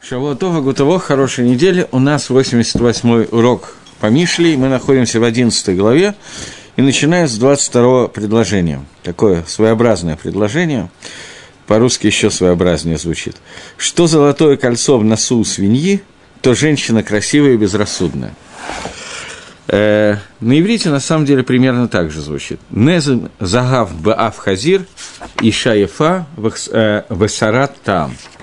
Шавуатова 0.00 0.60
Гутово, 0.60 1.00
хорошей 1.00 1.48
недели. 1.48 1.88
У 1.90 1.98
нас 1.98 2.30
88-й 2.30 3.28
урок 3.32 3.74
по 4.00 4.06
Мишле. 4.06 4.56
Мы 4.56 4.68
находимся 4.68 5.18
в 5.18 5.24
11 5.24 5.76
главе 5.76 6.14
и 6.76 6.82
начинаем 6.82 7.26
с 7.26 7.36
22 7.38 8.08
предложения. 8.08 8.84
Такое 9.02 9.42
своеобразное 9.48 10.16
предложение. 10.16 10.90
По-русски 11.66 12.06
еще 12.06 12.30
своеобразнее 12.30 12.98
звучит. 12.98 13.36
Что 13.76 14.06
золотое 14.06 14.56
кольцо 14.56 14.96
в 14.98 15.04
носу 15.04 15.38
у 15.38 15.44
свиньи, 15.44 16.02
то 16.40 16.54
женщина 16.54 17.02
красивая 17.02 17.54
и 17.54 17.56
безрассудная. 17.56 18.34
Э, 19.68 20.18
на 20.40 20.60
иврите 20.60 20.90
на 20.90 21.00
самом 21.00 21.26
деле 21.26 21.42
примерно 21.42 21.88
так 21.88 22.12
же 22.12 22.20
звучит. 22.20 22.60
Незем 22.70 23.30
загав 23.40 24.00
баав 24.00 24.36
хазир 24.36 24.84
и 25.40 25.50
шаефа 25.50 26.26
весарат 26.36 27.74
там. 27.82 28.12
Э, 28.12 28.35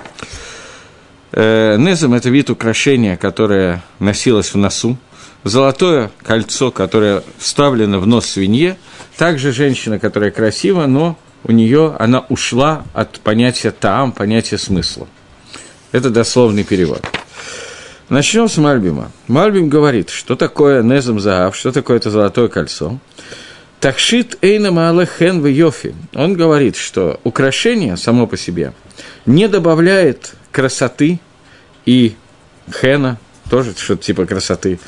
Незем– 1.35 2.13
это 2.15 2.29
вид 2.29 2.49
украшения, 2.49 3.17
которое 3.17 3.81
носилось 3.99 4.53
в 4.53 4.57
носу. 4.57 4.97
Золотое 5.43 6.11
кольцо, 6.21 6.71
которое 6.71 7.23
вставлено 7.37 7.99
в 7.99 8.07
нос 8.07 8.27
свинье. 8.27 8.77
Также 9.17 9.51
женщина, 9.51 9.99
которая 9.99 10.31
красива, 10.31 10.85
но 10.85 11.17
у 11.43 11.51
нее 11.51 11.95
она 11.99 12.25
ушла 12.29 12.85
от 12.93 13.19
понятия 13.19 13.71
таам, 13.71 14.11
понятия 14.11 14.57
смысла. 14.57 15.07
Это 15.91 16.09
дословный 16.09 16.63
перевод. 16.63 17.05
Начнем 18.09 18.47
с 18.47 18.57
Мальбима. 18.57 19.11
Мальбим 19.27 19.69
говорит, 19.69 20.09
что 20.09 20.35
такое 20.35 20.83
Незем 20.83 21.19
Заав, 21.19 21.55
что 21.55 21.71
такое 21.71 21.97
это 21.97 22.11
золотое 22.11 22.47
кольцо. 22.47 22.99
Такшит 23.79 24.37
Эйна 24.41 24.71
Маалехен 24.71 25.41
в 25.41 25.47
Йофи. 25.47 25.95
Он 26.13 26.35
говорит, 26.35 26.77
что 26.77 27.19
украшение 27.23 27.97
само 27.97 28.27
по 28.27 28.37
себе 28.37 28.73
не 29.25 29.47
добавляет 29.47 30.35
красоты 30.51 31.19
и 31.85 32.15
хена, 32.71 33.17
тоже 33.49 33.73
что-то 33.77 34.03
типа 34.03 34.25
красоты, 34.25 34.79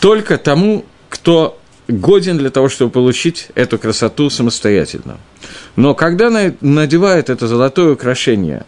только 0.00 0.38
тому, 0.38 0.84
кто 1.08 1.58
годен 1.88 2.38
для 2.38 2.50
того, 2.50 2.68
чтобы 2.68 2.90
получить 2.90 3.48
эту 3.54 3.78
красоту 3.78 4.30
самостоятельно. 4.30 5.18
Но 5.76 5.94
когда 5.94 6.30
надевает 6.60 7.30
это 7.30 7.46
золотое 7.46 7.92
украшение 7.94 8.64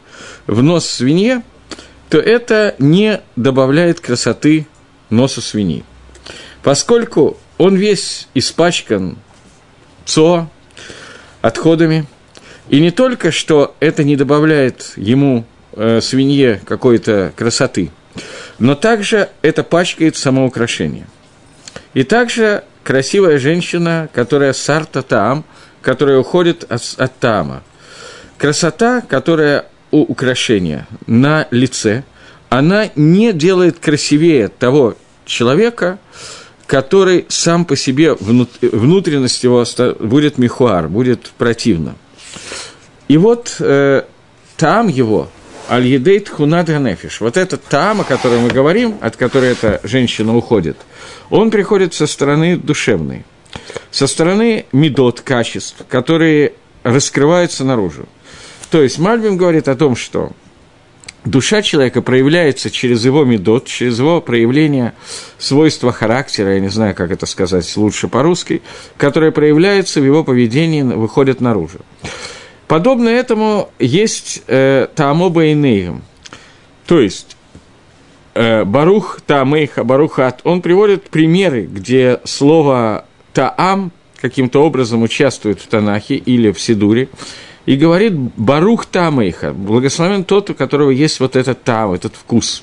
в 0.47 0.63
нос 0.63 0.87
свинье, 0.87 1.43
то 2.09 2.19
это 2.19 2.75
не 2.79 3.21
добавляет 3.37 4.01
красоты 4.01 4.67
носу 5.11 5.41
свиньи. 5.41 5.85
Поскольку 6.63 7.39
он 7.59 7.77
весь 7.77 8.29
испачкан 8.35 9.19
цо, 10.05 10.49
отходами, 11.41 12.07
и 12.69 12.81
не 12.81 12.91
только, 12.91 13.31
что 13.31 13.77
это 13.81 14.05
не 14.05 14.17
добавляет 14.17 14.93
ему 14.97 15.45
э, 15.77 16.01
свинье 16.01 16.61
какой-то 16.65 17.33
красоты, 17.37 17.91
но 18.59 18.75
также 18.75 19.29
это 19.43 19.63
пачкает 19.63 20.17
само 20.17 20.47
украшение. 20.47 21.07
И 21.95 22.03
также 22.03 22.65
красивая 22.83 23.39
женщина, 23.39 24.09
которая 24.13 24.53
сарта 24.53 25.03
таам, 25.03 25.45
которая 25.83 26.19
уходит 26.19 26.65
от, 26.71 26.83
от 26.99 27.19
таама. 27.19 27.63
Красота, 28.39 29.01
которая 29.01 29.67
у 29.91 30.03
украшения 30.03 30.87
на 31.07 31.47
лице, 31.51 32.05
она 32.49 32.91
не 32.97 33.33
делает 33.33 33.79
красивее 33.79 34.49
того 34.49 34.97
человека, 35.25 35.99
который 36.67 37.27
сам 37.29 37.65
по 37.65 37.77
себе, 37.77 38.15
внутренность 38.15 39.45
его 39.45 39.65
будет 40.01 40.39
михуар, 40.39 40.89
будет 40.89 41.31
противно. 41.39 41.95
И 43.09 43.17
вот 43.17 43.57
э, 43.61 44.03
там 44.57 44.89
его, 44.89 45.29
Аль-Едейт 45.69 46.29
Хунад 46.29 46.67
Ганефиш. 46.67 47.21
Вот 47.21 47.37
этот 47.37 47.65
таам, 47.65 48.03
о 48.03 48.05
котором 48.05 48.43
мы 48.43 48.51
говорим, 48.51 48.97
от 49.01 49.17
которой 49.17 49.53
эта 49.53 49.81
женщина 49.83 50.37
уходит, 50.37 50.77
он 51.31 51.51
приходит 51.51 51.95
со 51.95 52.07
стороны 52.07 52.57
душевной, 52.57 53.25
со 53.91 54.07
стороны 54.07 54.67
медот, 54.73 55.21
качеств, 55.21 55.85
которые 55.89 56.53
раскрываются 56.83 57.65
наружу. 57.65 58.07
То 58.71 58.83
есть 58.83 58.99
Мальбим 58.99 59.37
говорит 59.37 59.69
о 59.69 59.77
том, 59.77 59.97
что 59.97 60.33
душа 61.25 61.63
человека 61.63 62.03
проявляется 62.03 62.71
через 62.71 63.05
его 63.05 63.25
медот, 63.25 63.67
через 63.67 63.99
его 63.99 64.21
проявление 64.21 64.93
свойства 65.39 65.93
характера, 65.93 66.55
я 66.55 66.61
не 66.61 66.69
знаю, 66.69 66.95
как 66.95 67.11
это 67.11 67.25
сказать 67.27 67.75
лучше 67.77 68.09
по-русски, 68.09 68.63
которое 68.99 69.31
проявляется 69.31 70.01
в 70.01 70.05
его 70.05 70.25
поведении, 70.25 70.83
выходит 70.83 71.41
наружу. 71.41 71.79
Подобно 72.69 73.09
этому 73.09 73.71
есть 73.79 74.43
э, 74.47 74.89
Таамоба 74.95 75.53
Инейгам. 75.53 76.03
То 76.87 77.01
есть, 77.01 77.37
э, 78.35 78.65
Барух 78.65 79.21
Таамейха, 79.27 79.85
Барухат, 79.85 80.41
он 80.45 80.63
приводит 80.63 81.11
примеры, 81.11 81.63
где 81.63 82.21
слово 82.25 83.05
Таам 83.33 83.93
каким-то 84.21 84.65
образом 84.65 85.03
участвует 85.03 85.61
в 85.61 85.67
Танахе 85.67 86.17
или 86.17 86.51
в 86.51 86.61
Сидуре, 86.61 87.09
и 87.67 87.77
говорит 87.77 88.15
Барух 88.15 88.87
Таамейха, 88.87 89.53
благословен 89.53 90.25
тот, 90.25 90.51
у 90.51 90.55
которого 90.55 90.91
есть 90.91 91.21
вот 91.21 91.37
этот 91.37 91.63
Таам, 91.63 91.93
этот 91.93 92.15
вкус. 92.15 92.63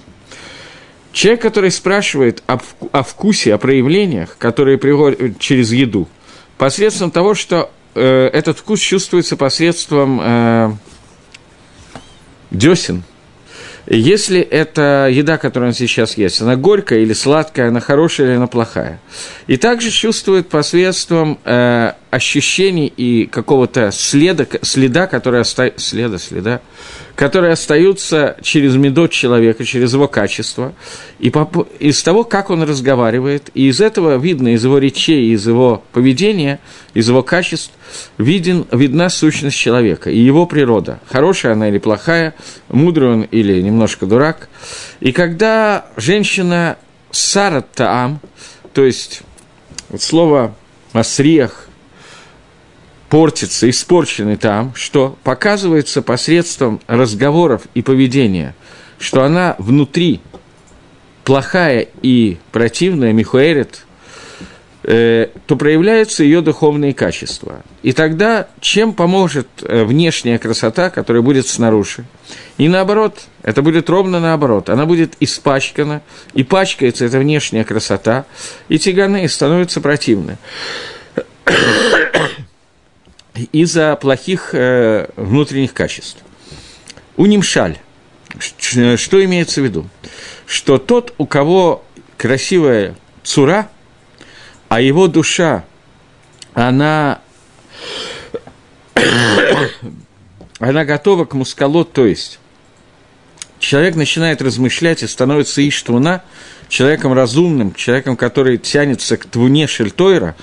Человек, 1.11 1.41
который 1.41 1.71
спрашивает 1.71 2.41
о, 2.47 2.59
о 2.91 3.03
вкусе, 3.03 3.53
о 3.53 3.57
проявлениях, 3.57 4.37
которые 4.37 4.77
приходят 4.77 5.39
через 5.39 5.71
еду, 5.71 6.07
посредством 6.57 7.11
того, 7.11 7.33
что 7.35 7.69
э, 7.95 8.29
этот 8.33 8.59
вкус 8.59 8.79
чувствуется 8.79 9.37
посредством 9.37 10.19
э, 10.21 10.71
десен. 12.51 13.03
Если 13.87 14.39
это 14.39 15.09
еда, 15.11 15.37
которая 15.37 15.71
он 15.71 15.75
сейчас 15.75 16.15
есть, 16.15 16.41
она 16.41 16.55
горькая 16.55 16.99
или 16.99 17.13
сладкая, 17.13 17.69
она 17.69 17.79
хорошая 17.79 18.27
или 18.27 18.35
она 18.35 18.47
плохая. 18.47 18.99
И 19.47 19.57
также 19.57 19.89
чувствует 19.89 20.49
посредством 20.49 21.39
э, 21.43 21.93
ощущений 22.11 22.87
и 22.87 23.25
какого-то 23.25 23.91
следа, 23.91 24.45
следа, 24.61 25.07
который 25.07 25.39
оста... 25.39 25.73
следа, 25.77 26.19
следа, 26.19 26.61
которые 27.15 27.53
остаются 27.53 28.35
через 28.41 28.75
медот 28.75 29.11
человека, 29.11 29.63
через 29.63 29.93
его 29.93 30.09
качество, 30.09 30.73
и 31.19 31.29
по... 31.29 31.67
из 31.79 32.03
того, 32.03 32.25
как 32.25 32.49
он 32.49 32.63
разговаривает, 32.63 33.49
и 33.53 33.69
из 33.69 33.79
этого 33.79 34.17
видно, 34.17 34.49
из 34.49 34.63
его 34.65 34.77
речей, 34.77 35.31
из 35.33 35.47
его 35.47 35.83
поведения, 35.93 36.59
из 36.93 37.07
его 37.07 37.23
качеств, 37.23 37.71
виден, 38.17 38.67
видна 38.71 39.09
сущность 39.09 39.57
человека 39.57 40.09
и 40.09 40.19
его 40.19 40.45
природа, 40.45 40.99
хорошая 41.09 41.53
она 41.53 41.69
или 41.69 41.77
плохая, 41.77 42.35
мудрый 42.67 43.09
он 43.09 43.21
или 43.21 43.61
немножко 43.61 44.05
дурак. 44.05 44.49
И 44.99 45.13
когда 45.13 45.85
женщина 45.95 46.77
сарат 47.09 47.71
таам, 47.71 48.19
то 48.73 48.83
есть 48.83 49.21
вот 49.87 50.01
слово 50.01 50.55
масриях, 50.91 51.69
портится, 53.11 53.69
испорченный 53.69 54.37
там, 54.37 54.71
что 54.73 55.17
показывается 55.23 56.01
посредством 56.01 56.79
разговоров 56.87 57.63
и 57.73 57.81
поведения, 57.81 58.55
что 58.99 59.23
она 59.23 59.55
внутри 59.59 60.21
плохая 61.25 61.87
и 62.01 62.37
противная, 62.53 63.11
Михуэрит, 63.11 63.85
э, 64.83 65.27
то 65.45 65.57
проявляются 65.57 66.23
ее 66.23 66.39
духовные 66.39 66.93
качества. 66.93 67.63
И 67.83 67.91
тогда 67.91 68.47
чем 68.61 68.93
поможет 68.93 69.49
э, 69.61 69.83
внешняя 69.83 70.37
красота, 70.37 70.89
которая 70.89 71.21
будет 71.21 71.49
снаружи? 71.49 72.05
И 72.57 72.69
наоборот, 72.69 73.23
это 73.43 73.61
будет 73.61 73.89
ровно 73.89 74.21
наоборот. 74.21 74.69
Она 74.69 74.85
будет 74.85 75.17
испачкана, 75.19 76.01
и 76.33 76.43
пачкается 76.43 77.03
эта 77.03 77.19
внешняя 77.19 77.65
красота, 77.65 78.23
и 78.69 78.79
тяганы 78.79 79.27
становятся 79.27 79.81
противны 79.81 80.37
из-за 83.51 83.95
плохих 83.95 84.49
э, 84.53 85.07
внутренних 85.15 85.73
качеств. 85.73 86.19
У 87.15 87.25
Нимшаль, 87.25 87.77
что 88.39 89.23
имеется 89.23 89.61
в 89.61 89.63
виду? 89.63 89.87
Что 90.45 90.77
тот, 90.77 91.13
у 91.17 91.25
кого 91.25 91.83
красивая 92.17 92.95
цура, 93.23 93.69
а 94.69 94.81
его 94.81 95.07
душа, 95.07 95.65
она, 96.53 97.21
она 100.59 100.85
готова 100.85 101.25
к 101.25 101.33
мускалот, 101.33 101.93
то 101.93 102.05
есть 102.05 102.39
человек 103.59 103.95
начинает 103.95 104.41
размышлять 104.41 105.03
и 105.03 105.07
становится 105.07 105.67
иштвуна, 105.67 106.23
человеком 106.67 107.13
разумным, 107.13 107.73
человеком, 107.73 108.15
который 108.15 108.57
тянется 108.57 109.17
к 109.17 109.25
твуне 109.25 109.67
шельтойра, 109.67 110.35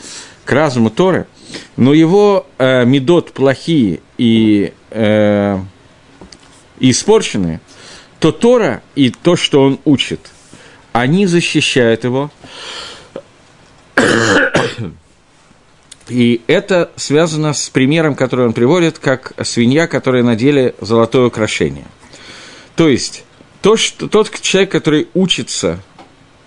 к 0.44 0.52
разуму 0.52 0.90
Торы– 0.90 1.26
но 1.76 1.94
его 1.94 2.46
э, 2.58 2.84
медот 2.84 3.32
плохие 3.32 4.00
и, 4.16 4.72
э, 4.90 5.58
и 6.80 6.90
испорченные, 6.90 7.60
то 8.18 8.32
Тора 8.32 8.82
и 8.94 9.10
то, 9.10 9.36
что 9.36 9.62
он 9.62 9.78
учит, 9.84 10.30
они 10.92 11.26
защищают 11.26 12.04
его. 12.04 12.30
И 16.08 16.40
это 16.46 16.90
связано 16.96 17.52
с 17.52 17.68
примером, 17.68 18.14
который 18.14 18.46
он 18.46 18.54
приводит, 18.54 18.98
как 18.98 19.34
свинья, 19.44 19.86
которая 19.86 20.22
надели 20.22 20.74
золотое 20.80 21.26
украшение. 21.26 21.84
То 22.76 22.88
есть, 22.88 23.24
то, 23.60 23.76
что 23.76 24.08
тот 24.08 24.30
человек, 24.40 24.70
который 24.70 25.08
учится 25.12 25.80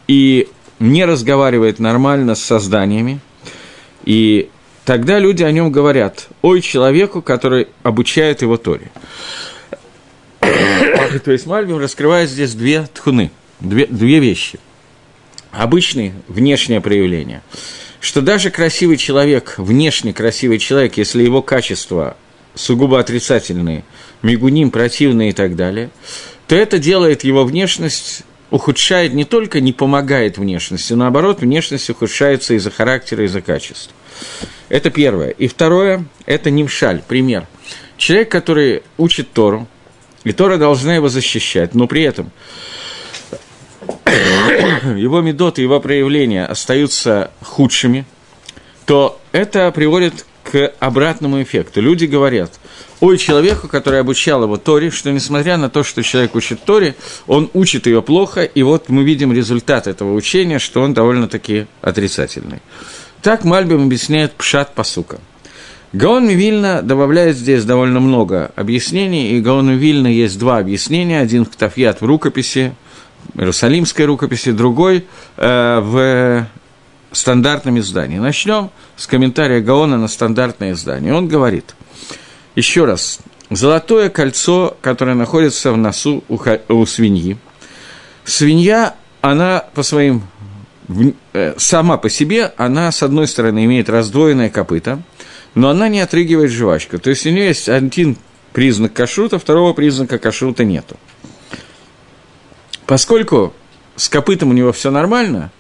и 0.07 0.48
не 0.80 1.06
разговаривает 1.06 1.77
нормально 1.77 2.33
с 2.33 2.42
созданиями, 2.42 3.19
и 4.03 4.50
тогда 4.91 5.19
люди 5.19 5.41
о 5.41 5.51
нем 5.53 5.71
говорят, 5.71 6.27
ой, 6.41 6.59
человеку, 6.59 7.21
который 7.21 7.69
обучает 7.81 8.41
его 8.41 8.57
Торе. 8.57 8.91
То 10.41 11.31
есть 11.31 11.45
Мальбим 11.45 11.77
раскрывает 11.77 12.29
здесь 12.29 12.53
две 12.55 12.89
тхуны, 12.93 13.31
две, 13.61 13.85
две 13.85 14.19
вещи. 14.19 14.59
Обычные, 15.53 16.13
внешнее 16.27 16.81
проявление. 16.81 17.41
Что 18.01 18.19
даже 18.19 18.51
красивый 18.51 18.97
человек, 18.97 19.53
внешне 19.55 20.11
красивый 20.11 20.59
человек, 20.59 20.97
если 20.97 21.23
его 21.23 21.41
качества 21.41 22.17
сугубо 22.53 22.99
отрицательные, 22.99 23.85
мигуним, 24.21 24.71
противные 24.71 25.29
и 25.29 25.33
так 25.33 25.55
далее, 25.55 25.89
то 26.47 26.55
это 26.57 26.79
делает 26.79 27.23
его 27.23 27.45
внешность 27.45 28.23
ухудшает 28.49 29.13
не 29.13 29.23
только 29.23 29.61
не 29.61 29.71
помогает 29.71 30.38
внешности, 30.38 30.91
но 30.91 31.05
наоборот, 31.05 31.39
внешность 31.39 31.89
ухудшается 31.89 32.55
из-за 32.55 32.71
характера, 32.71 33.23
из-за 33.23 33.39
качества. 33.39 33.93
Это 34.69 34.89
первое. 34.89 35.29
И 35.29 35.47
второе– 35.47 36.06
это 36.25 36.50
нимшаль, 36.50 37.01
пример. 37.07 37.45
Человек, 37.97 38.31
который 38.31 38.83
учит 38.97 39.31
Тору, 39.33 39.68
и 40.23 40.31
Тора 40.31 40.57
должна 40.57 40.95
его 40.95 41.09
защищать, 41.09 41.73
но 41.73 41.88
при 41.88 42.03
этом 42.03 42.31
его 44.97 45.21
медоты, 45.21 45.62
его 45.62 45.79
проявления 45.79 46.45
остаются 46.45 47.31
худшими, 47.41 48.06
то 48.85 49.19
это 49.31 49.71
приводит 49.71 50.25
к 50.44 50.74
обратному 50.79 51.41
эффекту. 51.41 51.81
Люди 51.81 52.06
говорят, 52.06 52.59
ой, 53.00 53.17
человеку, 53.17 53.67
который 53.67 54.00
обучал 54.00 54.44
его 54.44 54.57
Торе, 54.57 54.89
что 54.89 55.12
несмотря 55.12 55.57
на 55.57 55.69
то, 55.69 55.83
что 55.83 56.03
человек 56.03 56.35
учит 56.35 56.63
Торе, 56.63 56.95
он 57.27 57.50
учит 57.53 57.85
ее 57.85 58.01
плохо, 58.01 58.44
и 58.44 58.63
вот 58.63 58.89
мы 58.89 59.03
видим 59.03 59.31
результат 59.31 59.88
этого 59.88 60.13
учения, 60.13 60.59
что 60.59 60.81
он 60.81 60.94
довольно-таки 60.94 61.67
отрицательный. 61.81 62.62
Так 63.21 63.44
Мальбим 63.44 63.85
объясняет 63.85 64.33
Пшат 64.33 64.73
Пасука– 64.73 65.19
Гаон 65.94 66.29
Вильна 66.29 66.81
добавляет 66.81 67.35
здесь 67.35 67.65
довольно 67.65 68.00
много 68.00 68.51
объяснений, 68.56 69.31
и 69.31 69.41
Гаону 69.41 69.75
Вильна 69.75 70.07
есть 70.07 70.39
два 70.39 70.57
объяснения. 70.57 71.19
Один 71.19 71.44
в 71.44 71.50
Тафьят 71.50 72.00
в 72.00 72.06
рукописи, 72.06 72.73
Иерусалимской 73.35 74.06
рукописи, 74.06 74.53
другой 74.53 75.06
э, 75.35 75.79
в 75.81 76.47
стандартном 77.12 77.77
издании. 77.79 78.19
Начнем 78.19 78.69
с 78.95 79.06
комментария 79.06 79.59
Гаона 79.59 79.97
на 79.97 80.07
стандартное 80.07 80.71
издание. 80.71 81.13
Он 81.13 81.27
говорит, 81.27 81.75
еще 82.56 82.85
раз, 82.85 83.19
золотое 83.50 84.09
кольцо, 84.09 84.77
которое 84.81 85.15
находится 85.15 85.74
в 85.74 85.77
носу 85.77 86.24
у, 86.29 86.39
у 86.69 86.85
свиньи. 86.85 87.38
Свинья, 88.24 88.95
она 89.19 89.65
по 89.74 89.83
своим 89.83 90.24
сама 91.57 91.97
по 91.97 92.09
себе, 92.09 92.53
она, 92.57 92.91
с 92.91 93.03
одной 93.03 93.27
стороны, 93.27 93.65
имеет 93.65 93.89
раздвоенное 93.89 94.49
копыто, 94.49 95.01
но 95.55 95.69
она 95.69 95.89
не 95.89 95.99
отрыгивает 96.01 96.51
жвачку. 96.51 96.99
То 96.99 97.09
есть 97.09 97.25
у 97.25 97.29
нее 97.29 97.47
есть 97.47 97.69
один 97.69 98.17
признак 98.53 98.93
кашрута, 98.93 99.39
второго 99.39 99.73
признака 99.73 100.17
кашрута 100.17 100.63
нету. 100.63 100.97
Поскольку 102.85 103.53
с 103.95 104.09
копытом 104.09 104.49
у 104.49 104.53
него 104.53 104.71
все 104.71 104.91
нормально, 104.91 105.51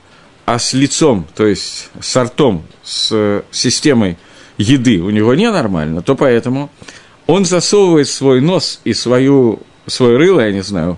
а 0.45 0.59
с 0.59 0.73
лицом, 0.73 1.27
то 1.35 1.45
есть 1.45 1.89
с 1.99 2.21
ртом, 2.21 2.65
с 2.83 3.43
системой 3.51 4.17
еды 4.57 4.99
у 5.01 5.09
него 5.09 5.33
ненормально, 5.33 6.01
то 6.01 6.15
поэтому 6.15 6.69
он 7.27 7.45
засовывает 7.45 8.09
свой 8.09 8.41
нос 8.41 8.81
и 8.83 8.93
свою, 8.93 9.61
свое 9.85 10.17
рыло, 10.17 10.41
я 10.41 10.51
не 10.51 10.63
знаю, 10.63 10.97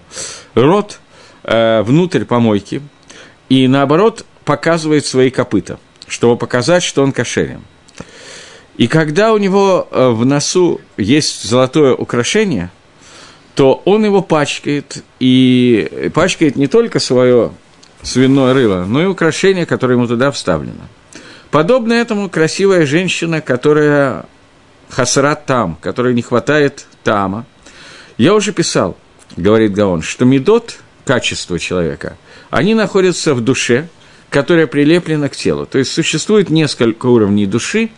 рот 0.56 1.00
э, 1.44 1.81
внутрь 1.83 2.25
помойки 2.25 2.81
и, 3.54 3.68
наоборот, 3.68 4.26
показывает 4.46 5.06
свои 5.06 5.30
копыта, 5.30 5.78
чтобы 6.08 6.38
показать, 6.38 6.82
что 6.82 7.04
он 7.04 7.12
кошерен. 7.12 7.62
И 8.78 8.88
когда 8.88 9.32
у 9.32 9.38
него 9.38 9.88
э, 9.92 10.10
в 10.10 10.26
носу 10.26 10.82
есть 10.98 11.44
золотое 11.44 11.94
украшение, 11.94 12.72
то 13.54 13.84
он 13.86 14.04
его 14.06 14.24
пачкает, 14.24 15.04
и 15.20 16.10
пачкает 16.16 16.56
не 16.56 16.66
только 16.66 16.98
свое 16.98 17.52
свиное 18.02 18.56
рыло, 18.56 18.86
но 18.86 19.04
и 19.04 19.06
украшение, 19.06 19.68
которое 19.68 19.94
ему 19.94 20.08
туда 20.08 20.32
вставлено. 20.32 20.88
Подобно 21.52 21.94
этому 21.94 22.30
красивая 22.30 22.88
женщина, 22.88 23.40
которая 23.40 24.26
хасрат 24.90 25.46
там, 25.46 25.78
которой 25.80 26.16
не 26.16 26.24
хватает 26.24 26.88
тама. 27.04 27.46
Я 28.18 28.34
уже 28.34 28.52
писал, 28.52 28.98
говорит 29.38 29.74
Гаон, 29.74 30.02
что 30.02 30.26
медот, 30.26 30.80
качество 31.06 31.60
человека, 31.60 32.18
они 32.54 32.76
находятся 32.76 33.34
в 33.34 33.42
душе, 33.42 33.88
которая 34.30 34.68
прилеплена 34.68 35.28
к 35.28 35.36
телу. 35.36 35.66
То 35.66 35.80
есть 35.80 35.92
существует 35.92 36.52
несколько 36.52 37.08
уровней 37.08 37.48
души, 37.48 37.90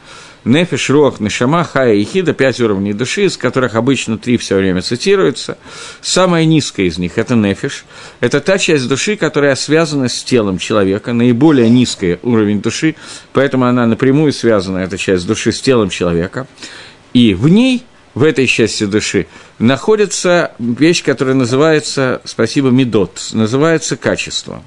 Нефиш, 0.45 0.89
Руах, 0.91 1.19
Нешама, 1.19 1.65
Хая 1.65 1.95
и 1.95 2.05
Хида, 2.05 2.33
пять 2.33 2.61
уровней 2.61 2.93
души, 2.93 3.25
из 3.25 3.35
которых 3.35 3.75
обычно 3.75 4.17
три 4.17 4.37
все 4.37 4.55
время 4.55 4.81
цитируются. 4.81 5.57
Самая 6.01 6.45
низкая 6.45 6.85
из 6.85 6.97
них– 6.97 7.13
это 7.17 7.35
Нефиш. 7.35 7.83
Это 8.21 8.39
та 8.39 8.57
часть 8.57 8.87
души, 8.87 9.17
которая 9.17 9.55
связана 9.55 10.07
с 10.07 10.23
телом 10.23 10.57
человека, 10.57 11.11
наиболее 11.11 11.69
низкий 11.69 12.19
уровень 12.21 12.61
души, 12.61 12.95
поэтому 13.33 13.65
она 13.65 13.85
напрямую 13.85 14.31
связана, 14.31 14.77
эта 14.77 14.97
часть 14.97 15.27
души, 15.27 15.51
с 15.51 15.59
телом 15.59 15.89
человека. 15.89 16.47
И 17.13 17.33
в 17.33 17.49
ней 17.49 17.83
в 18.15 18.23
этой 18.23 18.47
части 18.47 18.85
души 18.85 19.27
находится 19.59 20.53
вещь, 20.57 21.03
которая 21.03 21.35
называется, 21.35 22.21
спасибо, 22.23 22.69
медот, 22.69 23.29
называется 23.33 23.97
качество. 23.97 24.63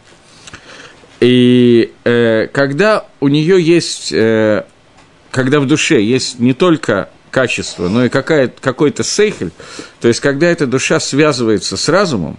И 1.20 1.92
э, 2.04 2.46
когда 2.46 3.06
у 3.18 3.26
нее 3.26 3.60
есть 3.60 4.12
э, 4.12 4.64
когда 5.30 5.60
в 5.60 5.66
душе 5.66 6.00
есть 6.02 6.38
не 6.38 6.54
только 6.54 7.10
качество, 7.30 7.88
но 7.88 8.04
и 8.04 8.08
какой-то 8.08 9.02
сейхель, 9.04 9.50
то 10.00 10.08
есть 10.08 10.20
когда 10.20 10.46
эта 10.46 10.66
душа 10.66 10.98
связывается 11.00 11.76
с 11.76 11.88
разумом, 11.88 12.38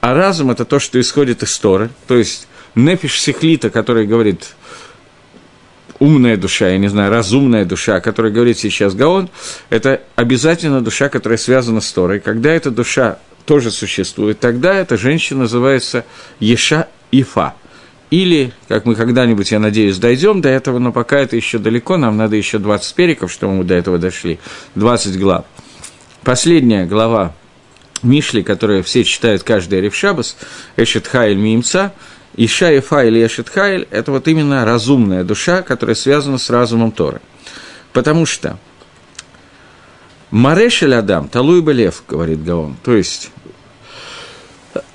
а 0.00 0.14
разум– 0.14 0.50
это 0.52 0.64
то, 0.64 0.78
что 0.78 1.00
исходит 1.00 1.42
из 1.42 1.56
Торы, 1.58 1.90
то 2.06 2.16
есть 2.16 2.46
нефиш 2.74 3.20
сихлита, 3.20 3.70
который 3.70 4.06
говорит 4.06 4.54
умная 5.98 6.36
душа, 6.36 6.68
я 6.68 6.78
не 6.78 6.88
знаю, 6.88 7.10
разумная 7.10 7.64
душа, 7.64 7.96
о 7.96 8.00
которой 8.00 8.32
говорит 8.32 8.58
сейчас 8.58 8.94
Гаон, 8.94 9.30
это 9.70 10.00
обязательно 10.16 10.80
душа, 10.80 11.08
которая 11.08 11.38
связана 11.38 11.80
с 11.80 11.92
Торой. 11.92 12.20
Когда 12.20 12.50
эта 12.50 12.70
душа 12.70 13.18
тоже 13.46 13.70
существует, 13.70 14.40
тогда 14.40 14.74
эта 14.74 14.96
женщина 14.96 15.40
называется 15.40 16.04
Еша 16.40 16.88
Ифа– 17.10 17.54
или, 18.14 18.52
как 18.68 18.84
мы 18.84 18.94
когда-нибудь, 18.94 19.50
я 19.50 19.58
надеюсь, 19.58 19.98
дойдем 19.98 20.40
до 20.40 20.48
этого, 20.48 20.78
но 20.78 20.92
пока 20.92 21.18
это 21.18 21.34
еще 21.34 21.58
далеко, 21.58 21.96
нам 21.96 22.16
надо 22.16 22.36
еще 22.36 22.58
20 22.58 22.94
периков, 22.94 23.32
чтобы 23.32 23.54
мы 23.54 23.64
до 23.64 23.74
этого 23.74 23.98
дошли, 23.98 24.38
20 24.76 25.18
глав. 25.18 25.44
Последняя 26.22 26.84
глава 26.84 27.34
Мишли, 28.04 28.44
которую 28.44 28.84
все 28.84 29.02
читают 29.02 29.42
каждый 29.42 29.80
Арифшабас, 29.80 30.36
Эшетхайль 30.76 31.36
Мимца, 31.36 31.92
Иша 32.36 32.72
и 32.72 32.80
Файль 32.80 33.18
и 33.18 33.26
Эшетхайль– 33.26 33.86
это 33.90 34.10
вот 34.10 34.26
именно 34.26 34.64
разумная 34.64 35.24
душа, 35.24 35.62
которая 35.62 35.94
связана 35.94 36.38
с 36.38 36.50
разумом 36.50 36.90
Торы. 36.90 37.20
Потому 37.92 38.26
что 38.26 38.58
Марешель 40.30 40.94
Адам, 40.94 41.28
Талуй 41.28 41.62
Белев, 41.62 42.02
говорит 42.08 42.42
Гаон, 42.42 42.76
то 42.82 42.96
есть 42.96 43.30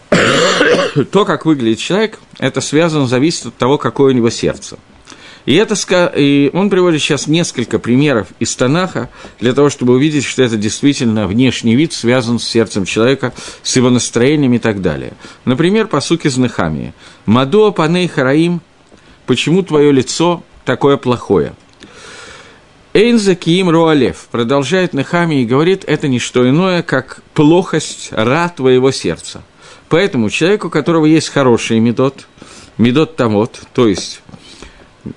то, 1.11 1.23
как 1.23 1.45
выглядит 1.45 1.79
человек, 1.79 2.19
это 2.39 2.59
связано, 2.59 3.07
зависит 3.07 3.45
от 3.47 3.55
того, 3.55 3.77
какое 3.77 4.13
у 4.13 4.15
него 4.15 4.29
сердце. 4.29 4.77
И, 5.45 5.55
это, 5.55 5.75
и 6.15 6.49
он 6.53 6.69
приводит 6.69 7.01
сейчас 7.01 7.27
несколько 7.27 7.79
примеров 7.79 8.27
из 8.39 8.55
Танаха 8.55 9.09
для 9.39 9.53
того, 9.53 9.69
чтобы 9.69 9.93
увидеть, 9.93 10.25
что 10.25 10.43
это 10.43 10.57
действительно 10.57 11.27
внешний 11.27 11.75
вид 11.75 11.93
связан 11.93 12.39
с 12.39 12.43
сердцем 12.43 12.85
человека, 12.85 13.33
с 13.63 13.75
его 13.75 13.89
настроением 13.89 14.53
и 14.53 14.59
так 14.59 14.81
далее. 14.81 15.13
Например, 15.45 15.87
по 15.87 16.01
суке 16.01 16.29
Знахамии. 16.29 16.93
«Мадуа 17.25 17.71
паней 17.71 18.07
хараим»– 18.07 18.61
«Почему 19.29 19.61
твое 19.61 19.91
лицо 19.91 20.43
такое 20.65 20.97
плохое?» 20.97 21.53
Эйнза 22.95 23.35
Киим 23.35 23.69
Руалев 23.69 24.27
продолжает 24.31 24.93
Нахами 24.93 25.43
и 25.43 25.45
говорит, 25.45 25.83
это 25.85 26.07
не 26.07 26.17
что 26.17 26.49
иное, 26.49 26.81
как 26.81 27.21
плохость 27.35 28.09
ра 28.11 28.49
твоего 28.49 28.89
сердца. 28.89 29.43
Поэтому 29.87 30.31
человеку, 30.31 30.65
у 30.65 30.69
которого 30.71 31.05
есть 31.05 31.29
хороший 31.29 31.79
медот, 31.79 32.25
медот 32.79 33.17
тамот, 33.17 33.61
то 33.75 33.87
есть 33.87 34.23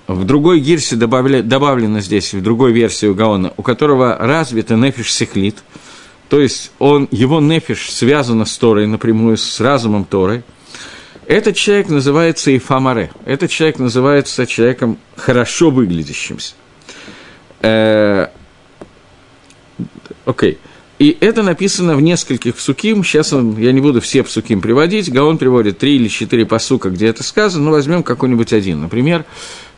в 0.07 0.23
другой 0.23 0.59
гирсе 0.59 0.95
добавля, 0.95 1.41
добавлено 1.41 1.99
здесь, 1.99 2.33
в 2.33 2.41
другой 2.41 2.71
версии 2.71 3.05
у 3.05 3.13
Гаона, 3.13 3.53
у 3.57 3.61
которого 3.61 4.17
развита 4.17 4.75
нефиш 4.75 5.13
сихлит, 5.13 5.63
то 6.29 6.39
есть 6.39 6.71
он, 6.79 7.07
его 7.11 7.39
нефиш 7.39 7.91
связан 7.91 8.45
с 8.45 8.57
Торой 8.57 8.87
напрямую, 8.87 9.37
с 9.37 9.59
разумом 9.59 10.05
Торы, 10.05 10.43
этот 11.27 11.55
человек 11.55 11.89
называется 11.89 12.55
Ифамаре. 12.55 13.11
Этот 13.25 13.49
человек 13.49 13.79
называется 13.79 14.45
человеком 14.45 14.97
хорошо 15.15 15.69
выглядящимся. 15.69 16.55
Э, 17.61 18.27
окей. 20.25 20.57
И 20.99 21.17
это 21.19 21.43
написано 21.43 21.95
в 21.95 22.01
нескольких 22.01 22.55
псуким. 22.55 23.03
Сейчас 23.03 23.33
он, 23.33 23.57
я 23.57 23.71
не 23.71 23.81
буду 23.81 24.01
все 24.01 24.23
псуким 24.23 24.61
приводить. 24.61 25.11
Гаон 25.11 25.37
приводит 25.37 25.77
три 25.77 25.95
или 25.95 26.07
четыре 26.07 26.45
посука, 26.45 26.89
где 26.89 27.07
это 27.07 27.23
сказано. 27.23 27.65
Но 27.65 27.71
возьмем 27.71 28.03
какой-нибудь 28.03 28.53
один. 28.53 28.81
Например, 28.81 29.25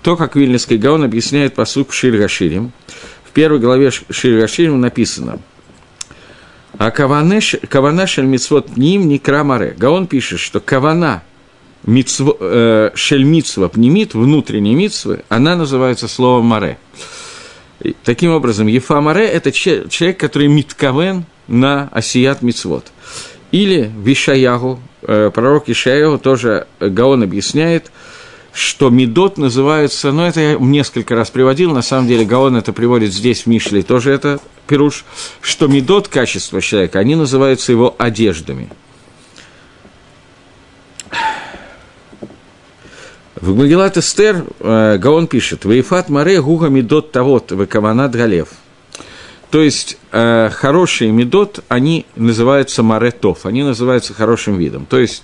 то, 0.05 0.15
как 0.15 0.35
Вильнинский 0.35 0.77
Гаон 0.77 1.03
объясняет 1.03 1.55
посук 1.55 1.91
Шир 1.91 2.15
Гаширим. 2.15 2.71
В 3.23 3.31
первой 3.31 3.57
главе 3.57 3.89
Шир 3.89 4.39
Гаширим 4.39 4.79
написано 4.79 5.39
а 6.77 6.91
кавана 6.91 7.41
шель 7.41 8.25
митцвот 8.25 8.77
ним 8.77 9.07
не 9.07 9.17
крамаре. 9.17 9.73
Гаон 9.75 10.05
пишет, 10.05 10.39
что 10.39 10.59
кавана 10.59 11.23
митцво, 11.85 12.37
э, 12.39 12.91
шель 12.93 13.23
митцва 13.23 13.67
пнемит, 13.67 14.13
внутренней 14.13 14.75
митцвы, 14.75 15.23
она 15.27 15.55
называется 15.55 16.07
словом 16.07 16.45
маре. 16.45 16.77
Таким 18.03 18.29
образом, 18.29 18.67
Ефа 18.67 19.01
Маре– 19.01 19.25
это 19.27 19.51
человек, 19.51 20.19
который 20.19 20.47
миткавен 20.47 21.25
на 21.47 21.89
осият 21.91 22.43
мицвод. 22.43 22.85
Или 23.51 23.91
Вишаягу, 23.97 24.79
э, 25.01 25.31
пророк 25.33 25.67
Ишаягу 25.67 26.19
тоже 26.19 26.67
Гаон 26.79 27.23
объясняет, 27.23 27.91
что 28.55 28.89
медот 28.89 29.37
называется, 29.37 30.11
ну, 30.11 30.23
это 30.23 30.39
я 30.39 30.57
несколько 30.57 31.13
раз 31.13 31.29
приводил, 31.29 31.71
на 31.71 31.81
самом 31.81 32.07
деле 32.07 32.25
Гаон 32.25 32.55
это 32.55 32.71
приводит 32.73 33.13
здесь, 33.13 33.43
в 33.43 33.47
Мишле, 33.47 33.83
тоже 33.83 34.11
это 34.11 34.39
пируш, 34.65 35.05
что 35.41 35.67
медот, 35.67 36.07
качество 36.07 36.61
человека, 36.61 36.99
они 36.99 37.15
называются 37.15 37.71
его 37.71 37.95
одеждами– 37.99 38.69
В 43.45 43.53
Магеллат 43.53 43.95
Эстер 43.95 44.43
э, 44.59 44.97
Гаон 44.97 45.27
пишет, 45.27 45.65
«Вейфат 45.65 46.09
маре 46.09 46.41
гуга 46.41 46.69
медот 46.69 47.11
тавот 47.11 47.51
векаванат 47.51 48.15
галев». 48.15 48.47
То 49.51 49.61
есть 49.61 49.97
э, 50.11 50.49
хорошие 50.53 51.11
медот, 51.11 51.63
они 51.69 52.05
называются 52.15 52.83
маретов, 52.83 53.45
они 53.45 53.63
называются 53.63 54.13
хорошим 54.13 54.57
видом. 54.57 54.85
То 54.85 54.99
есть 54.99 55.23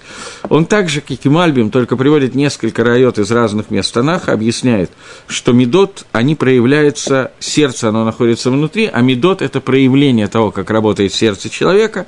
он 0.50 0.66
так 0.66 0.90
же, 0.90 1.02
как 1.02 1.26
и 1.26 1.30
Мальбим, 1.30 1.70
только 1.70 1.98
приводит 1.98 2.36
несколько 2.36 2.84
райот 2.84 3.20
из 3.20 3.32
разных 3.32 3.72
мест 3.72 3.94
Танаха, 3.94 4.34
объясняет, 4.34 4.92
что 5.28 5.54
медот, 5.54 6.06
они 6.12 6.36
проявляются, 6.36 7.32
сердце, 7.40 7.90
оно 7.90 8.06
находится 8.06 8.52
внутри, 8.52 8.90
а 8.92 9.02
медот– 9.02 9.42
это 9.44 9.60
проявление 9.60 10.28
того, 10.28 10.52
как 10.52 10.70
работает 10.70 11.14
сердце 11.14 11.50
человека, 11.50 12.06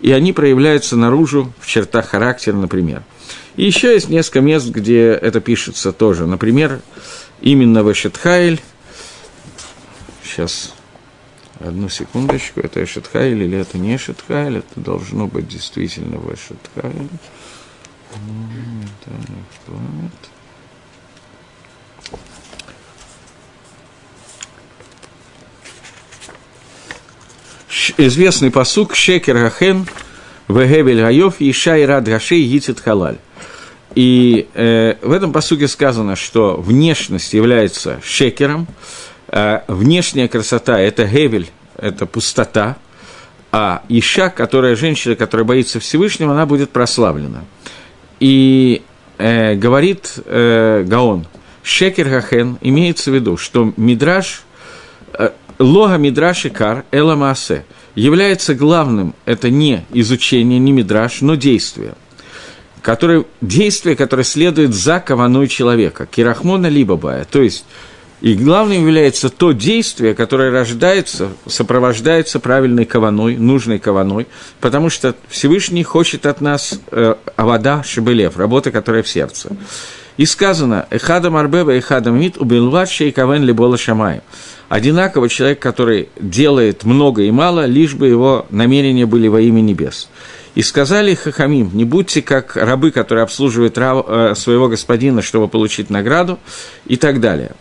и 0.00 0.12
они 0.12 0.32
проявляются 0.32 0.96
наружу 0.96 1.52
в 1.60 1.66
чертах 1.66 2.08
характера, 2.08 2.54
например– 2.54 3.02
и 3.56 3.64
еще 3.64 3.94
есть 3.94 4.08
несколько 4.10 4.40
мест, 4.40 4.68
где 4.68 5.08
это 5.08 5.40
пишется 5.40 5.92
тоже. 5.92 6.26
Например, 6.26 6.80
именно 7.40 7.82
в 7.82 7.90
Эшетхайль. 7.90 8.60
Сейчас, 10.22 10.74
одну 11.60 11.88
секундочку. 11.88 12.60
Это 12.60 12.82
Эшетхайль 12.84 13.42
или 13.42 13.58
это 13.58 13.78
не 13.78 13.96
Эшетхайль? 13.96 14.58
Это 14.58 14.80
должно 14.80 15.26
быть 15.26 15.48
действительно 15.48 16.18
в 16.18 16.32
Эшетхайль. 16.32 17.08
Известный 27.98 28.50
посук 28.50 28.94
Шекер 28.94 29.36
Гахен 29.36 29.86
Вегевель 30.48 31.00
Гайов 31.00 31.40
и 31.40 31.52
Шай 31.52 31.84
Рад 31.84 32.04
Гашей 32.04 32.40
Йицит 32.40 32.80
Халаль. 32.80 33.18
И 33.94 34.48
э, 34.54 34.96
в 35.02 35.10
этом 35.10 35.32
посуке 35.32 35.68
сказано, 35.68 36.16
что 36.16 36.56
внешность 36.56 37.32
является 37.32 37.98
шекером, 38.04 38.66
внешняя 39.66 40.28
красота– 40.28 40.78
это 40.80 41.04
гевель, 41.04 41.50
это 41.76 42.06
пустота, 42.06 42.76
а 43.52 43.82
Иша, 43.88 44.30
которая 44.30 44.76
женщина, 44.76 45.16
которая 45.16 45.44
боится 45.44 45.80
Всевышнего, 45.80 46.32
она 46.32 46.46
будет 46.46 46.70
прославлена. 46.70 47.44
И 48.20 48.82
э, 49.18 49.54
говорит 49.54 50.14
э, 50.24 50.84
Гаон, 50.86 51.26
Шекер 51.62 52.08
Гахен 52.08 52.58
имеется 52.60 53.10
в 53.10 53.14
виду, 53.14 53.36
что 53.36 53.72
Мидраш, 53.76 54.42
э, 55.14 55.30
лога 55.58 55.96
Мидраш 55.96 56.46
и 56.46 56.50
Кар, 56.50 56.84
Эла 56.90 57.14
Маасе, 57.14 57.64
является 57.94 58.54
главным, 58.54 59.14
это 59.24 59.50
не 59.50 59.84
изучение, 59.92 60.58
не 60.58 60.72
Мидраш, 60.72 61.20
но 61.20 61.34
действие– 61.34 61.94
который, 62.86 63.26
действие, 63.40 63.96
которое 63.96 64.22
следует 64.22 64.72
за 64.72 65.00
кованой 65.00 65.48
человека, 65.48 66.06
кирахмона 66.06 66.68
либо 66.68 66.94
бая. 66.94 67.24
То 67.24 67.42
есть, 67.42 67.64
и 68.20 68.34
главным 68.34 68.82
является 68.82 69.28
то 69.28 69.52
действие, 69.52 70.14
которое 70.14 70.50
рождается, 70.50 71.28
сопровождается 71.46 72.40
правильной 72.40 72.86
кованой, 72.86 73.36
нужной 73.36 73.78
кованой, 73.78 74.26
потому 74.60 74.88
что 74.88 75.14
Всевышний 75.28 75.84
хочет 75.84 76.24
от 76.24 76.40
нас 76.40 76.80
э, 76.90 77.14
авада 77.36 77.82
шебелев, 77.84 78.38
работа, 78.38 78.70
которая 78.70 79.02
в 79.02 79.08
сердце. 79.08 79.50
И 80.16 80.24
сказано, 80.24 80.86
«Эхада 80.88 81.30
марбеба, 81.30 81.76
эхада 81.76 82.10
мит, 82.10 82.38
убилват 82.38 82.88
шей 82.88 83.12
кавен 83.12 83.44
либола 83.44 83.76
шамай». 83.76 84.22
Одинаково 84.70 85.28
человек, 85.28 85.60
который 85.60 86.08
делает 86.18 86.84
много 86.84 87.22
и 87.22 87.30
мало, 87.30 87.66
лишь 87.66 87.94
бы 87.94 88.08
его 88.08 88.46
намерения 88.50 89.06
были 89.06 89.28
во 89.28 89.40
имя 89.40 89.60
небес. 89.60 90.08
И 90.54 90.62
сказали 90.62 91.14
Хахамим, 91.14 91.70
не 91.74 91.84
будьте 91.84 92.22
как 92.22 92.56
рабы, 92.56 92.90
которые 92.90 93.24
обслуживают 93.24 93.76
э, 93.76 94.32
своего 94.34 94.68
господина, 94.68 95.20
чтобы 95.20 95.48
получить 95.48 95.90
награду, 95.90 96.38
и 96.86 96.96
так 96.96 97.20
далее. 97.20 97.52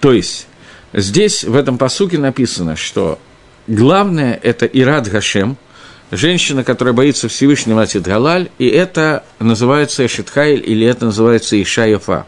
То 0.00 0.12
есть, 0.12 0.46
здесь 0.92 1.44
в 1.44 1.54
этом 1.54 1.78
посуке 1.78 2.18
написано, 2.18 2.76
что 2.76 3.18
главное– 3.66 4.38
это 4.42 4.66
Ирад 4.66 5.08
Гашем, 5.08 5.56
женщина, 6.10 6.64
которая 6.64 6.94
боится 6.94 7.28
Всевышнего 7.28 7.82
Атит 7.82 8.02
Галаль, 8.02 8.50
и 8.58 8.66
это 8.68 9.24
называется 9.38 10.06
Эшетхайль, 10.06 10.62
или 10.64 10.86
это 10.86 11.06
называется 11.06 11.60
Ишайофа. 11.60 12.26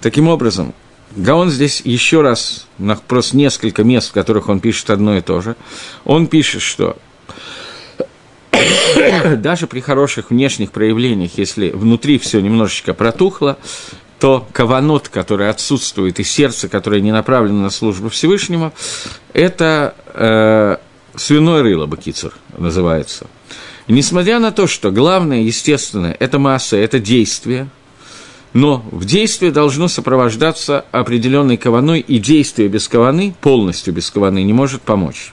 Таким 0.00 0.28
образом, 0.28 0.74
Гаон 1.14 1.50
здесь 1.50 1.82
еще 1.84 2.22
раз, 2.22 2.66
просто 3.06 3.36
несколько 3.36 3.84
мест, 3.84 4.10
в 4.10 4.12
которых 4.12 4.48
он 4.48 4.60
пишет 4.60 4.90
одно 4.90 5.16
и 5.16 5.20
то 5.20 5.40
же, 5.40 5.56
он 6.04 6.26
пишет, 6.26 6.62
что 6.62 6.96
даже 9.36 9.66
при 9.66 9.80
хороших 9.80 10.30
внешних 10.30 10.72
проявлениях, 10.72 11.32
если 11.36 11.70
внутри 11.70 12.18
все 12.18 12.40
немножечко 12.40 12.94
протухло, 12.94 13.58
то 14.22 14.46
каванот, 14.52 15.08
который 15.08 15.50
отсутствует, 15.50 16.20
и 16.20 16.22
сердце, 16.22 16.68
которое 16.68 17.00
не 17.00 17.10
направлено 17.10 17.60
на 17.60 17.70
службу 17.70 18.08
Всевышнему, 18.08 18.72
это 19.32 19.96
э, 20.14 20.76
свиное 21.16 21.60
рыло, 21.64 21.86
бакицур 21.86 22.32
называется. 22.56 23.26
И 23.88 23.92
несмотря 23.92 24.38
на 24.38 24.52
то, 24.52 24.68
что 24.68 24.92
главное, 24.92 25.40
естественно, 25.40 26.14
это 26.20 26.38
масса, 26.38 26.76
это 26.76 27.00
действие, 27.00 27.68
но 28.52 28.84
в 28.92 29.04
действии 29.06 29.50
должно 29.50 29.88
сопровождаться 29.88 30.84
определенной 30.92 31.56
каваной, 31.56 31.98
и 31.98 32.20
действие 32.20 32.68
без 32.68 32.86
каваны, 32.86 33.34
полностью 33.40 33.92
без 33.92 34.08
каваны, 34.08 34.44
не 34.44 34.52
может 34.52 34.82
помочь. 34.82 35.32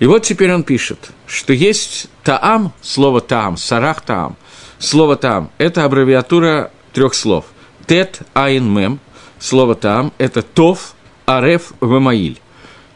И 0.00 0.06
вот 0.06 0.24
теперь 0.24 0.52
он 0.52 0.64
пишет, 0.64 1.10
что 1.28 1.52
есть 1.52 2.08
таам, 2.24 2.72
слово 2.82 3.20
таам, 3.20 3.56
сарах 3.56 4.00
таам. 4.00 4.36
Слово 4.80 5.14
таам– 5.14 5.52
это 5.58 5.84
аббревиатура 5.84 6.72
трех 6.92 7.14
слов. 7.14 7.44
Тет, 7.88 8.20
айн, 8.34 8.72
мем. 8.72 9.00
Слово 9.40 9.74
таам– 9.74 10.12
это 10.18 10.42
тов, 10.42 10.94
ареф, 11.26 11.72
вемаиль. 11.80 12.38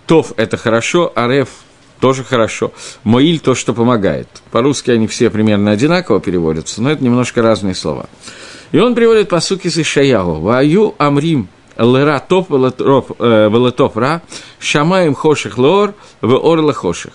Тов– 0.07 0.33
это 0.37 0.57
хорошо, 0.57 1.11
ареф– 1.17 1.49
тоже 2.03 2.25
хорошо. 2.25 2.73
Моиль– 3.05 3.39
то, 3.41 3.55
что 3.55 3.75
помогает. 3.75 4.29
По-русски 4.51 4.91
они 4.91 5.07
все 5.07 5.31
примерно 5.31 5.71
одинаково 5.71 6.21
переводятся, 6.21 6.83
но 6.83 6.91
это 6.91 7.03
немножко 7.03 7.43
разные 7.43 7.75
слова. 7.77 8.07
И 8.73 8.79
он 8.79 8.95
приводит 8.95 9.29
по 9.29 9.41
суке 9.41 9.69
из 9.69 9.79
Ишаягу. 9.79 10.41
«Ваю 10.41 10.95
амрим 10.99 11.49
лера 11.79 12.19
топ 12.19 12.51
велетоп 12.51 13.97
ра, 13.97 14.23
шамаем 14.59 15.15
хоших 15.15 15.57
лор, 15.57 15.95
в 16.21 16.35
орла 16.35 16.73
хоших. 16.73 17.13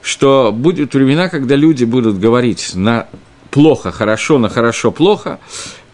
Что 0.00 0.50
будут 0.52 0.94
времена, 0.94 1.28
когда 1.28 1.54
люди 1.54 1.84
будут 1.84 2.18
говорить 2.18 2.72
на 2.74 3.08
плохо, 3.50 3.92
хорошо, 3.92 4.38
на 4.38 4.48
хорошо, 4.48 4.90
плохо, 4.90 5.38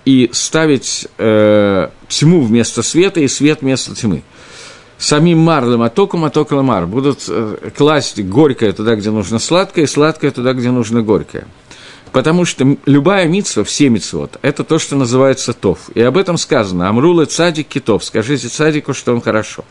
и 0.04 0.30
ставить 0.32 1.08
э, 1.18 1.88
тьму 2.08 2.42
вместо 2.42 2.82
света 2.82 3.20
и 3.20 3.28
свет 3.28 3.60
вместо 3.62 3.94
тьмы. 3.94 4.22
Самим 4.98 5.38
марлем 5.38 5.82
атоку 5.82 6.16
маток 6.16 6.50
мар 6.50 6.86
будут 6.86 7.24
э, 7.28 7.70
класть 7.76 8.22
горькое 8.22 8.72
туда, 8.72 8.96
где 8.96 9.10
нужно 9.10 9.38
сладкое, 9.38 9.84
и 9.84 9.88
сладкое 9.88 10.30
туда, 10.30 10.52
где 10.52 10.70
нужно 10.70 11.02
горькое. 11.02 11.46
Потому 12.12 12.44
что 12.44 12.76
любая 12.86 13.26
митсва, 13.26 13.62
все 13.62 13.88
митцвот, 13.88 14.38
это 14.42 14.64
то, 14.64 14.78
что 14.78 14.96
называется 14.96 15.52
тов. 15.52 15.90
И 15.94 16.00
об 16.00 16.16
этом 16.16 16.38
сказано. 16.38 16.88
Амрулы 16.88 17.26
цадик 17.26 17.68
китов. 17.68 18.04
Скажите 18.04 18.48
цадику, 18.48 18.94
что 18.94 19.12
он 19.12 19.20
хорошо. 19.20 19.64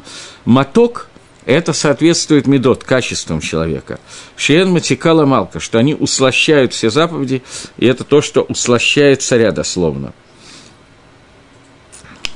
Маток– 0.45 1.08
это 1.49 1.73
соответствует 1.73 2.45
медот, 2.45 2.83
качествам 2.83 3.41
человека. 3.41 3.99
Шиен 4.35 4.69
матикала 4.69 5.25
малка, 5.25 5.59
что 5.59 5.79
они 5.79 5.95
услощают 5.95 6.73
все 6.73 6.91
заповеди, 6.91 7.41
и 7.77 7.87
это 7.87 8.03
то, 8.03 8.21
что 8.21 8.41
услощает 8.41 9.23
царя 9.23 9.51
дословно. 9.51 10.13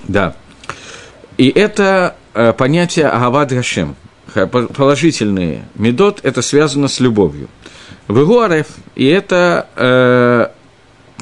Да. 0.08 0.36
И 1.38 1.48
это 1.48 2.16
э, 2.34 2.54
понятие 2.54 3.08
Агавад 3.08 3.52
Гашем. 3.52 3.96
положительные 4.34 5.66
медот, 5.76 6.20
это 6.24 6.42
связано 6.42 6.88
с 6.88 7.00
любовью. 7.00 7.50
Вегу 8.08 8.40
ареф, 8.40 8.68
и 8.96 9.06
это 9.06 9.68
э, 9.76 10.48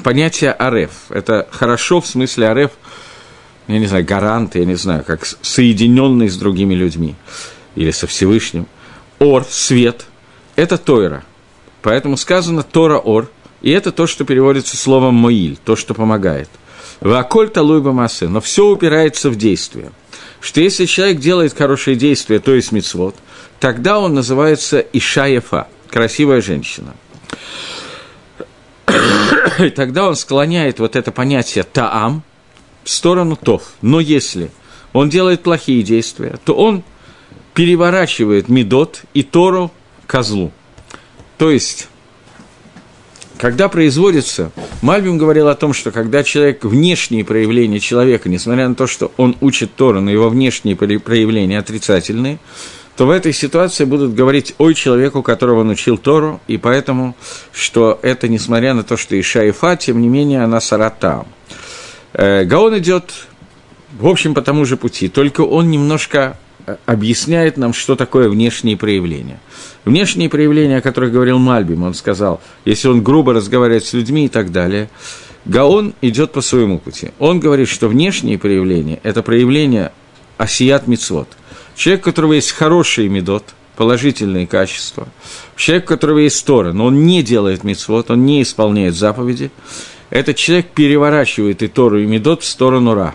понятие 0.02 0.52
ареф. 0.52 0.92
Это 1.10 1.46
хорошо 1.50 2.00
в 2.00 2.06
смысле 2.06 2.48
ареф, 2.48 2.70
я 3.68 3.78
не 3.78 3.86
знаю, 3.86 4.04
гарант, 4.06 4.54
я 4.54 4.64
не 4.64 4.76
знаю, 4.76 5.04
как 5.04 5.26
соединенный 5.26 6.30
с 6.30 6.36
другими 6.36 6.74
людьми 6.74 7.16
или 7.74 7.90
со 7.90 8.06
Всевышним. 8.06 8.66
Ор, 9.18 9.44
свет, 9.48 10.06
это 10.56 10.78
Тойра. 10.78 11.24
Поэтому 11.82 12.16
сказано 12.16 12.62
Тора 12.62 12.98
Ор, 12.98 13.30
и 13.60 13.70
это 13.70 13.92
то, 13.92 14.06
что 14.06 14.24
переводится 14.24 14.76
словом 14.76 15.14
Моиль, 15.14 15.58
то, 15.64 15.76
что 15.76 15.94
помогает. 15.94 16.48
Ваколь 17.00 17.50
талуйба 17.50 17.92
массы, 17.92 18.28
но 18.28 18.40
все 18.40 18.66
упирается 18.66 19.30
в 19.30 19.36
действие. 19.36 19.92
Что 20.40 20.60
если 20.60 20.86
человек 20.86 21.18
делает 21.18 21.56
хорошие 21.56 21.96
действия, 21.96 22.38
то 22.38 22.54
есть 22.54 22.72
мицвод, 22.72 23.14
тогда 23.60 23.98
он 23.98 24.14
называется 24.14 24.78
Ишаефа, 24.92 25.68
красивая 25.88 26.40
женщина. 26.40 26.94
И 29.58 29.70
тогда 29.70 30.08
он 30.08 30.16
склоняет 30.16 30.78
вот 30.78 30.96
это 30.96 31.12
понятие 31.12 31.64
таам 31.64 32.22
в 32.84 32.90
сторону 32.90 33.36
тов. 33.36 33.74
Но 33.82 34.00
если 34.00 34.50
он 34.92 35.08
делает 35.08 35.42
плохие 35.42 35.82
действия, 35.82 36.36
то 36.44 36.54
он 36.54 36.82
переворачивает 37.54 38.48
медот 38.48 39.02
и 39.14 39.22
Тору 39.22 39.70
козлу. 40.06 40.52
То 41.38 41.50
есть, 41.50 41.88
когда 43.38 43.68
производится, 43.68 44.52
Мальбим 44.82 45.18
говорил 45.18 45.48
о 45.48 45.54
том, 45.54 45.72
что 45.72 45.90
когда 45.90 46.22
человек, 46.22 46.64
внешние 46.64 47.24
проявления 47.24 47.80
человека, 47.80 48.28
несмотря 48.28 48.68
на 48.68 48.74
то, 48.74 48.86
что 48.86 49.12
он 49.16 49.36
учит 49.40 49.74
Тору, 49.74 50.00
но 50.00 50.10
его 50.10 50.28
внешние 50.28 50.76
проявления 50.76 51.58
отрицательные, 51.58 52.38
то 52.96 53.06
в 53.06 53.10
этой 53.10 53.32
ситуации 53.32 53.84
будут 53.84 54.14
говорить 54.14 54.54
ой 54.58 54.74
человеку, 54.74 55.22
которого 55.22 55.60
он 55.60 55.70
учил 55.70 55.96
Тору, 55.96 56.40
и 56.46 56.58
поэтому, 56.58 57.16
что 57.52 57.98
это, 58.02 58.28
несмотря 58.28 58.74
на 58.74 58.84
то, 58.84 58.96
что 58.96 59.18
Иша 59.18 59.44
и 59.44 59.50
Фа, 59.50 59.76
тем 59.76 60.00
не 60.00 60.08
менее, 60.08 60.44
она 60.44 60.60
сарата. 60.60 61.24
Э, 62.12 62.44
Гаон 62.44 62.78
идет, 62.78 63.26
в 63.98 64.06
общем, 64.06 64.34
по 64.34 64.42
тому 64.42 64.64
же 64.66 64.76
пути, 64.76 65.08
только 65.08 65.40
он 65.40 65.70
немножко 65.70 66.36
объясняет 66.86 67.56
нам, 67.56 67.72
что 67.72 67.96
такое 67.96 68.28
внешние 68.28 68.76
проявления. 68.76 69.40
Внешние 69.84 70.28
проявления, 70.28 70.78
о 70.78 70.82
которых 70.82 71.12
говорил 71.12 71.38
Мальбим, 71.38 71.82
он 71.82 71.94
сказал, 71.94 72.40
если 72.64 72.88
он 72.88 73.02
грубо 73.02 73.32
разговаривает 73.32 73.84
с 73.84 73.92
людьми 73.92 74.26
и 74.26 74.28
так 74.28 74.52
далее, 74.52 74.88
Гаон 75.44 75.94
идет 76.02 76.32
по 76.32 76.40
своему 76.40 76.78
пути. 76.78 77.10
Он 77.18 77.40
говорит, 77.40 77.68
что 77.68 77.88
внешние 77.88 78.38
проявления– 78.38 79.00
это 79.02 79.22
проявление 79.22 79.92
осият 80.38 80.86
мицвод– 80.86 81.28
Человек, 81.74 82.02
у 82.02 82.04
которого 82.04 82.32
есть 82.34 82.52
хороший 82.52 83.08
медот, 83.08 83.44
положительные 83.76 84.46
качества, 84.46 85.08
человек, 85.56 85.84
у 85.84 85.88
которого 85.88 86.18
есть 86.18 86.44
Тора, 86.44 86.72
но 86.72 86.86
он 86.86 87.06
не 87.06 87.22
делает 87.22 87.64
мицвод, 87.64 88.10
он 88.10 88.26
не 88.26 88.42
исполняет 88.42 88.94
заповеди, 88.94 89.50
этот 90.10 90.36
человек 90.36 90.68
переворачивает 90.68 91.62
и 91.62 91.68
Тору, 91.68 91.98
и 91.98 92.06
медот 92.06 92.42
в 92.42 92.46
сторону 92.46 92.94
Ра. 92.94 93.14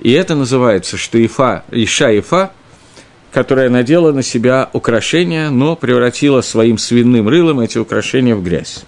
И 0.00 0.12
это 0.12 0.36
называется, 0.36 0.96
что 0.96 1.22
Ифа, 1.24 1.64
Иша 1.72 2.16
Ифа, 2.16 2.52
которая 3.32 3.68
надела 3.68 4.12
на 4.12 4.22
себя 4.22 4.70
украшения, 4.72 5.50
но 5.50 5.76
превратила 5.76 6.40
своим 6.40 6.78
свиным 6.78 7.28
рылом 7.28 7.60
эти 7.60 7.78
украшения 7.78 8.34
в 8.34 8.42
грязь. 8.42 8.84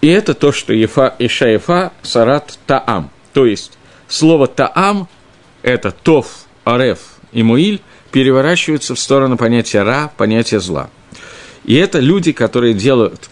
И 0.00 0.08
это 0.08 0.34
то, 0.34 0.52
что 0.52 0.72
Ефа, 0.74 1.14
Иша 1.18 1.56
Ифа 1.56 1.92
Сарат 2.02 2.58
Таам. 2.66 3.10
То 3.32 3.46
есть, 3.46 3.78
слово 4.06 4.46
Таам– 4.46 5.08
это 5.62 5.90
Тов, 5.92 6.44
Ареф, 6.64 6.98
и 7.32 7.42
Муиль 7.42 7.80
переворачиваются 8.10 8.94
в 8.94 9.00
сторону 9.00 9.36
понятия 9.36 9.82
Ра, 9.82 10.12
понятия 10.16 10.60
зла. 10.60 10.90
И 11.64 11.74
это 11.74 11.98
люди, 12.00 12.32
которые 12.32 12.74
делают 12.74 13.30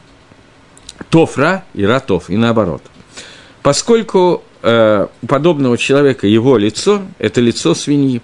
Тов 1.10 1.36
Ра 1.36 1.64
и 1.74 1.84
Ра 1.84 2.00
Тов, 2.00 2.30
и 2.30 2.36
наоборот. 2.36 2.82
Поскольку 3.62 4.42
э, 4.62 5.06
у 5.22 5.26
подобного 5.26 5.76
человека 5.78 6.26
его 6.26 6.56
лицо– 6.56 7.02
это 7.18 7.40
лицо 7.40 7.74
свиньи, 7.74 8.22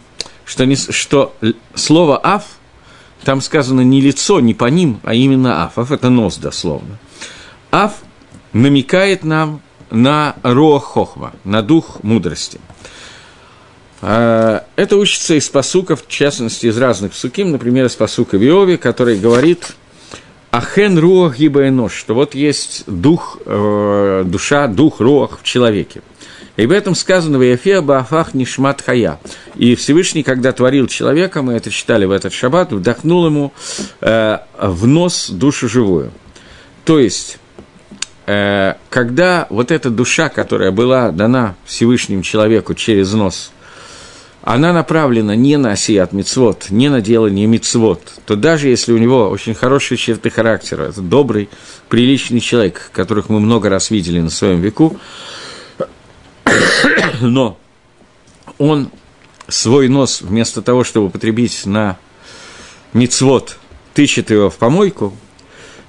что, 0.49 0.65
не, 0.65 0.77
что 0.77 1.37
слово 1.75 2.19
«аф» 2.19 2.45
там 3.25 3.41
сказано 3.41 3.83
не 3.83 4.01
лицо, 4.01 4.41
не 4.41 4.55
по 4.55 4.67
ним, 4.67 5.01
а 5.05 5.15
именно 5.15 5.65
«аф». 5.65 5.79
«Аф»– 5.79 5.91
это 5.93 6.11
нос 6.11 6.39
дословно. 6.39 6.99
«Аф» 7.71 7.95
намекает 8.53 9.25
нам 9.25 9.61
на 9.91 10.37
Роа 10.43 10.81
Хохма, 10.81 11.33
на 11.45 11.63
дух 11.63 12.03
мудрости– 12.03 12.61
а, 14.01 14.65
это 14.77 14.97
учится 14.97 15.35
из 15.35 15.49
посуков, 15.49 16.05
в 16.05 16.09
частности, 16.09 16.67
из 16.67 16.79
разных 16.79 17.15
суким, 17.15 17.51
например, 17.51 17.87
из 17.87 17.97
посука 17.97 18.37
Виови, 18.37 18.77
который 18.77 19.19
говорит 19.19 19.75
«Ахен 20.51 20.99
руах 20.99 21.39
гибаэнош», 21.39 21.93
что 21.93 22.15
вот 22.15 22.35
есть 22.35 22.85
дух, 22.87 23.39
э, 23.45 24.23
душа, 24.25 24.67
дух 24.69 25.01
руах 25.01 25.41
в 25.41 25.43
человеке. 25.43 26.03
И 26.59 26.66
в 26.66 26.73
этом 26.73 26.97
сказано 26.97 27.38
в 27.38 27.42
Яфе 27.42 27.81
Баафах 27.81 28.35
Нишмат 28.35 28.83
Хая. 28.83 29.21
И 29.55 29.77
Всевышний, 29.77 30.25
когда 30.25 30.51
творил 30.51 30.88
человека, 30.88 31.40
мы 31.40 31.53
это 31.53 31.71
читали 31.71 32.05
в 32.05 32.11
этот 32.11 32.33
шаббат, 32.33 32.73
вдохнул 32.73 33.27
ему 33.27 33.53
э, 34.01 34.38
в 34.61 34.87
нос 34.88 35.31
душу 35.31 35.68
живую. 35.68 36.11
То 36.85 36.99
есть, 36.99 37.38
э, 38.27 38.75
когда 38.90 39.47
вот 39.51 39.71
эта 39.71 39.88
душа, 39.88 40.29
которая 40.29 40.73
была 40.73 41.12
дана 41.12 41.55
Всевышним 41.64 42.23
человеку 42.23 42.75
через 42.75 43.12
нос– 43.12 43.53
она 44.49 44.73
направлена 44.73 45.37
не 45.37 45.59
на 45.59 45.73
осият 45.73 46.12
мицвод, 46.12 46.71
не 46.71 46.88
на 46.88 47.03
делание 47.03 47.47
мицвод, 47.47 48.01
то 48.25 48.35
даже 48.35 48.68
если 48.68 48.92
у 48.92 48.99
него 48.99 49.29
очень 49.29 49.53
хорошие 49.53 49.99
черты 49.99 50.31
характера, 50.31 50.85
это 50.85 51.03
добрый, 51.03 51.51
приличный 51.90 52.40
человек, 52.40 52.90
которых 52.94 53.29
мы 53.29 53.40
много 53.40 53.68
раз 53.68 53.90
видели 53.90 54.21
на 54.21 54.31
своем 54.31 54.62
веку, 54.62 54.99
но 57.20 57.59
он 58.59 58.90
свой 59.48 59.88
нос, 59.88 60.20
вместо 60.20 60.62
того, 60.62 60.85
чтобы 60.85 61.07
употребить 61.07 61.66
на 61.66 61.98
мицвод, 62.92 63.59
тычет 63.94 64.31
его 64.31 64.50
в 64.50 64.57
помойку, 64.57 65.16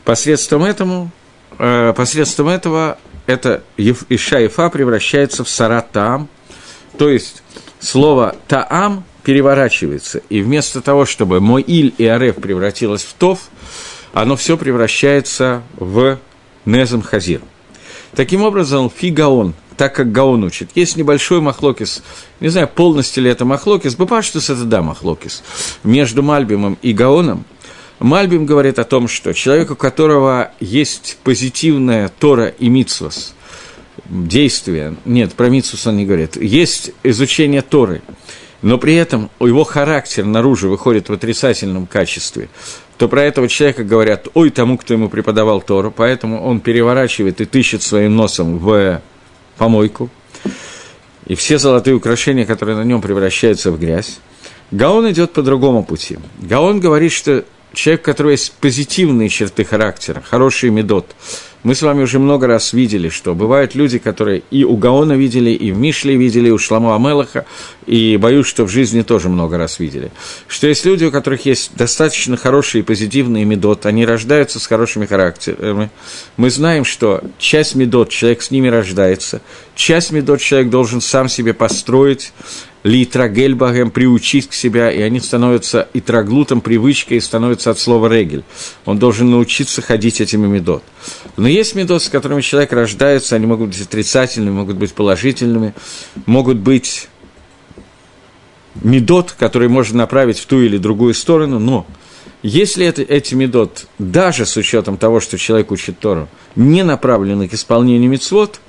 посредством, 0.05 0.63
этому, 0.63 1.11
э, 1.57 1.93
посредством 1.95 2.47
этого 2.47 2.97
это 3.29 3.63
Иша 3.77 4.43
Ифа 4.43 4.69
превращается 4.69 5.43
в 5.43 5.49
Саратам, 5.49 6.27
то 6.97 7.09
есть 7.09 7.43
слово 7.79 8.35
«таам» 8.47 9.03
переворачивается, 9.23 10.23
и 10.29 10.41
вместо 10.41 10.81
того, 10.81 11.05
чтобы 11.05 11.39
мой 11.39 11.61
иль 11.61 11.93
и 11.99 12.05
ареф 12.07 12.37
превратилось 12.37 13.03
в 13.03 13.13
тов, 13.13 13.49
оно 14.13 14.35
все 14.35 14.57
превращается 14.57 15.61
в 15.75 16.17
незам 16.65 17.03
хазир. 17.03 17.41
Таким 18.15 18.41
образом, 18.41 18.89
фи 18.89 19.11
гаон, 19.11 19.53
так 19.79 19.95
как 19.95 20.11
гаон 20.11 20.43
учит. 20.43 20.71
Есть 20.75 20.97
небольшой 20.97 21.39
махлокис, 21.39 22.03
не 22.41 22.49
знаю, 22.49 22.67
полностью 22.67 23.23
ли 23.23 23.31
это 23.31 23.45
махлокис, 23.45 23.95
бапаштус 23.95 24.49
это 24.49 24.65
да 24.65 24.81
махлокис, 24.81 25.41
между 25.85 26.21
Мальбимом 26.21 26.77
и 26.81 26.91
гаоном. 26.91 27.45
Мальбим 27.99 28.45
говорит 28.45 28.77
о 28.77 28.83
том, 28.83 29.07
что 29.07 29.33
человек, 29.33 29.71
у 29.71 29.75
которого 29.77 30.51
есть 30.59 31.17
позитивная 31.23 32.09
Тора 32.09 32.47
и 32.47 32.67
Мицвас– 32.67 33.33
действия, 34.09 34.95
нет, 35.05 35.33
про 35.33 35.49
Митсус 35.49 35.87
он 35.87 35.95
не 35.95 36.05
говорит, 36.05 36.35
есть 36.35 36.91
изучение 37.03 37.61
Торы, 37.61 38.01
но 38.61 38.77
при 38.77 38.95
этом 38.95 39.29
его 39.39 39.63
характер 39.63 40.25
наружу 40.25 40.69
выходит 40.69 41.09
в 41.09 41.13
отрицательном 41.13 41.87
качестве, 41.87 42.49
то 42.97 43.07
про 43.07 43.23
этого 43.23 43.47
человека 43.47 43.83
говорят, 43.83 44.27
ой, 44.33 44.49
тому, 44.49 44.77
кто 44.77 44.93
ему 44.93 45.09
преподавал 45.09 45.61
Тору, 45.61 45.93
поэтому 45.95 46.43
он 46.43 46.59
переворачивает 46.59 47.39
и 47.39 47.45
тыщет 47.45 47.81
своим 47.81 48.15
носом 48.15 48.57
в 48.57 49.01
помойку, 49.60 50.10
и 51.28 51.36
все 51.36 51.60
золотые 51.60 51.95
украшения, 51.95 52.45
которые 52.45 52.76
на 52.76 52.84
нем 52.84 53.02
превращаются 53.02 53.72
в 53.72 53.80
грязь. 53.80 54.19
Гаон 54.72 55.12
идет 55.12 55.34
по 55.34 55.43
другому 55.43 55.84
пути. 55.84 56.17
Гаон 56.39 56.80
говорит, 56.80 57.12
что 57.12 57.45
человек, 57.74 58.02
у 58.02 58.06
которого 58.06 58.32
есть 58.32 58.54
позитивные 58.54 59.30
черты 59.30 59.63
характера, 59.63 60.24
хороший 60.28 60.69
медот, 60.69 61.06
мы 61.63 61.76
с 61.76 61.82
вами 61.82 62.04
уже 62.04 62.19
много 62.19 62.48
раз 62.48 62.72
видели, 62.72 63.10
что 63.10 63.36
бывают 63.36 63.76
люди, 63.76 64.00
которые 64.00 64.43
и 64.50 64.63
у 64.63 64.78
Гаона 64.78 65.13
видели, 65.13 65.50
и 65.50 65.72
в 65.72 65.78
Мишле 65.78 66.15
видели, 66.15 66.48
и 66.48 66.52
у 66.52 66.58
Шламу 66.58 66.93
Амелаха, 66.93 67.45
и 67.86 68.17
боюсь, 68.17 68.48
что 68.48 68.63
в 68.63 68.69
жизни 68.69 69.02
тоже 69.02 69.28
много 69.28 69.58
раз 69.58 69.80
видели. 69.80 70.12
Что 70.48 70.67
есть 70.67 70.86
люди, 70.86 71.04
у 71.04 71.12
которых 71.12 71.45
есть 71.45 71.72
достаточно 71.76 72.38
хорошие 72.38 72.82
и 72.82 72.86
позитивные 72.86 73.43
медот, 73.43 73.86
они 73.86 74.06
рождаются 74.06 74.60
с 74.60 74.67
хорошими 74.67 75.06
характерами. 75.06 75.89
Мы 76.38 76.50
знаем, 76.50 76.86
что 76.86 77.22
часть 77.38 77.76
медот 77.76 78.10
человек 78.10 78.41
с 78.41 78.52
ними 78.52 78.69
рождается, 78.69 79.41
часть 79.76 80.12
медот 80.12 80.39
человек 80.39 80.69
должен 80.69 81.02
сам 81.02 81.28
себе 81.28 81.54
построить, 81.54 82.32
литрагельбагем, 82.83 83.91
приучить 83.91 84.47
к 84.47 84.53
себя, 84.53 84.91
и 84.91 85.01
они 85.01 85.19
становятся 85.19 85.89
и 85.93 86.01
траглутом 86.01 86.61
привычкой, 86.61 87.17
и 87.17 87.21
становятся 87.21 87.71
от 87.71 87.79
слова 87.79 88.07
регель. 88.07 88.43
Он 88.85 88.97
должен 88.97 89.29
научиться 89.29 89.81
ходить 89.81 90.21
этими 90.21 90.47
медот. 90.47 90.83
Но 91.35 91.47
есть 91.47 91.75
медот, 91.75 92.03
с 92.03 92.09
которыми 92.09 92.41
человек 92.41 92.71
рождается, 92.71 93.35
они 93.35 93.45
могут 93.45 93.69
быть 93.69 93.81
отрицательными, 93.81 94.53
могут 94.53 94.77
быть 94.77 94.93
положительными, 94.93 95.73
могут 96.25 96.57
быть 96.57 97.09
медот, 98.75 99.35
которые 99.37 99.69
можно 99.69 99.97
направить 99.97 100.39
в 100.39 100.45
ту 100.45 100.61
или 100.61 100.77
другую 100.77 101.13
сторону, 101.13 101.59
но 101.59 101.85
если 102.41 102.85
это, 102.85 103.01
эти 103.01 103.35
медот, 103.35 103.87
даже 103.97 104.45
с 104.45 104.55
учетом 104.55 104.97
того, 104.97 105.19
что 105.19 105.37
человек 105.37 105.71
учит 105.71 105.99
Тору, 105.99 106.29
не 106.55 106.83
направлены 106.83 107.49
к 107.49 107.53
исполнению 107.53 108.09
мецвод, 108.09 108.61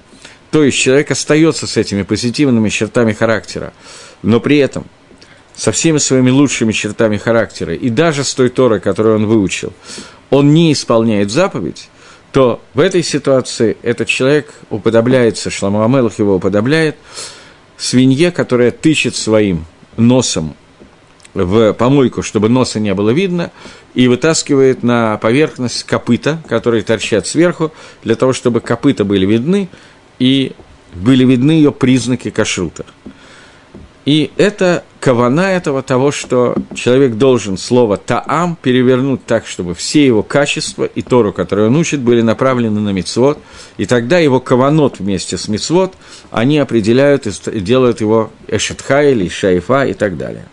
то 0.50 0.64
есть 0.64 0.78
человек 0.78 1.10
остается 1.10 1.66
с 1.66 1.76
этими 1.76 2.02
позитивными 2.02 2.68
чертами 2.68 3.12
характера, 3.12 3.72
но 4.22 4.40
при 4.40 4.58
этом 4.58 4.86
со 5.54 5.72
всеми 5.72 5.98
своими 5.98 6.30
лучшими 6.30 6.72
чертами 6.72 7.16
характера, 7.16 7.74
и 7.74 7.88
даже 7.90 8.24
с 8.24 8.34
той 8.34 8.48
Торой, 8.48 8.80
которую 8.80 9.16
он 9.16 9.26
выучил, 9.26 9.72
он 10.30 10.54
не 10.54 10.72
исполняет 10.72 11.30
заповедь, 11.30 11.88
то 12.32 12.62
в 12.74 12.80
этой 12.80 13.02
ситуации 13.02 13.76
этот 13.82 14.08
человек 14.08 14.52
уподобляется, 14.70 15.50
Шламу 15.50 15.84
Амелах 15.84 16.18
его 16.18 16.36
уподобляет, 16.36 16.96
свинье, 17.76 18.30
которая 18.30 18.70
тычет 18.70 19.16
своим 19.16 19.64
носом 19.96 20.54
в 21.34 21.72
помойку, 21.74 22.22
чтобы 22.22 22.48
носа 22.48 22.80
не 22.80 22.94
было 22.94 23.10
видно, 23.10 23.50
и 23.94 24.08
вытаскивает 24.08 24.82
на 24.82 25.16
поверхность 25.18 25.84
копыта, 25.84 26.42
которые 26.48 26.82
торчат 26.82 27.26
сверху, 27.26 27.72
для 28.02 28.14
того, 28.14 28.32
чтобы 28.32 28.60
копыта 28.60 29.04
были 29.04 29.26
видны, 29.26 29.68
и 30.20 30.52
были 30.94 31.24
видны 31.24 31.50
ее 31.52 31.72
признаки 31.72 32.30
кашрута. 32.30 32.84
И 34.06 34.30
это 34.36 34.84
кавана 34.98 35.52
этого 35.52 35.82
того, 35.82 36.10
что 36.10 36.54
человек 36.74 37.14
должен 37.14 37.58
слово 37.58 37.96
«таам» 37.96 38.56
перевернуть 38.60 39.24
так, 39.26 39.46
чтобы 39.46 39.74
все 39.74 40.04
его 40.04 40.22
качества 40.22 40.84
и 40.84 41.02
Тору, 41.02 41.32
которую 41.32 41.68
он 41.68 41.76
учит, 41.76 42.00
были 42.00 42.22
направлены 42.22 42.80
на 42.80 42.90
мицвод, 42.90 43.38
и 43.76 43.86
тогда 43.86 44.18
его 44.18 44.40
каванот 44.40 45.00
вместе 45.00 45.36
с 45.36 45.48
мицвод, 45.48 45.94
они 46.30 46.58
определяют 46.58 47.26
и 47.26 47.60
делают 47.60 48.00
его 48.00 48.30
эшетха 48.48 49.02
или 49.02 49.28
шайфа 49.28 49.84
и 49.84 49.92
так 49.92 50.16
далее. 50.16 50.46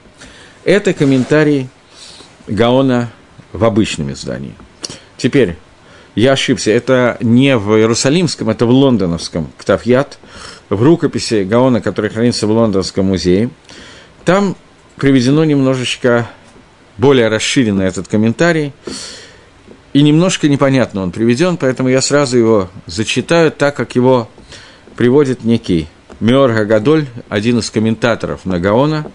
Это 0.63 0.93
комментарий 0.93 1.69
Гаона 2.47 3.12
в 3.53 3.63
обычном 3.63 4.12
издании. 4.12 4.56
Теперь, 5.17 5.56
я 6.17 6.32
ошибся, 6.32 6.71
это 6.71 7.17
не 7.21 7.56
в 7.58 7.77
Иерусалимском, 7.77 8.49
это 8.49 8.65
в 8.65 8.71
лондоновском. 8.71 9.51
Ктафьят, 9.56 10.17
в 10.67 10.82
рукописи 10.82 11.43
Гаона, 11.43 11.80
который 11.80 12.10
хранится 12.10 12.47
в 12.47 12.51
Лондонском 12.51 13.06
музее. 13.06 13.51
Там 14.25 14.56
приведено 14.95 15.43
немножечко 15.45 16.27
более 16.97 17.27
расширенно 17.27 17.84
этот 17.84 18.08
комментарий, 18.08 18.73
и 19.93 20.01
немножко 20.01 20.49
непонятно 20.49 21.03
он 21.03 21.12
приведен, 21.12 21.56
поэтому 21.56 21.89
я 21.89 22.01
сразу 22.01 22.36
его 22.36 22.69
зачитаю 22.88 23.51
так, 23.51 23.75
как 23.75 23.95
его 23.95 24.27
приводит 24.95 25.43
некий 25.43 25.88
Меор 26.19 26.51
Гагадоль, 26.51 27.06
один 27.30 27.60
из 27.60 27.69
комментаторов 27.69 28.45
на 28.45 28.60
Гаона, 28.60 29.12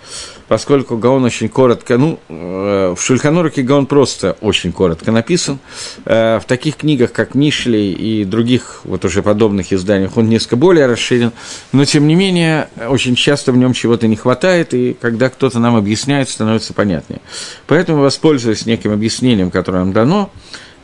поскольку 0.46 0.96
Гаон 0.96 1.24
очень 1.24 1.48
коротко, 1.48 1.98
ну, 1.98 2.20
э, 2.28 2.94
в 2.96 3.02
Шульханоруке 3.02 3.62
Гаон 3.62 3.86
просто 3.86 4.36
очень 4.40 4.70
коротко 4.70 5.10
написан. 5.10 5.58
Э, 6.04 6.38
в 6.38 6.44
таких 6.44 6.76
книгах, 6.76 7.12
как 7.12 7.34
Мишли 7.34 7.92
и 7.92 8.24
других 8.24 8.82
вот 8.84 9.04
уже 9.04 9.22
подобных 9.22 9.72
изданиях, 9.72 10.16
он 10.16 10.28
несколько 10.28 10.54
более 10.54 10.86
расширен, 10.86 11.32
но, 11.72 11.84
тем 11.84 12.06
не 12.06 12.14
менее, 12.14 12.68
очень 12.88 13.16
часто 13.16 13.50
в 13.50 13.56
нем 13.56 13.72
чего-то 13.72 14.06
не 14.06 14.16
хватает, 14.16 14.72
и 14.72 14.96
когда 15.00 15.28
кто-то 15.28 15.58
нам 15.58 15.74
объясняет, 15.74 16.28
становится 16.28 16.72
понятнее. 16.72 17.20
Поэтому 17.66 18.00
воспользуюсь 18.00 18.64
неким 18.64 18.92
объяснением, 18.92 19.50
которое 19.50 19.78
нам 19.78 19.92
дано, 19.92 20.30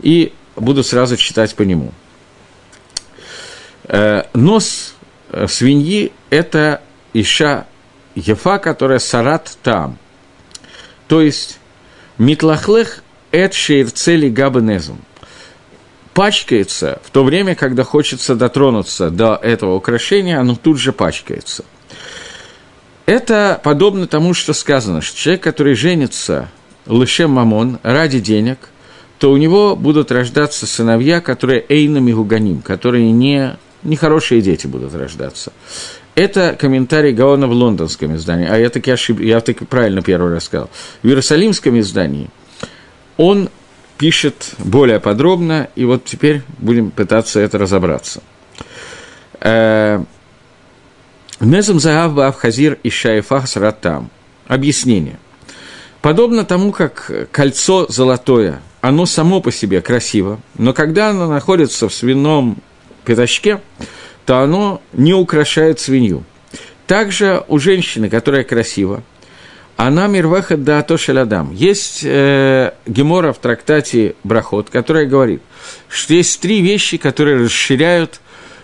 и 0.01 0.33
буду 0.57 0.83
сразу 0.83 1.17
читать 1.17 1.55
по 1.55 1.63
нему. 1.63 1.93
Э, 3.85 4.25
нос 4.35 4.95
свиньи– 5.47 6.13
это 6.31 6.83
Иша 7.13 7.67
Ефа, 8.15 8.59
которая 8.59 8.99
Сарат 8.99 9.57
там. 9.63 9.99
То 11.07 11.21
есть 11.21 11.59
Митлахлех 12.19 13.03
эт 13.33 13.55
шейрцели 13.55 14.29
габенезум. 14.29 15.01
Пачкается 16.15 17.01
в 17.05 17.11
то 17.11 17.23
время, 17.23 17.55
когда 17.55 17.85
хочется 17.85 18.35
дотронуться 18.35 19.11
до 19.11 19.37
этого 19.37 19.77
украшения, 19.77 20.41
оно 20.41 20.57
тут 20.57 20.79
же 20.79 20.93
пачкается. 20.93 21.65
Это 23.07 23.61
подобно 23.63 24.07
тому, 24.07 24.35
что 24.35 24.53
сказано, 24.53 25.01
что 25.01 25.17
человек, 25.17 25.43
который 25.43 25.75
женится 25.75 26.51
лышем 26.87 27.31
мамон 27.31 27.79
ради 27.83 28.19
денег, 28.21 28.59
то 29.19 29.31
у 29.31 29.37
него 29.37 29.77
будут 29.77 30.11
рождаться 30.11 30.67
сыновья, 30.67 31.21
которые 31.21 31.65
эйнами 31.69 32.13
гуганим, 32.13 32.63
которые 32.63 33.13
не 33.13 33.57
нехорошие 33.83 34.41
дети 34.41 34.67
будут 34.67 34.95
рождаться. 34.95 35.53
Это 36.15 36.57
комментарий 36.59 37.13
Гаона 37.13 37.47
в 37.47 37.53
лондонском 37.53 38.17
издании, 38.17 38.49
а 38.49 38.57
я 38.57 38.71
таки 38.71 38.91
ошиб... 38.91 39.21
я 39.21 39.41
таки 39.41 39.65
правильно 39.65 40.03
первый 40.03 40.33
раз 40.33 40.45
сказал. 40.45 40.69
В 41.03 41.07
Иерусалимском 41.07 41.79
издании 41.79 42.29
он 43.17 43.51
пишет 43.99 44.55
более 44.59 45.01
подробно, 45.01 45.69
и 45.77 45.85
вот 45.85 46.05
теперь 46.05 46.43
будем 46.59 46.91
пытаться 46.91 47.41
это 47.41 47.59
разобраться. 47.59 48.23
Э, 49.41 50.03
Незам 51.41 51.79
Загав 51.79 52.15
Баавхазир 52.15 52.79
и 52.83 52.91
Шаефах 52.91 53.47
Сратам. 53.47 54.11
Объяснение. 54.49 55.19
Подобно 56.03 56.45
тому, 56.45 56.73
как 56.73 57.29
кольцо 57.31 57.87
золотое, 57.89 58.61
оно 58.81 59.07
само 59.07 59.41
по 59.41 59.53
себе 59.53 59.81
красиво, 59.81 60.41
но 60.57 60.73
когда 60.73 61.11
оно 61.11 61.29
находится 61.29 61.89
в 61.89 61.95
свином 61.95 62.59
пятачке, 63.09 63.61
то 64.27 64.41
оно 64.41 64.83
не 64.93 65.15
украшает 65.15 65.81
свинью. 65.81 66.25
Также 66.87 67.43
у 67.49 67.59
женщины, 67.59 68.11
которая 68.11 68.45
красива, 68.45 69.03
она 69.77 70.07
мирваха 70.09 70.59
да 70.59 70.85
шалядам. 70.99 71.53
Есть 71.53 72.01
э, 72.05 72.73
гемора 72.87 73.33
в 73.33 73.39
трактате 73.39 74.15
Брахот, 74.25 74.69
которая 74.69 75.07
говорит, 75.07 75.41
что 75.89 76.13
есть 76.13 76.41
три 76.41 76.61
вещи, 76.61 76.99
которые 76.99 77.45
расширяют 77.45 78.21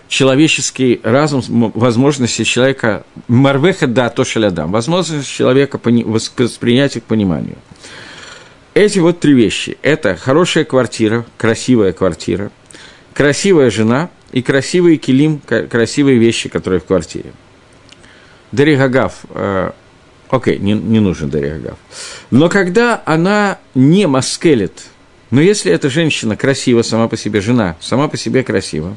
человеческий 0.09 1.00
разум, 1.02 1.72
возможности 1.74 2.44
человека, 2.44 3.04
марвеха 3.28 3.87
да 3.87 4.12
шалядам, 4.24 4.70
возможность 4.70 5.28
человека 5.28 5.80
воспринять 5.83 6.96
их 6.96 7.04
пониманию. 7.04 7.57
Эти 8.74 8.98
вот 8.98 9.20
три 9.20 9.33
вещи– 9.33 9.78
это 9.83 10.16
хорошая 10.16 10.64
квартира, 10.64 11.24
красивая 11.38 11.92
квартира, 11.94 12.50
красивая 13.14 13.70
жена– 13.70 14.11
и 14.35 14.42
красивые 14.42 14.97
килим, 14.97 15.38
красивые 15.38 16.18
вещи, 16.18 16.49
которые 16.49 16.81
в 16.81 16.85
квартире. 16.85 17.33
Даригагав, 18.51 19.25
э, 19.31 19.70
окей, 20.29 20.59
не, 20.59 20.73
не 20.73 20.99
нужен 20.99 21.31
Даригагав. 21.31 21.79
Но 22.33 22.49
когда 22.49 23.01
она 23.07 23.59
не 23.77 24.09
маскелит, 24.09 24.87
но 25.31 25.40
если 25.40 25.70
эта 25.70 25.88
женщина 25.88 26.37
красива, 26.37 26.83
сама 26.83 27.07
по 27.07 27.16
себе 27.16 27.40
жена, 27.40 27.77
сама 27.81 28.09
по 28.09 28.16
себе 28.16 28.42
красива, 28.42 28.97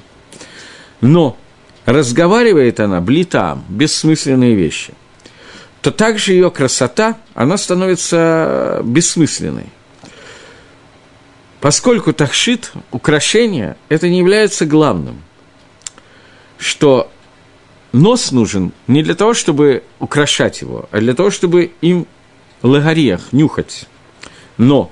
но 1.02 1.38
разговаривает 1.86 2.80
она 2.80 3.00
блитам, 3.00 3.64
бессмысленные 3.70 4.56
вещи, 4.56 4.96
то 5.82 5.92
также 5.92 6.34
ее 6.34 6.50
красота, 6.50 7.16
она 7.36 7.58
становится 7.58 8.82
бессмысленной. 8.84 9.68
Поскольку 11.62 12.12
тахшит, 12.12 12.72
украшение, 12.90 13.78
это 13.90 14.10
не 14.10 14.18
является 14.18 14.66
главным 14.66 15.22
что 16.58 17.12
нос 17.92 18.32
нужен 18.32 18.72
не 18.88 19.04
для 19.04 19.16
того, 19.16 19.34
чтобы 19.34 19.84
украшать 20.00 20.62
его, 20.62 20.88
а 20.92 21.00
для 21.00 21.14
того, 21.14 21.32
чтобы 21.32 21.72
им 21.82 22.08
лагариях 22.62 23.32
нюхать. 23.32 23.86
Но 24.58 24.92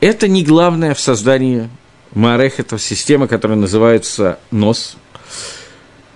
это 0.00 0.28
не 0.28 0.44
главное 0.44 0.94
в 0.94 1.00
создании 1.00 1.68
Маарехета, 2.12 2.78
системы, 2.78 3.26
которая 3.26 3.58
называется 3.58 4.38
нос. 4.50 4.96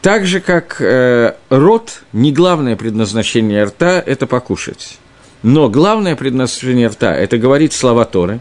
Так 0.01 0.27
же, 0.27 0.41
как 0.41 0.81
э, 0.81 1.35
рот, 1.49 2.03
не 2.13 2.33
главное 2.33 2.77
предназначение 2.77 3.65
рта– 3.65 4.01
это 4.07 4.27
покушать. 4.27 4.99
Но 5.43 5.69
главное 5.69 6.15
предназначение 6.15 6.89
рта– 6.89 7.15
это 7.17 7.37
говорить 7.37 7.73
слова 7.73 8.05
Торы, 8.05 8.41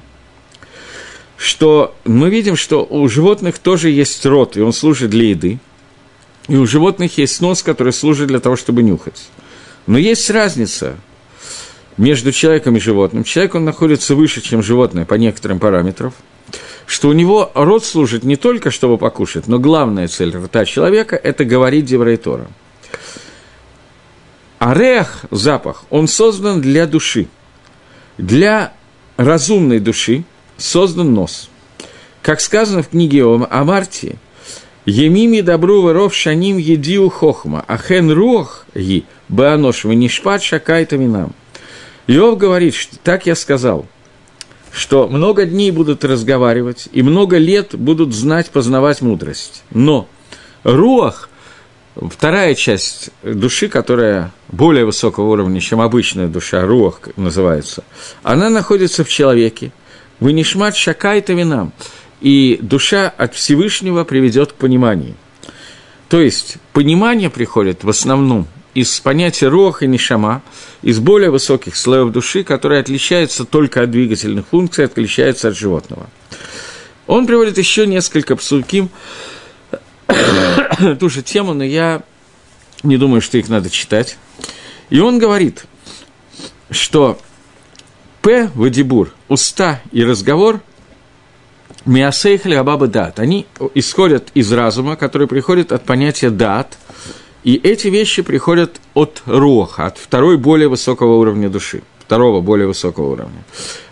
что 1.36 1.96
мы 2.06 2.30
видим, 2.30 2.56
что 2.56 2.86
у 2.88 3.08
животных 3.08 3.58
тоже 3.58 3.90
есть 3.90 4.26
рот, 4.26 4.58
и 4.58 4.62
он 4.62 4.74
служит 4.74 5.10
для 5.10 5.30
еды. 5.30 5.60
И 6.48 6.56
у 6.56 6.66
животных 6.66 7.18
есть 7.18 7.42
нос, 7.42 7.62
который 7.62 7.94
служит 7.94 8.28
для 8.28 8.40
того, 8.40 8.56
чтобы 8.56 8.82
нюхать. 8.84 9.28
Но 9.86 9.98
есть 9.98 10.30
разница 10.30 10.96
между 11.98 12.32
человеком 12.32 12.78
и 12.78 12.80
животным. 12.80 13.24
Человек, 13.24 13.56
он 13.56 13.66
находится 13.66 14.16
выше, 14.16 14.42
чем 14.42 14.64
животное 14.64 15.06
по 15.06 15.16
некоторым 15.16 15.60
параметрам, 15.60 16.14
что 16.86 17.10
у 17.10 17.14
него 17.14 17.52
рот 17.54 17.84
служит 17.84 18.24
не 18.24 18.38
только, 18.38 18.72
чтобы 18.72 18.98
покушать, 18.98 19.48
но 19.48 19.60
главная 19.60 20.08
цель 20.08 20.36
рта 20.36 20.64
человека– 20.66 21.16
это 21.24 21.44
говорить 21.44 21.86
Деврейтора. 21.86 22.48
Орех, 24.60 25.26
запах, 25.32 25.84
он 25.90 26.08
создан 26.08 26.62
для 26.62 26.88
души. 26.88 27.28
Для 28.18 28.74
разумной 29.18 29.80
души 29.80 30.24
создан 30.58 31.14
нос. 31.14 31.50
Как 32.22 32.42
сказано 32.42 32.84
в 32.84 32.90
книге 32.90 33.26
о 33.26 33.64
Марте– 33.64 34.16
Емими 34.88 35.41
добру 35.41 35.82
воров 35.82 36.15
шаним 36.15 36.56
едиу 36.56 37.10
хохма, 37.10 37.65
а 37.67 37.78
хен 37.78 38.10
рух 38.10 38.65
ги 38.73 39.04
баанош 39.28 39.84
ванишпат 39.84 40.41
шакайта 40.41 40.97
минам. 40.97 41.34
Иов 42.08 42.38
говорит, 42.38 42.73
что 42.73 42.97
так 43.04 43.26
я 43.26 43.36
сказал, 43.36 43.86
что 44.71 45.10
много 45.10 45.45
дней 45.45 45.71
будут 45.71 46.06
разговаривать, 46.06 46.88
и 46.93 47.02
много 47.02 47.38
лет 47.38 47.76
будут 47.76 48.15
знать, 48.15 48.50
познавать 48.50 49.02
мудрость. 49.02 49.63
Но 49.71 50.08
руах, 50.63 51.28
вторая 51.95 52.56
часть 52.56 53.10
души, 53.23 53.67
которая 53.67 54.32
более 54.47 54.86
высокого 54.86 55.26
уровня, 55.26 55.60
чем 55.60 55.82
обычная 55.82 56.30
душа, 56.30 56.62
руах 56.62 57.02
называется, 57.17 57.84
она 58.23 58.50
находится 58.50 59.04
в 59.04 59.10
человеке. 59.10 59.73
Вынишмат 60.21 60.78
шакайта 60.78 61.34
винам. 61.34 61.73
И 62.21 62.58
душа 62.62 63.10
от 63.10 63.36
Всевышнего 63.36 64.03
приведет 64.03 64.53
к 64.53 64.56
пониманию. 64.56 65.15
То 66.10 66.19
есть 66.19 66.58
понимание 66.73 67.30
приходит 67.30 67.84
в 67.84 67.89
основном 67.89 68.47
из 68.73 68.99
понятия 68.99 69.47
рох 69.47 69.84
и 69.84 69.88
нишама, 69.88 70.41
из 70.82 70.99
более 70.99 71.32
высоких 71.32 71.75
слоев 71.75 72.12
души, 72.12 72.43
которые 72.43 72.80
отличаются 72.80 73.43
только 73.43 73.82
от 73.82 73.91
двигательных 73.91 74.47
функций, 74.47 74.86
отличаются 74.86 75.49
от 75.49 75.58
животного. 75.58 76.10
Он 77.08 77.25
приводит 77.25 77.58
еще 77.58 77.88
несколько 77.88 78.36
псульким, 78.36 78.89
ту 80.99 81.10
же 81.10 81.21
тему, 81.23 81.53
но 81.53 81.63
я 81.63 82.03
не 82.84 82.97
думаю, 82.97 83.21
что 83.21 83.38
их 83.38 83.49
надо 83.49 83.69
читать. 83.69 84.17
И 84.89 84.99
он 84.99 85.19
говорит, 85.19 85.65
что 86.69 87.19
П, 88.21 88.49
Вадибур, 88.56 89.13
уста 89.27 89.82
и 89.91 90.03
разговор– 90.03 90.62
Миасейхли 91.88 92.54
Абаба 92.54 92.88
Дат. 92.88 93.19
Они 93.19 93.45
исходят 93.73 94.30
из 94.34 94.52
разума, 94.52 94.95
который 94.95 95.28
приходит 95.28 95.71
от 95.71 95.84
понятия 95.86 96.30
дат, 96.30 96.78
и 97.43 97.56
эти 97.56 97.88
вещи 97.88 98.21
приходят 98.21 98.80
от 98.93 99.23
роха, 99.26 99.86
от 99.88 99.97
второй 99.97 100.38
более 100.38 100.67
высокого 100.67 101.15
уровня 101.15 101.50
души, 101.50 101.82
второго 102.00 102.41
более 102.41 102.67
высокого 102.67 103.13
уровня. 103.13 103.43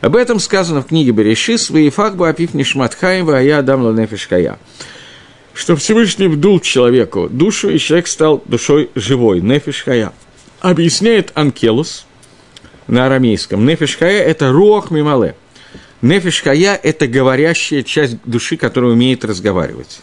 Об 0.01 0.15
этом 0.15 0.39
сказано 0.39 0.81
в 0.81 0.87
книге 0.87 1.11
Берешис, 1.11 1.69
«Ваифак 1.69 2.17
бы 2.17 2.27
апиф 2.27 2.53
нишматхаем, 2.53 3.29
а 3.29 3.41
я 3.41 3.61
дам 3.61 3.81
ланефишкая» 3.81 4.59
что 5.55 5.77
Всевышний 5.77 6.27
вдул 6.27 6.59
человеку 6.59 7.29
душу, 7.29 7.69
и 7.69 7.79
человек 7.79 8.07
стал 8.07 8.43
душой 8.45 8.89
живой, 8.93 9.39
нефишхая. 9.39 10.11
Объясняет 10.59 11.31
Анкелус 11.33 12.05
на 12.87 13.05
арамейском. 13.05 13.65
Нефишхая– 13.65 14.21
это 14.25 14.51
руах 14.51 14.91
мимале. 14.91 15.35
Нефишхая– 16.01 16.75
это 16.83 17.07
говорящая 17.07 17.83
часть 17.83 18.17
души, 18.25 18.57
которая 18.57 18.91
умеет 18.91 19.23
разговаривать. 19.25 20.01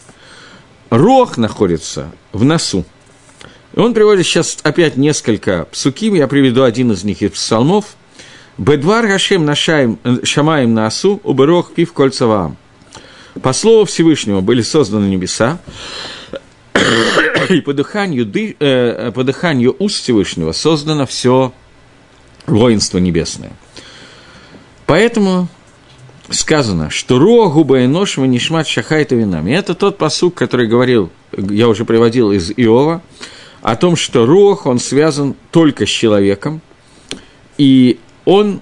Руах 0.89 1.37
находится 1.37 2.11
в 2.31 2.43
носу. 2.43 2.85
И 3.73 3.79
он 3.79 3.93
приводит 3.93 4.25
сейчас 4.25 4.57
опять 4.63 4.97
несколько 4.97 5.65
псуким, 5.71 6.13
я 6.13 6.27
приведу 6.27 6.63
один 6.63 6.91
из 6.91 7.03
них 7.03 7.21
из 7.21 7.31
псалмов. 7.31 7.95
«Бедвар 8.59 9.07
Гашем 9.07 9.45
нашаем 9.45 9.97
шамаем 10.23 10.75
насу, 10.75 11.19
уберох 11.23 11.73
пив 11.73 11.91
кольцеваам». 11.93 12.57
По 13.41 13.51
слову 13.51 13.85
Всевышнего 13.85 14.41
были 14.41 14.61
созданы 14.61 15.07
небеса, 15.07 15.59
и 17.49 17.61
по 17.61 17.73
дыханию, 17.73 18.25
ды, 18.25 18.55
э, 18.59 19.11
по 19.11 19.23
дыханию 19.23 19.75
уст 19.79 20.03
Всевышнего 20.03 20.51
создано 20.51 21.07
все 21.07 21.51
воинство 22.45 22.99
небесное. 22.99 23.53
Поэтому 24.85 25.47
сказано, 26.29 26.89
что 26.89 27.19
«Руа 27.19 27.49
губа 27.49 27.81
и 27.81 27.87
нож 27.87 28.17
нишмат 28.17 28.67
шахайта 28.67 29.15
винами». 29.15 29.51
Это 29.51 29.75
тот 29.75 29.97
посук, 29.97 30.35
который 30.35 30.67
говорил, 30.67 31.09
я 31.35 31.67
уже 31.67 31.85
приводил 31.85 32.31
из 32.31 32.51
Иова, 32.51 33.01
о 33.61 33.75
том, 33.75 33.95
что 33.95 34.25
Руах, 34.25 34.65
он 34.65 34.79
связан 34.79 35.35
только 35.51 35.85
с 35.85 35.89
человеком, 35.89 36.61
и 37.57 37.99
он 38.25 38.61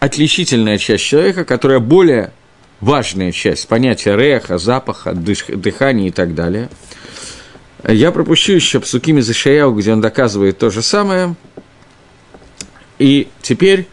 отличительная 0.00 0.78
часть 0.78 1.04
человека, 1.04 1.44
которая 1.44 1.78
более 1.78 2.32
важная 2.80 3.32
часть 3.32 3.68
понятия 3.68 4.16
реха, 4.16 4.58
запаха, 4.58 5.12
дыхания 5.12 6.08
и 6.08 6.10
так 6.10 6.34
далее. 6.34 6.68
Я 7.86 8.10
пропущу 8.10 8.52
еще 8.52 8.80
псуки 8.80 9.12
Мизашаяу, 9.12 9.74
где 9.74 9.92
он 9.92 10.00
доказывает 10.00 10.58
то 10.58 10.70
же 10.70 10.82
самое. 10.82 11.34
И 12.98 13.28
теперь 13.40 13.86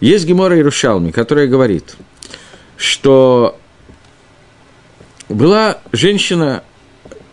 есть 0.00 0.26
Гемора 0.26 0.56
Иерушалми, 0.56 1.10
которая 1.10 1.46
говорит, 1.46 1.96
что 2.76 3.58
была 5.28 5.78
женщина, 5.92 6.62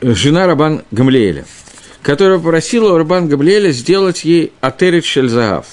жена 0.01 0.47
Рабан 0.47 0.84
Гамлееля– 0.91 1.45
которая 2.03 2.38
попросила 2.38 2.93
Урбан 2.93 3.27
Габлиэля 3.27 3.71
сделать 3.71 4.25
ей 4.25 4.51
Атерит 4.62 5.06
Шельзаав. 5.06 5.65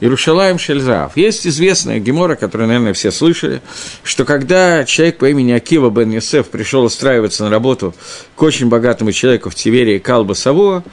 Иерушалаем 0.00 0.58
Шельзаав. 0.58 1.16
Есть 1.16 1.46
известная 1.46 1.98
гемора, 1.98 2.36
которую, 2.36 2.68
наверное, 2.68 2.94
все 2.94 3.10
слышали, 3.10 3.60
что 4.02 4.24
когда 4.24 4.84
человек 4.84 5.18
по 5.18 5.28
имени 5.28 5.52
Акива 5.52 5.90
бен 5.90 6.10
Йосеф 6.10 6.48
пришел 6.48 6.84
устраиваться 6.84 7.44
на 7.44 7.50
работу 7.50 7.94
к 8.36 8.42
очень 8.42 8.68
богатому 8.68 9.12
человеку 9.12 9.50
в 9.50 9.54
Тиверии 9.54 9.98
Калба 9.98 10.34
Савуа, 10.34 10.84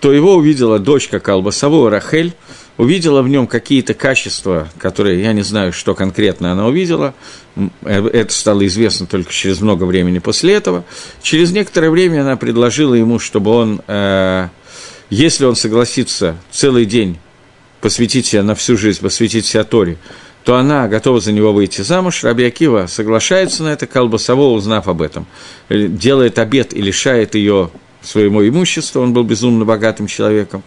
то 0.00 0.12
его 0.12 0.36
увидела 0.36 0.78
дочка 0.78 1.18
Калба 1.18 1.50
Савуа 1.50 1.90
Рахель, 1.90 2.34
увидела 2.78 3.22
в 3.22 3.28
нем 3.28 3.46
какие-то 3.46 3.92
качества, 3.92 4.68
которые 4.78 5.20
я 5.20 5.32
не 5.34 5.42
знаю, 5.42 5.72
что 5.72 5.94
конкретно 5.94 6.52
она 6.52 6.66
увидела. 6.66 7.12
Это 7.84 8.32
стало 8.32 8.66
известно 8.66 9.06
только 9.06 9.32
через 9.32 9.60
много 9.60 9.84
времени 9.84 10.20
после 10.20 10.54
этого. 10.54 10.84
Через 11.20 11.50
некоторое 11.52 11.90
время 11.90 12.22
она 12.22 12.36
предложила 12.36 12.94
ему, 12.94 13.18
чтобы 13.18 13.50
он, 13.50 13.82
э, 13.86 14.48
если 15.10 15.44
он 15.44 15.56
согласится 15.56 16.36
целый 16.50 16.86
день 16.86 17.18
посвятить 17.80 18.26
себя 18.26 18.44
на 18.44 18.54
всю 18.54 18.76
жизнь, 18.76 19.00
посвятить 19.02 19.44
себя 19.44 19.64
Торе, 19.64 19.98
то 20.44 20.56
она 20.56 20.88
готова 20.88 21.20
за 21.20 21.32
него 21.32 21.52
выйти 21.52 21.80
замуж. 21.80 22.22
Раби 22.22 22.44
Акива 22.44 22.86
соглашается 22.86 23.64
на 23.64 23.68
это, 23.68 23.86
Колбасово, 23.88 24.52
узнав 24.54 24.86
об 24.86 25.02
этом, 25.02 25.26
э, 25.68 25.88
делает 25.88 26.38
обед 26.38 26.72
и 26.72 26.80
лишает 26.80 27.34
ее 27.34 27.70
своему 28.02 28.46
имуществу, 28.46 29.02
он 29.02 29.12
был 29.12 29.24
безумно 29.24 29.64
богатым 29.64 30.06
человеком. 30.06 30.62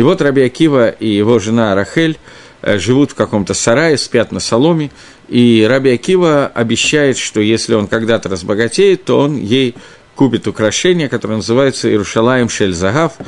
И 0.00 0.02
вот 0.02 0.22
Раби 0.22 0.40
Акива 0.40 0.88
и 0.88 1.08
его 1.08 1.38
жена 1.38 1.74
Рахель 1.74 2.16
э, 2.62 2.78
живут 2.78 3.10
в 3.10 3.14
каком-то 3.14 3.52
сарае, 3.52 3.98
спят 3.98 4.32
на 4.32 4.40
соломе, 4.40 4.90
и 5.28 5.66
Раби 5.68 5.90
Акива 5.90 6.46
обещает, 6.46 7.18
что 7.18 7.38
если 7.38 7.74
он 7.74 7.86
когда-то 7.86 8.30
разбогатеет, 8.30 9.04
то 9.04 9.18
он 9.18 9.36
ей 9.36 9.74
купит 10.14 10.48
украшение, 10.48 11.10
которое 11.10 11.34
называется 11.34 11.90
Иерушалаем 11.90 12.48
Шельзагав. 12.48 13.18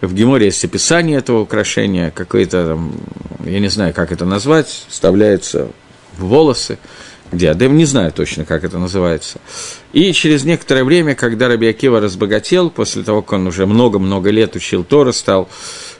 В 0.00 0.12
Геморе 0.12 0.46
есть 0.46 0.64
описание 0.64 1.18
этого 1.18 1.42
украшения, 1.42 2.10
какое-то 2.10 2.66
там, 2.66 2.94
я 3.44 3.60
не 3.60 3.68
знаю, 3.68 3.94
как 3.94 4.10
это 4.10 4.24
назвать, 4.24 4.86
вставляется 4.88 5.68
в 6.18 6.24
волосы, 6.24 6.78
диадем, 7.30 7.76
не 7.76 7.84
знаю 7.84 8.10
точно, 8.10 8.44
как 8.44 8.64
это 8.64 8.78
называется. 8.78 9.38
И 9.92 10.12
через 10.12 10.42
некоторое 10.42 10.82
время, 10.82 11.14
когда 11.14 11.46
Раби 11.46 11.68
Акива 11.68 12.00
разбогател, 12.00 12.70
после 12.70 13.04
того, 13.04 13.22
как 13.22 13.34
он 13.34 13.46
уже 13.46 13.64
много-много 13.64 14.30
лет 14.30 14.56
учил 14.56 14.82
Тора, 14.82 15.12
стал 15.12 15.48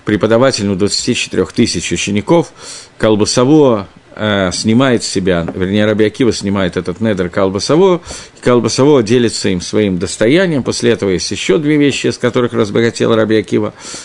преподавателем 0.06 0.72
у 0.72 0.76
24 0.76 1.44
тысяч 1.46 1.92
учеников, 1.92 2.52
Колбасово 2.96 3.88
э, 4.14 4.50
снимает 4.52 5.02
себя, 5.02 5.46
вернее, 5.52 5.84
Раби 5.84 6.08
снимает 6.32 6.76
этот 6.76 7.00
недр 7.00 7.28
Колбасово, 7.28 8.00
и 8.38 8.40
Колбасово 8.40 9.02
делится 9.02 9.48
им 9.48 9.60
своим 9.60 9.98
достоянием, 9.98 10.62
после 10.62 10.92
этого 10.92 11.10
есть 11.10 11.28
еще 11.32 11.58
две 11.58 11.76
вещи, 11.76 12.06
из 12.06 12.18
которых 12.18 12.52
разбогател 12.52 13.14
Раби 13.16 13.44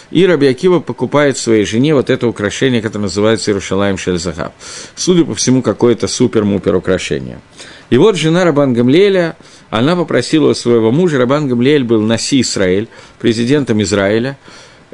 и 0.09 0.25
Раби 0.25 0.53
покупает 0.79 1.37
своей 1.37 1.65
жене 1.65 1.93
вот 1.93 2.09
это 2.09 2.27
украшение, 2.27 2.81
которое 2.81 3.03
называется 3.03 3.51
Иерушалаем 3.51 3.99
Шельзахаб. 3.99 4.53
Судя 4.95 5.23
по 5.23 5.35
всему, 5.35 5.61
какое-то 5.61 6.07
супер-мупер 6.07 6.75
украшение. 6.75 7.39
И 7.91 7.97
вот 7.97 8.15
жена 8.15 8.43
Рабан 8.43 8.73
Гамлеля, 8.73 9.35
она 9.69 9.95
попросила 9.95 10.49
у 10.49 10.53
своего 10.55 10.91
мужа, 10.91 11.19
Рабан 11.19 11.47
Гамлель 11.47 11.83
был 11.83 12.01
Наси 12.01 12.41
Израиль, 12.41 12.87
президентом 13.19 13.81
Израиля, 13.83 14.37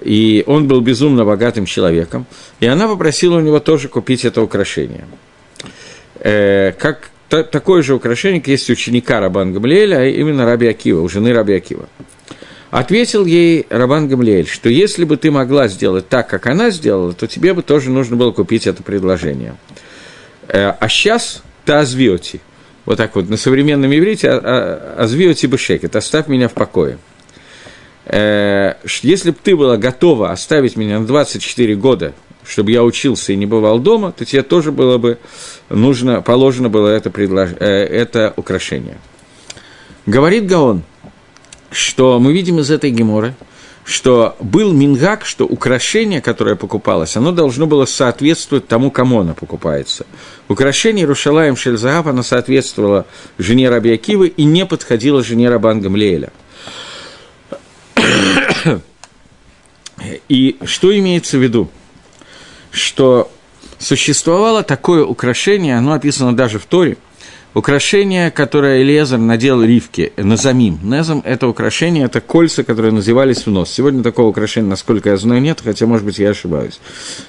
и 0.02 0.44
он 0.48 0.68
был 0.68 0.82
безумно 0.82 1.26
богатым 1.26 1.66
человеком, 1.66 2.26
и 2.60 2.68
она 2.68 2.88
попросила 2.88 3.38
у 3.38 3.42
него 3.42 3.60
тоже 3.60 3.88
купить 3.88 4.26
это 4.26 4.42
украшение. 4.42 5.06
Э, 6.20 6.72
как 6.74 7.10
та, 7.30 7.44
такое 7.44 7.82
же 7.82 7.96
украшение 7.96 8.42
есть 8.46 8.70
у 8.70 8.74
ученика 8.74 9.20
Рабан 9.20 9.54
Гамлиэля, 9.54 10.02
а 10.02 10.06
именно 10.06 10.46
Раби 10.46 10.68
Акива, 10.68 11.02
у 11.02 11.10
жены 11.10 11.34
Раби 11.34 11.54
Акива. 11.54 11.88
Ответил 12.70 13.26
ей 13.26 13.66
Рабан 13.70 14.08
Гамлиэль, 14.08 14.48
что 14.48 14.70
если 14.70 15.06
бы 15.06 15.18
ты 15.18 15.32
могла 15.32 15.68
сделать 15.68 16.10
так, 16.10 16.30
как 16.30 16.48
она 16.48 16.70
сделала, 16.70 17.14
то 17.14 17.28
тебе 17.28 17.54
бы 17.54 17.64
тоже 17.64 17.90
нужно 17.90 18.18
было 18.18 18.32
купить 18.32 18.68
это 18.68 18.84
предложение. 18.84 19.56
Э, 20.48 20.74
а 20.80 20.90
сейчас 20.90 21.44
ты 21.66 21.74
азвиоти. 21.74 22.42
Вот 22.86 22.98
так 22.98 23.16
вот, 23.16 23.30
на 23.30 23.36
современном 23.36 23.94
иврите 23.94 24.30
а, 24.30 24.40
а, 24.42 25.04
азвиоти 25.04 25.46
бешекет, 25.46 25.96
оставь 25.98 26.28
меня 26.28 26.48
в 26.48 26.54
покое. 26.54 26.98
Э, 28.10 28.76
если 29.02 29.32
бы 29.32 29.38
ты 29.42 29.56
была 29.56 29.76
готова 29.78 30.32
оставить 30.32 30.78
меня 30.78 31.00
на 31.00 31.06
24 31.06 31.76
года, 31.76 32.14
чтобы 32.46 32.72
я 32.72 32.84
учился 32.84 33.34
и 33.34 33.36
не 33.36 33.46
бывал 33.46 33.80
дома, 33.80 34.14
то 34.14 34.24
тебе 34.24 34.44
тоже 34.44 34.72
было 34.72 34.98
бы 34.98 35.18
нужно, 35.70 36.22
положено 36.22 36.70
было 36.70 36.88
это, 36.88 37.10
предлож... 37.10 37.50
Э, 37.60 37.66
это 37.66 38.34
украшение. 38.38 38.98
Говорит 40.06 40.48
Гаон, 40.48 40.84
что 41.70 42.18
мы 42.20 42.32
видим 42.32 42.60
из 42.60 42.72
этой 42.72 42.92
геморы, 42.92 43.36
что 43.84 44.38
был 44.40 44.72
мингак, 44.72 45.26
что 45.26 45.46
украшение, 45.46 46.22
которое 46.22 46.56
покупалось, 46.56 47.18
оно 47.18 47.34
должно 47.34 47.68
было 47.68 47.86
соответствовать 47.86 48.68
тому, 48.68 48.90
кому 48.90 49.20
оно 49.20 49.34
покупается. 49.34 50.06
Украшение 50.48 51.06
Рушалаем 51.06 51.58
Шельзаав, 51.58 52.08
оно 52.08 52.24
соответствовало 52.24 53.06
жене 53.38 53.70
Раби 53.70 53.94
Акивы 53.94 54.28
и 54.28 54.46
не 54.46 54.66
подходило 54.66 55.24
жене 55.24 55.50
Рабан 55.50 55.82
Гамлеэля. 55.82 56.32
И 60.30 60.58
что 60.66 60.98
имеется 60.98 61.38
в 61.38 61.42
виду? 61.42 61.70
Что 62.72 63.32
существовало 63.80 64.64
такое 64.64 65.04
украшение, 65.04 65.78
оно 65.78 65.94
описано 65.94 66.36
даже 66.36 66.60
в 66.60 66.66
Торе, 66.66 66.98
украшение, 67.54 68.30
которое 68.30 68.82
Элезер 68.84 69.18
надел 69.18 69.64
Ривке, 69.64 70.12
Назамим. 70.18 70.80
Назам– 70.84 71.22
это 71.26 71.48
украшение, 71.48 72.06
это 72.06 72.22
кольца, 72.22 72.64
которые 72.64 72.92
назывались 72.92 73.46
в 73.46 73.50
нос. 73.50 73.72
Сегодня 73.72 74.04
такого 74.04 74.28
украшения, 74.28 74.70
насколько 74.70 75.10
я 75.10 75.18
знаю, 75.18 75.42
нет, 75.42 75.62
хотя, 75.64 75.88
может 75.88 76.06
быть, 76.06 76.20
я 76.20 76.30
ошибаюсь. 76.30 76.80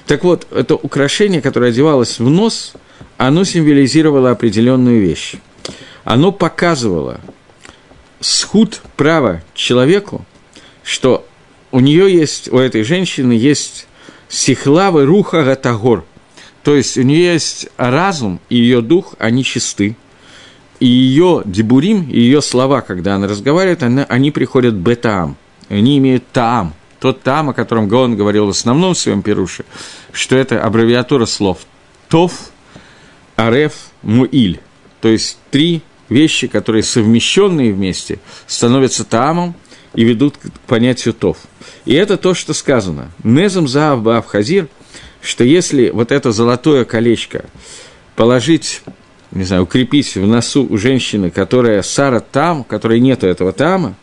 Так 0.05 0.23
вот, 0.23 0.47
это 0.51 0.75
украшение, 0.75 1.41
которое 1.41 1.71
одевалось 1.71 2.19
в 2.19 2.29
нос, 2.29 2.73
оно 3.17 3.43
символизировало 3.43 4.31
определенную 4.31 5.01
вещь. 5.01 5.35
Оно 6.03 6.31
показывало 6.31 7.19
схуд 8.19 8.81
права 8.95 9.41
человеку, 9.53 10.25
что 10.89 11.23
у 11.71 11.81
нее 11.81 12.11
есть, 12.11 12.51
у 12.51 12.57
этой 12.57 12.81
женщины 12.81 13.33
есть 13.33 13.85
сихлавы 14.27 15.05
руха 15.05 15.43
гатагор, 15.43 16.03
то 16.63 16.75
есть 16.75 16.97
у 16.97 17.03
нее 17.03 17.33
есть 17.33 17.67
разум 17.77 18.39
и 18.49 18.55
ее 18.55 18.81
дух, 18.81 19.13
они 19.19 19.43
чисты. 19.43 19.95
И 20.79 20.87
ее 20.87 21.43
дебурим, 21.45 22.09
и 22.09 22.19
ее 22.19 22.41
слова, 22.41 22.81
когда 22.81 23.15
она 23.15 23.27
разговаривает, 23.27 23.83
она, 23.83 24.05
они 24.05 24.31
приходят 24.31 24.73
бетаам. 24.73 25.35
Они 25.67 25.97
имеют 25.97 26.23
таам. 26.31 26.73
Тот 26.99 27.21
таам, 27.21 27.49
о 27.49 27.53
котором 27.53 27.87
Гаон 27.87 28.15
говорил 28.15 28.47
в 28.47 28.49
основном 28.49 28.93
в 28.93 28.97
своем 28.97 29.21
пируше, 29.21 29.65
что 30.11 30.37
это 30.37 30.63
аббревиатура 30.63 31.25
слов 31.25 31.59
тов, 32.07 32.31
ареф, 33.35 33.73
муиль. 34.01 34.61
То 35.01 35.09
есть 35.09 35.37
три 35.51 35.81
вещи, 36.07 36.47
которые 36.47 36.81
совмещенные 36.81 37.73
вместе, 37.73 38.19
становятся 38.47 39.03
таамом 39.03 39.53
и 39.99 40.03
ведут 40.03 40.37
к 40.37 40.49
понятию 40.67 41.13
тов. 41.13 41.37
И 41.85 41.93
это 41.93 42.15
то, 42.15 42.33
что 42.33 42.53
сказано. 42.53 43.11
Незам 43.23 43.67
заав 43.67 44.01
баав 44.01 44.25
хазир– 44.25 44.67
что 45.21 45.43
если 45.43 45.89
вот 45.89 46.11
это 46.11 46.31
золотое 46.31 46.85
колечко 46.85 47.45
положить, 48.15 48.81
не 49.31 49.43
знаю, 49.43 49.63
укрепить 49.63 50.15
в 50.15 50.25
носу 50.25 50.65
у 50.69 50.77
женщины, 50.77 51.29
которая 51.29 51.81
Сара 51.81 52.19
там, 52.19 52.63
которой 52.63 52.99
нету 52.99 53.27
этого 53.27 53.53
тама, 53.53 53.95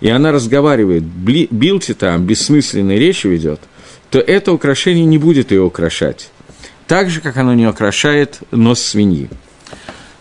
и 0.00 0.08
она 0.08 0.32
разговаривает, 0.32 1.02
билти 1.02 1.94
там, 1.94 2.24
бессмысленной 2.24 2.98
речи 2.98 3.26
ведет, 3.26 3.60
то 4.10 4.18
это 4.18 4.52
украшение 4.52 5.04
не 5.04 5.18
будет 5.18 5.50
ее 5.50 5.62
украшать. 5.62 6.30
Так 6.86 7.10
же, 7.10 7.20
как 7.20 7.36
оно 7.36 7.54
не 7.54 7.66
украшает 7.66 8.38
нос 8.50 8.82
свиньи. 8.82 9.28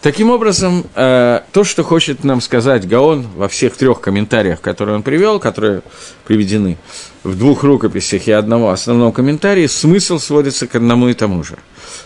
Таким 0.01 0.29
образом, 0.29 0.85
э, 0.95 1.41
то, 1.51 1.65
что 1.65 1.83
хочет 1.83 2.23
нам 2.23 2.39
сказать 2.39 2.87
Гаон 2.87 3.27
во 3.35 3.49
всех 3.49 3.75
трех 3.75 3.99
комментариях, 3.99 4.61
которые 4.61 4.95
он 4.95 5.03
привел, 5.03 5.41
которые 5.41 5.81
приведены 6.25 6.77
в 7.23 7.37
двух 7.37 7.65
рукописях 7.65 8.25
и 8.27 8.31
одного 8.31 8.69
основном 8.69 9.11
комментарии, 9.11 9.67
смысл 9.67 10.17
сводится 10.17 10.67
к 10.67 10.75
одному 10.75 11.09
и 11.09 11.13
тому 11.13 11.43
же. 11.43 11.57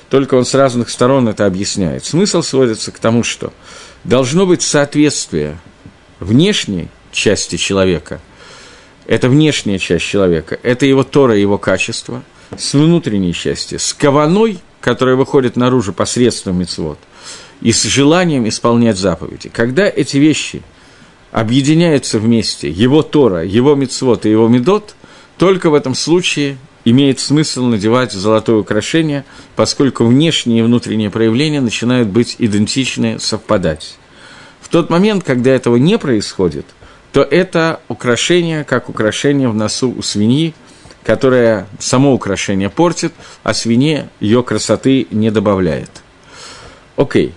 Только 0.10 0.34
он 0.34 0.44
с 0.44 0.56
разных 0.56 0.90
сторон 0.90 1.30
это 1.30 1.46
объясняет. 1.46 2.04
Смысл 2.04 2.42
сводится 2.42 2.92
к 2.92 2.98
тому, 2.98 3.22
что 3.22 3.54
должно 4.04 4.48
быть 4.48 4.64
соответствие 4.64 5.60
внешней 6.20 6.88
части 7.12 7.58
человека, 7.58 8.22
это 9.06 9.30
внешняя 9.30 9.78
часть 9.78 10.06
человека, 10.06 10.58
это 10.64 10.88
его 10.88 11.04
Тора, 11.04 11.36
его 11.36 11.60
качество, 11.60 12.24
с 12.58 12.74
внутренней 12.74 13.36
части, 13.36 13.78
с 13.78 13.94
кованой, 13.94 14.62
которая 14.82 15.16
выходит 15.16 15.56
наружу 15.58 15.94
посредством 15.94 16.58
мецвод– 16.58 16.98
и 17.62 17.72
с 17.72 17.84
желанием 17.84 18.48
исполнять 18.48 18.98
заповеди. 18.98 19.50
Когда 19.50 19.88
эти 19.88 20.18
вещи 20.18 20.62
объединяются 21.32 22.20
вместе, 22.20 22.70
его 22.70 23.02
Тора, 23.02 23.44
его 23.44 23.76
Мицвод 23.76 24.26
и 24.26 24.30
его 24.30 24.48
Медот, 24.48 24.96
только 25.38 25.70
в 25.70 25.74
этом 25.74 25.96
случае 25.96 26.58
имеет 26.86 27.20
смысл 27.20 27.66
надевать 27.66 28.12
золотое 28.12 28.58
украшение, 28.58 29.26
поскольку 29.56 30.06
внешние 30.06 30.60
и 30.60 30.64
внутренние 30.64 31.10
проявления 31.10 31.62
начинают 31.62 32.10
быть 32.10 32.36
идентичны, 32.38 33.20
совпадать. 33.20 33.96
В 34.62 34.70
тот 34.70 34.90
момент, 34.90 35.24
когда 35.24 35.52
этого 35.52 35.78
не 35.78 35.98
происходит, 35.98 36.66
то 37.12 37.22
это 37.22 37.80
украшение, 37.88 38.64
как 38.64 38.90
украшение 38.90 39.48
в 39.48 39.56
носу 39.56 39.92
у 39.92 40.02
свиньи, 40.02 40.54
которое 41.04 41.68
само 41.80 42.14
украшение 42.14 42.70
портит, 42.70 43.14
а 43.44 43.54
свинье 43.54 44.10
ее 44.20 44.44
красоты 44.44 45.08
не 45.12 45.32
добавляет. 45.32 45.90
Окей. 46.96 47.28
Okay. 47.28 47.34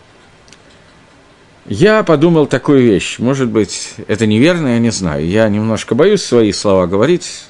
Я 1.69 2.05
подумал 2.05 2.47
такую 2.47 2.83
вещь. 2.83 3.19
Может 3.19 3.49
быть, 3.49 3.95
это 4.07 4.27
неверно, 4.27 4.69
я 4.69 4.79
не 4.79 4.91
знаю. 4.91 5.27
Я 5.27 5.49
немножко 5.49 5.97
боюсь 5.97 6.23
свои 6.23 6.53
слова 6.53 6.87
говорить, 6.87 7.43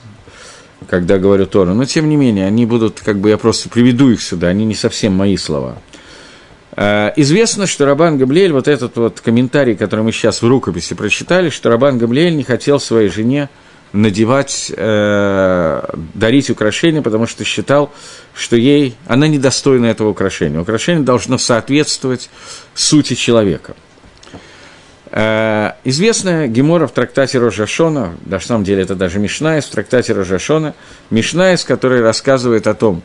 когда 0.88 1.18
говорю 1.18 1.44
Тору, 1.44 1.74
но 1.74 1.84
тем 1.84 2.08
не 2.08 2.16
менее, 2.16 2.46
они 2.46 2.64
будут, 2.64 3.00
как 3.00 3.18
бы 3.18 3.28
я 3.28 3.36
просто 3.36 3.68
приведу 3.68 4.10
их 4.10 4.22
сюда, 4.22 4.48
они 4.48 4.64
не 4.64 4.74
совсем 4.74 5.12
мои 5.12 5.36
слова. 5.36 5.76
Э, 6.76 7.12
известно, 7.16 7.66
что 7.66 7.84
Рабан 7.84 8.16
Габлиэль, 8.16 8.52
вот 8.52 8.68
этот 8.68 8.96
вот 8.96 9.20
комментарий, 9.20 9.76
который 9.76 10.00
мы 10.00 10.12
сейчас 10.12 10.40
в 10.40 10.48
рукописи 10.48 10.94
прочитали, 10.94 11.50
что 11.50 11.68
Рабан 11.68 11.98
Габлиэль 11.98 12.36
не 12.36 12.44
хотел 12.44 12.80
своей 12.80 13.10
жене 13.10 13.50
надевать, 13.92 14.72
э, 14.74 15.82
дарить 16.14 16.48
украшения, 16.48 17.02
потому 17.02 17.26
что 17.26 17.44
считал, 17.44 17.92
что 18.32 18.56
ей, 18.56 18.94
она 19.06 19.28
недостойна 19.28 19.86
этого 19.86 20.08
украшения. 20.08 20.58
Украшение 20.58 21.04
должно 21.04 21.36
соответствовать 21.36 22.30
сути 22.74 23.12
человека– 23.12 23.76
известная 25.12 26.48
Гемора 26.48 26.88
в 26.88 26.92
трактате 26.92 27.38
Рожашона, 27.38 28.16
на 28.26 28.40
самом 28.40 28.64
деле 28.64 28.82
это 28.82 28.96
даже 28.96 29.18
Мишнаис 29.20 29.64
в 29.64 29.70
трактате 29.70 30.12
Рожашона, 30.12 30.74
Мишнаис, 31.10 31.64
который 31.64 32.00
рассказывает 32.00 32.66
о 32.66 32.74
том, 32.74 33.02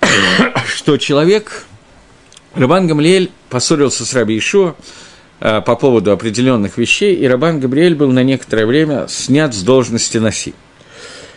что 0.66 0.96
человек, 0.96 1.64
Рабан 2.54 2.86
Гамлиэль 2.86 3.30
поссорился 3.50 4.04
с 4.04 4.14
Раби 4.14 4.36
Ишуа 4.38 4.74
э, 5.40 5.60
по 5.60 5.76
поводу 5.76 6.10
определенных 6.10 6.76
вещей, 6.76 7.14
и 7.14 7.26
Рабан 7.26 7.60
Габриэль 7.60 7.94
был 7.94 8.10
на 8.10 8.24
некоторое 8.24 8.66
время 8.66 9.06
снят 9.08 9.54
с 9.54 9.62
должности 9.62 10.18
Наси. 10.18 10.54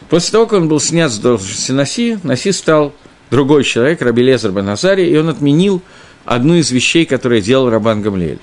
После 0.09 0.31
того, 0.31 0.45
как 0.47 0.61
он 0.61 0.67
был 0.67 0.79
снят 0.79 1.11
с 1.11 1.19
должности 1.19 1.71
Наси, 1.71 2.17
Наси 2.23 2.51
стал 2.51 2.93
другой 3.29 3.63
человек, 3.63 4.01
Раби 4.01 4.23
Лезер 4.23 4.51
Баназари, 4.51 5.07
и 5.07 5.15
он 5.15 5.29
отменил 5.29 5.81
одну 6.25 6.55
из 6.55 6.71
вещей, 6.71 7.05
которые 7.05 7.41
делал 7.41 7.69
Рабан 7.69 8.01
Гамлиэль 8.01 8.39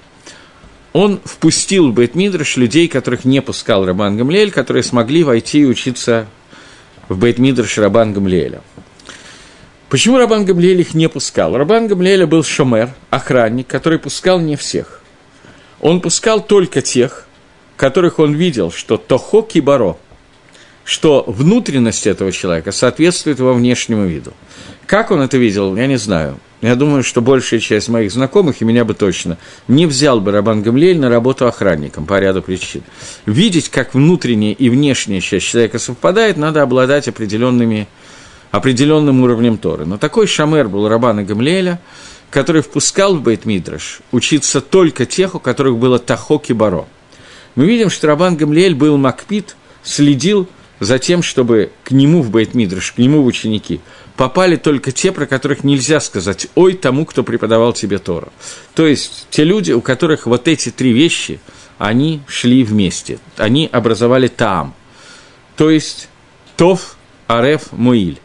он 0.93 1.21
впустил 1.25 1.91
в 1.91 1.95
Бейтмидрш 1.95 2.57
людей, 2.57 2.89
которых 2.89 3.25
не 3.25 3.43
пускал 3.43 3.85
Рабан 3.85 4.17
Гамлиэль, 4.17 4.51
которые 4.51 4.83
смогли 4.83 5.23
войти 5.23 5.61
и 5.61 5.67
учиться 5.67 6.27
в 7.09 7.19
Бейтмидрш 7.19 7.79
Рабан 7.79 8.13
Гамлиэля. 8.13 8.63
Почему 9.89 10.19
Рабан 10.19 10.45
Гамлиэль 10.45 10.81
их 10.81 10.95
не 10.95 11.09
пускал? 11.09 11.57
Рабан 11.57 11.89
Гамлиэля 11.89 12.27
был 12.27 12.43
шомер, 12.43 12.91
охранник, 13.11 13.67
который 13.67 13.99
пускал 13.99 14.41
не 14.41 14.57
всех. 14.57 15.01
Он 15.81 16.01
пускал 16.01 16.45
только 16.45 16.83
тех, 16.83 17.27
которых 17.77 18.19
он 18.19 18.35
видел, 18.35 18.71
что 18.71 18.97
тохо 18.97 19.43
кибаро, 19.43 19.97
что 20.85 21.25
внутренность 21.27 22.07
этого 22.07 22.33
человека 22.33 22.73
соответствует 22.73 23.39
его 23.39 23.55
внешнему 23.55 24.05
виду. 24.05 24.33
Как 24.87 25.11
он 25.11 25.21
это 25.21 25.37
видел, 25.37 25.77
я 25.77 25.87
не 25.87 25.97
знаю. 25.97 26.39
Я 26.61 26.75
думаю, 26.75 27.05
что 27.05 27.21
большая 27.21 27.61
часть 27.61 27.89
моих 27.89 28.11
знакомых, 28.11 28.61
и 28.61 28.65
меня 28.65 28.85
бы 28.85 28.95
точно, 28.95 29.39
не 29.69 29.87
взял 29.87 30.21
бы 30.21 30.33
Рабан 30.33 30.63
Гамлель 30.63 30.99
на 30.99 31.09
работу 31.09 31.47
охранником 31.47 32.05
по 32.05 32.19
ряду 32.19 32.43
причин. 32.43 32.83
Видеть, 33.27 33.69
как 33.69 33.95
внутренняя 33.95 34.55
и 34.55 34.69
внешняя 34.69 35.21
часть 35.21 35.47
человека 35.47 35.79
совпадает, 35.79 36.37
надо 36.37 36.63
обладать 36.63 37.07
определенными, 37.07 37.87
определенным 38.51 39.21
уровнем 39.21 39.57
Торы. 39.57 39.85
Но 39.87 39.99
такой 39.99 40.27
шамер 40.27 40.69
был 40.69 40.89
Рабана 40.89 41.23
Гамлеля, 41.23 41.81
который 42.31 42.63
впускал 42.63 43.17
в 43.17 43.23
Бейт-Мидраш 43.23 44.01
учиться 44.11 44.61
только 44.61 45.07
тех, 45.07 45.37
у 45.37 45.39
которых 45.39 45.79
было 45.79 46.01
Тахок 46.01 46.51
и 46.51 46.55
Баро. 46.55 46.89
Мы 47.55 47.67
видим, 47.67 47.89
что 47.89 48.09
Рабан 48.09 48.37
Гамлеэль 48.37 48.75
был 48.75 48.97
Макпит, 48.97 49.55
следил 49.85 50.49
за 50.81 50.99
тем, 50.99 51.23
чтобы 51.23 51.71
к 51.85 51.93
нему 51.93 52.21
в 52.23 52.31
Бейт-Мидраш, 52.31 52.95
к 52.95 52.99
нему 52.99 53.23
в 53.23 53.27
ученики– 53.27 53.81
попали 54.19 54.57
только 54.57 54.91
те, 54.91 55.13
про 55.13 55.27
которых 55.27 55.63
нельзя 55.63 56.01
сказать 56.01 56.49
«ой» 56.57 56.75
тому, 56.75 57.07
кто 57.07 57.23
преподавал 57.23 57.73
тебе 57.73 57.99
Тору. 57.99 58.33
То 58.75 58.85
есть 58.85 59.29
те 59.31 59.45
люди, 59.45 59.71
у 59.71 59.81
которых 59.81 60.27
вот 60.27 60.49
эти 60.49 60.71
три 60.71 60.93
вещи, 60.93 61.41
они 61.79 62.21
шли 62.27 62.65
вместе, 62.65 63.21
они 63.37 63.71
образовали 63.71 64.27
там. 64.27 64.75
То 65.57 65.71
есть 65.71 66.09
Тов, 66.57 66.97
Ареф, 67.29 67.71
Муиль. 67.71 68.19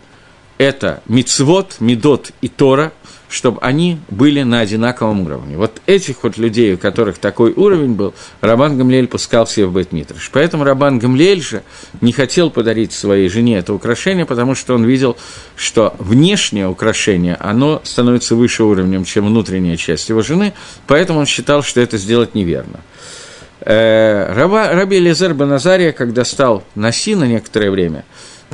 Это 0.58 1.04
Мицвод, 1.06 1.76
Медот 1.80 2.32
и 2.42 2.48
Тора, 2.48 2.92
чтобы 3.34 3.60
они 3.62 3.98
были 4.10 4.44
на 4.44 4.60
одинаковом 4.60 5.22
уровне. 5.22 5.58
Вот 5.58 5.82
этих 5.88 6.22
вот 6.22 6.38
людей, 6.38 6.76
у 6.76 6.78
которых 6.78 7.18
такой 7.18 7.52
уровень 7.52 7.94
был, 7.94 8.14
Рабан 8.42 8.78
Гамлиэль 8.78 9.08
пускал 9.08 9.48
себе 9.48 9.66
в 9.66 9.74
Бейтмитриш. 9.74 10.30
Поэтому 10.32 10.64
Рабан 10.64 11.00
Гамлиэль 11.00 11.42
же 11.42 11.64
не 12.00 12.12
хотел 12.12 12.52
подарить 12.52 12.94
своей 12.94 13.30
жене 13.30 13.58
это 13.58 13.74
украшение, 13.74 14.28
потому 14.28 14.54
что 14.54 14.76
он 14.76 14.86
видел, 14.86 15.18
что 15.56 15.96
внешнее 15.98 16.68
украшение, 16.68 17.36
оно 17.40 17.82
становится 17.84 18.36
выше 18.36 18.66
уровнем, 18.66 19.04
чем 19.04 19.26
внутренняя 19.26 19.78
часть 19.78 20.10
его 20.10 20.22
жены, 20.22 20.54
поэтому 20.86 21.18
он 21.18 21.26
считал, 21.26 21.64
что 21.64 21.82
это 21.82 21.98
сделать 21.98 22.36
неверно. 22.36 22.82
Э, 23.62 24.32
Раба, 24.32 24.70
Раби 24.74 24.98
Элизер 24.98 25.34
Баназария, 25.34 25.92
когда 25.92 26.24
стал 26.24 26.64
Наси 26.76 27.16
на 27.16 27.24
некоторое 27.24 27.72
время, 27.72 28.06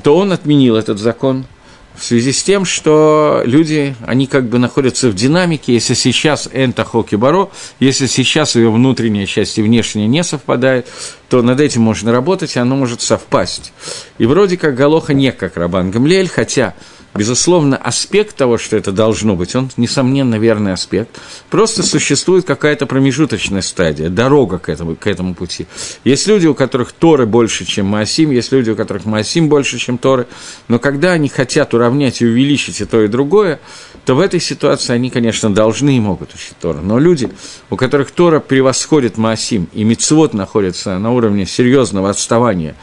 то 0.04 0.16
он 0.16 0.32
отменил 0.32 0.78
этот 0.78 1.00
закон– 1.00 1.44
в 1.96 2.04
связи 2.04 2.32
с 2.32 2.44
тем, 2.44 2.66
что 2.66 3.42
люди, 3.46 3.96
они 4.06 4.28
как 4.28 4.48
бы 4.48 4.58
находятся 4.58 5.10
в 5.10 5.16
динамике, 5.16 5.74
если 5.74 5.94
сейчас 5.94 6.50
энтахоки 6.52 7.16
баро, 7.16 7.52
если 7.80 8.08
сейчас 8.08 8.56
ее 8.56 8.72
внутренняя 8.72 9.26
часть 9.26 9.58
и 9.58 9.62
внешняя 9.62 10.08
не 10.08 10.24
совпадает, 10.24 10.88
то 11.30 11.42
над 11.42 11.60
этим 11.60 11.82
можно 11.82 12.12
работать, 12.12 12.56
и 12.56 12.60
оно 12.60 12.76
может 12.76 13.02
совпасть. 13.02 13.74
И 14.18 14.26
вроде 14.26 14.58
как 14.58 14.76
Галоха 14.76 15.14
не 15.14 15.32
как 15.32 15.58
Рабан 15.58 15.92
Гамлель, 15.92 16.30
хотя 16.30 16.74
Безусловно, 17.16 17.76
аспект 17.76 18.36
того, 18.36 18.60
что 18.60 18.78
это 18.78 18.92
должно 18.92 19.36
быть, 19.36 19.56
он, 19.56 19.72
несомненно, 19.78 20.36
верный 20.36 20.74
аспект. 20.74 21.20
Просто 21.50 21.82
существует 21.82 22.46
какая-то 22.46 22.86
промежуточная 22.86 23.62
стадия, 23.62 24.10
дорога 24.10 24.60
к 24.60 24.70
этому, 24.70 24.96
к 24.96 25.08
этому 25.08 25.34
пути. 25.34 25.66
Есть 26.04 26.28
люди, 26.28 26.46
у 26.46 26.54
которых 26.54 26.92
Торы 26.92 27.26
больше, 27.26 27.66
чем 27.66 27.88
Маасим, 27.88 28.30
есть 28.30 28.52
люди, 28.52 28.70
у 28.70 28.76
которых 28.76 29.06
Маасим 29.06 29.50
больше, 29.50 29.80
чем 29.80 29.98
Торы, 29.98 30.28
но 30.68 30.78
когда 30.78 31.14
они 31.14 31.30
хотят 31.30 31.74
уравнять 31.74 32.22
и 32.22 32.28
увеличить 32.28 32.80
и 32.80 32.86
то, 32.86 33.02
и 33.02 33.08
другое, 33.08 33.60
то 34.06 34.14
в 34.14 34.20
этой 34.20 34.40
ситуации 34.40 34.94
они, 34.94 35.10
конечно, 35.10 35.54
должны 35.54 35.98
и 35.98 36.00
могут 36.00 36.34
учить 36.36 36.56
Тору. 36.62 36.80
Но 36.84 37.00
люди, 37.00 37.30
у 37.72 37.76
которых 37.76 38.12
Тора 38.12 38.40
превосходит 38.40 39.18
Маасим, 39.18 39.68
и 39.74 39.84
Мицвод 39.84 40.34
находится 40.36 40.98
на 41.00 41.12
уровне 41.12 41.48
серьезного 41.48 42.12
отставания, 42.12 42.76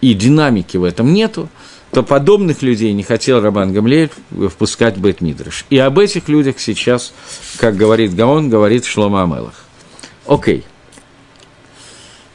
и 0.00 0.14
динамики 0.14 0.76
в 0.76 0.84
этом 0.84 1.12
нету, 1.12 1.48
то 1.94 2.02
подобных 2.02 2.62
людей 2.62 2.92
не 2.92 3.04
хотел 3.04 3.40
Рабан 3.40 3.72
Гамлеев 3.72 4.10
впускать 4.50 4.96
в 4.96 5.00
Бет-Мидриш. 5.00 5.64
И 5.70 5.78
об 5.78 6.00
этих 6.00 6.28
людях 6.28 6.58
сейчас, 6.58 7.14
как 7.58 7.76
говорит 7.76 8.16
Гаон, 8.16 8.50
говорит 8.50 8.84
Шлома 8.84 9.22
Амелах. 9.22 9.64
Окей. 10.26 10.64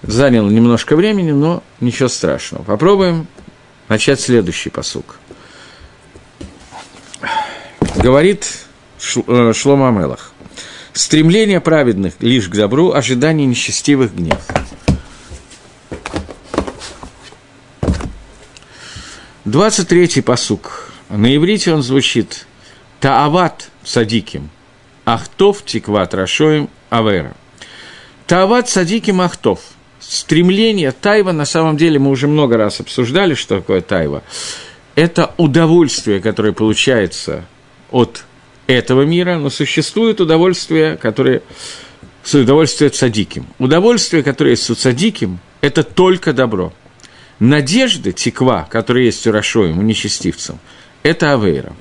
Занял 0.01 0.47
немножко 0.47 0.95
времени, 0.95 1.31
но 1.31 1.61
ничего 1.81 2.07
страшного. 2.07 2.63
Попробуем 2.63 3.27
начать 3.89 4.21
следующий 4.21 4.69
посук. 4.69 5.19
Говорит 7.97 8.59
э, 9.27 9.51
Шлома 9.53 9.89
Амелах. 9.89 10.31
Стремление 10.93 11.59
праведных 11.59 12.13
лишь 12.21 12.47
к 12.47 12.55
добру, 12.55 12.93
ожидание 12.93 13.45
нечестивых 13.45 14.15
гнев. 14.15 14.39
23-й 19.49 20.21
посук. 20.21 20.91
На 21.09 21.35
иврите 21.35 21.73
он 21.73 21.81
звучит 21.81 22.45
«Таават 22.99 23.69
садиким, 23.83 24.49
ахтов 25.05 25.65
тикват 25.65 26.13
рашоем 26.13 26.69
авера». 26.89 27.35
«Таават 28.27 28.69
садиким 28.69 29.21
ахтов». 29.21 29.59
Стремление 29.99 30.91
тайва, 30.91 31.31
на 31.31 31.45
самом 31.45 31.77
деле, 31.77 31.99
мы 31.99 32.11
уже 32.11 32.27
много 32.27 32.57
раз 32.57 32.79
обсуждали, 32.79 33.33
что 33.33 33.57
такое 33.57 33.81
тайва. 33.81 34.23
Это 34.95 35.33
удовольствие, 35.37 36.19
которое 36.19 36.53
получается 36.53 37.45
от 37.91 38.23
этого 38.67 39.03
мира, 39.03 39.37
но 39.37 39.49
существует 39.49 40.21
удовольствие, 40.21 40.97
которое 40.97 41.41
с 42.23 42.33
удовольствием 42.33 42.91
цадиким. 42.91 43.45
Удовольствие, 43.59 44.23
которое 44.23 44.51
есть 44.51 44.69
у 44.69 44.75
цадиким, 44.75 45.39
это 45.61 45.83
только 45.83 46.33
добро– 46.33 46.73
Надежды, 47.39 48.11
теква, 48.11 48.67
которые 48.69 49.05
есть 49.07 49.25
у 49.25 49.31
Рашоем, 49.31 49.79
у 49.79 49.81
нечестивцам, 49.81 50.59
это 51.03 51.33
Авейра. 51.33 51.73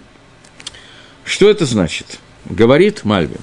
Что 1.25 1.51
это 1.51 1.67
значит? 1.67 2.19
Говорит 2.45 3.05
Мальвин. 3.05 3.41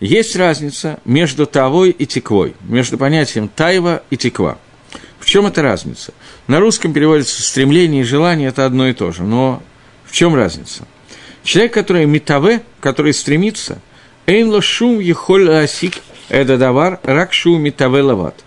Есть 0.00 0.36
разница 0.36 1.00
между 1.06 1.46
тавой 1.46 1.90
и 1.90 2.04
теквой, 2.04 2.54
между 2.60 2.98
понятием 2.98 3.48
тайва 3.48 4.02
и 4.10 4.18
теква. 4.18 4.58
В 5.18 5.24
чем 5.24 5.46
эта 5.46 5.62
разница? 5.62 6.12
На 6.46 6.60
русском 6.60 6.92
переводится 6.92 7.42
стремление 7.42 8.02
и 8.02 8.04
желание– 8.04 8.48
это 8.50 8.66
одно 8.66 8.86
и 8.88 8.92
то 8.92 9.10
же, 9.10 9.22
но 9.22 9.62
в 10.04 10.12
чем 10.12 10.34
разница? 10.34 10.86
Человек, 11.42 11.72
который 11.72 12.04
метаве, 12.04 12.62
который 12.80 13.14
стремится, 13.14 13.80
эйнло 14.26 14.60
шум 14.60 15.00
ехоль 15.00 15.50
асик 15.50 15.94
это 16.28 16.58
давар 16.58 17.00
ракшу 17.02 17.56
митавелават. 17.58 18.44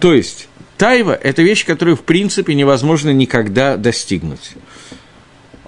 То 0.00 0.12
есть, 0.12 0.48
тайва– 0.76 1.14
это 1.22 1.42
вещь, 1.42 1.64
которую, 1.64 1.96
в 1.96 2.02
принципе, 2.02 2.54
невозможно 2.54 3.10
никогда 3.10 3.76
достигнуть. 3.76 4.52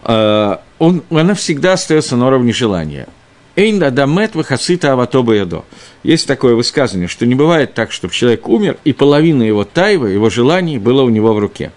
А, 0.02 0.62
он, 0.78 1.02
она 1.10 1.34
всегда 1.34 1.74
остается 1.74 2.16
на 2.16 2.26
уровне 2.26 2.52
желания. 2.52 3.08
Эйн 3.56 3.82
адамет 3.82 4.34
выхасита 4.34 4.92
аватоба 4.92 5.34
ядо. 5.34 5.64
Есть 6.02 6.28
такое 6.28 6.54
высказывание, 6.54 7.08
что 7.08 7.26
не 7.26 7.34
бывает 7.34 7.74
так, 7.74 7.90
чтобы 7.90 8.14
человек 8.14 8.48
умер, 8.48 8.76
и 8.84 8.92
половина 8.92 9.42
его 9.42 9.64
тайва, 9.64 10.06
его 10.06 10.30
желаний 10.30 10.78
было 10.78 11.02
у 11.02 11.08
него 11.08 11.32
в 11.32 11.38
руке. 11.38 11.72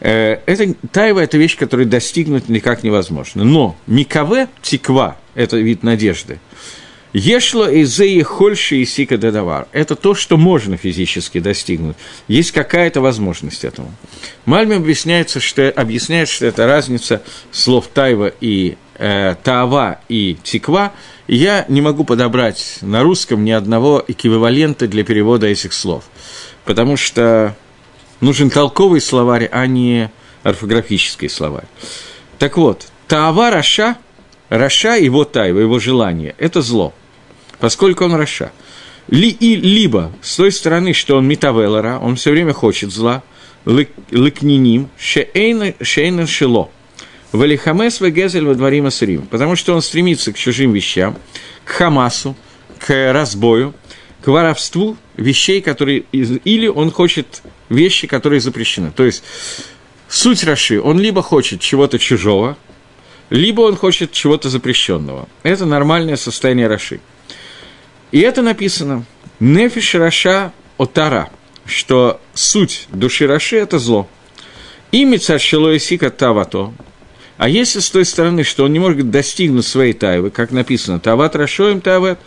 Э, 0.00 0.38
это, 0.46 0.74
тайва– 0.90 1.20
это 1.20 1.36
вещь, 1.36 1.56
которую 1.56 1.86
достигнуть 1.86 2.48
никак 2.48 2.82
невозможно. 2.82 3.44
Но 3.44 3.76
микаве, 3.86 4.48
тиква– 4.62 5.18
это 5.34 5.58
вид 5.58 5.82
надежды– 5.82 6.40
Ешло 7.14 7.66
изеи 7.70 8.20
хольши 8.20 8.76
и 8.76 8.84
сика 8.84 9.16
дедавар. 9.16 9.66
Это 9.72 9.96
то, 9.96 10.14
что 10.14 10.36
можно 10.36 10.76
физически 10.76 11.40
достигнуть. 11.40 11.96
Есть 12.28 12.52
какая-то 12.52 13.00
возможность 13.00 13.64
этому. 13.64 13.94
Мальми 14.44 14.76
объясняется, 14.76 15.40
что, 15.40 15.70
объясняет, 15.70 16.28
что 16.28 16.44
это 16.44 16.66
разница 16.66 17.22
слов 17.50 17.88
тайва 17.88 18.30
и 18.40 18.76
э, 18.96 19.36
таава 19.42 20.00
и 20.10 20.36
тиква. 20.42 20.92
я 21.28 21.64
не 21.68 21.80
могу 21.80 22.04
подобрать 22.04 22.78
на 22.82 23.02
русском 23.02 23.42
ни 23.42 23.52
одного 23.52 24.04
эквивалента 24.06 24.86
для 24.86 25.02
перевода 25.02 25.46
этих 25.46 25.72
слов. 25.72 26.04
Потому 26.66 26.98
что 26.98 27.56
нужен 28.20 28.50
толковый 28.50 29.00
словарь, 29.00 29.48
а 29.50 29.66
не 29.66 30.10
орфографический 30.42 31.30
словарь. 31.30 31.66
Так 32.38 32.58
вот, 32.58 32.88
תאווה 33.06 33.50
רשע – 33.50 33.96
רשע, 34.02 34.96
его 34.96 35.24
תאווה, 35.24 35.60
его 35.60 35.78
желание– 35.78 36.34
это 36.38 36.62
зло, 36.62 36.94
поскольку 37.58 38.04
он 38.04 38.14
רשע. 38.14 38.52
Ли, 39.08 39.30
и, 39.30 39.56
либо 39.56 40.12
с 40.20 40.36
той 40.36 40.52
стороны, 40.52 40.92
что 40.92 41.16
он 41.16 41.26
מתאווה 41.26 41.69
לרע, 41.69 41.98
он 41.98 42.16
все 42.16 42.30
время 42.30 42.52
хочет 42.52 42.90
зла, 42.90 43.22
לקניינים 43.64 44.88
שאינם 44.98 46.26
שלו, 46.26 46.70
ולחמס 47.32 48.00
וגזל 48.00 48.44
ודברים 48.44 48.86
אסורים, 48.86 49.26
потому 49.26 49.56
что 49.56 49.74
он 49.74 49.82
стремится 49.82 50.32
к 50.32 50.36
чужим 50.36 50.72
вещам, 50.72 51.16
к 51.64 51.70
хамасу, 51.70 52.36
к 52.78 53.12
разбою, 53.12 53.74
к 54.22 54.28
воровству 54.28 54.96
вещей, 55.16 55.60
которые... 55.60 56.04
Или 56.12 56.66
он 56.66 56.90
хочет 56.90 57.42
вещи, 57.68 58.06
которые 58.06 58.40
запрещены. 58.40 58.90
То 58.94 59.04
есть, 59.04 59.22
суть 60.08 60.44
Раши, 60.44 60.80
он 60.80 60.98
либо 60.98 61.22
хочет 61.22 61.60
чего-то 61.60 61.98
чужого, 61.98 62.56
либо 63.30 63.62
он 63.62 63.76
хочет 63.76 64.12
чего-то 64.12 64.48
запрещенного. 64.48 65.28
Это 65.42 65.66
нормальное 65.66 66.16
состояние 66.16 66.66
Раши. 66.66 67.00
И 68.10 68.20
это 68.20 68.42
написано 68.42 69.04
«Нефиш 69.38 69.94
Раша 69.94 70.52
Отара», 70.78 71.30
что 71.66 72.20
суть 72.32 72.86
души 72.90 73.26
Раши– 73.26 73.56
это 73.58 73.78
зло. 73.78 74.08
Ими 74.92 75.18
царь 75.18 75.40
Шилоисика 75.40 76.10
Тавато. 76.10 76.72
А 77.36 77.48
если 77.48 77.80
с 77.80 77.90
той 77.90 78.04
стороны, 78.04 78.42
что 78.42 78.64
он 78.64 78.72
не 78.72 78.78
может 78.78 79.10
достигнуть 79.10 79.66
своей 79.66 79.92
тайвы, 79.92 80.30
как 80.30 80.50
написано 80.50 80.98
«Тават 80.98 81.36
Рашоем 81.36 81.80
Тават», 81.80 82.18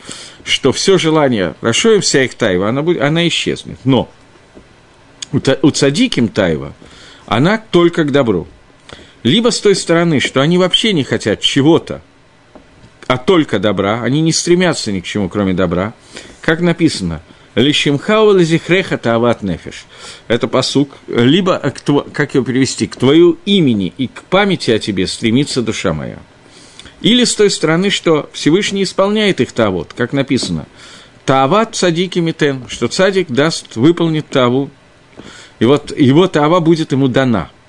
что 0.44 0.72
все 0.72 0.98
желание 0.98 1.56
Рашоем, 1.62 2.02
вся 2.02 2.24
их 2.24 2.36
тайва, 2.36 2.70
она, 2.70 2.82
будет, 2.82 3.02
она 3.02 3.28
исчезнет. 3.28 3.80
Но 3.84 4.10
у, 5.34 5.40
у 5.64 5.72
Цадиким 5.72 6.28
тайва, 6.28 6.74
она 7.26 7.58
только 7.58 8.04
к 8.04 8.12
добру– 8.12 8.48
либо 9.24 9.50
с 9.50 9.60
той 9.60 9.76
стороны, 9.76 10.20
что 10.20 10.42
они 10.42 10.58
вообще 10.58 10.94
не 10.94 11.04
хотят 11.04 11.42
чего-то, 11.42 12.02
а 13.08 13.18
только 13.18 13.60
добра, 13.60 14.02
они 14.02 14.22
не 14.22 14.32
стремятся 14.32 14.92
ни 14.92 15.00
к 15.00 15.06
чему, 15.06 15.30
кроме 15.30 15.54
добра, 15.54 15.94
как 16.42 16.62
написано, 16.62 17.22
Лишимхау 17.54 18.28
лазихреха 18.28 18.98
таават 18.98 19.44
нефиш. 19.44 19.86
Это 20.30 20.48
посук. 20.48 20.92
Либо, 21.08 21.60
как 22.14 22.34
его 22.34 22.46
перевести, 22.46 22.88
к 22.88 22.96
твоему 22.96 23.36
имени 23.44 23.94
и 23.98 24.08
к 24.08 24.24
памяти 24.24 24.72
о 24.72 24.80
тебе 24.80 25.06
стремится 25.06 25.62
душа 25.62 25.94
моя. 25.94 26.20
Или 27.02 27.26
с 27.26 27.36
той 27.36 27.50
стороны, 27.50 27.90
что 27.90 28.30
Всевышний 28.32 28.84
исполняет 28.84 29.42
их 29.42 29.52
тавот, 29.52 29.92
как 29.94 30.14
написано. 30.14 30.66
Таават 31.26 31.76
цадики 31.76 32.20
митен, 32.20 32.64
что 32.70 32.88
цадик 32.88 33.30
даст, 33.30 33.76
выполнит 33.76 34.30
таву, 34.30 34.70
и 35.60 35.66
вот 35.66 35.98
его 35.98 36.28
тава 36.28 36.62
будет 36.62 36.94
ему 36.94 37.10
дана– 37.10 37.52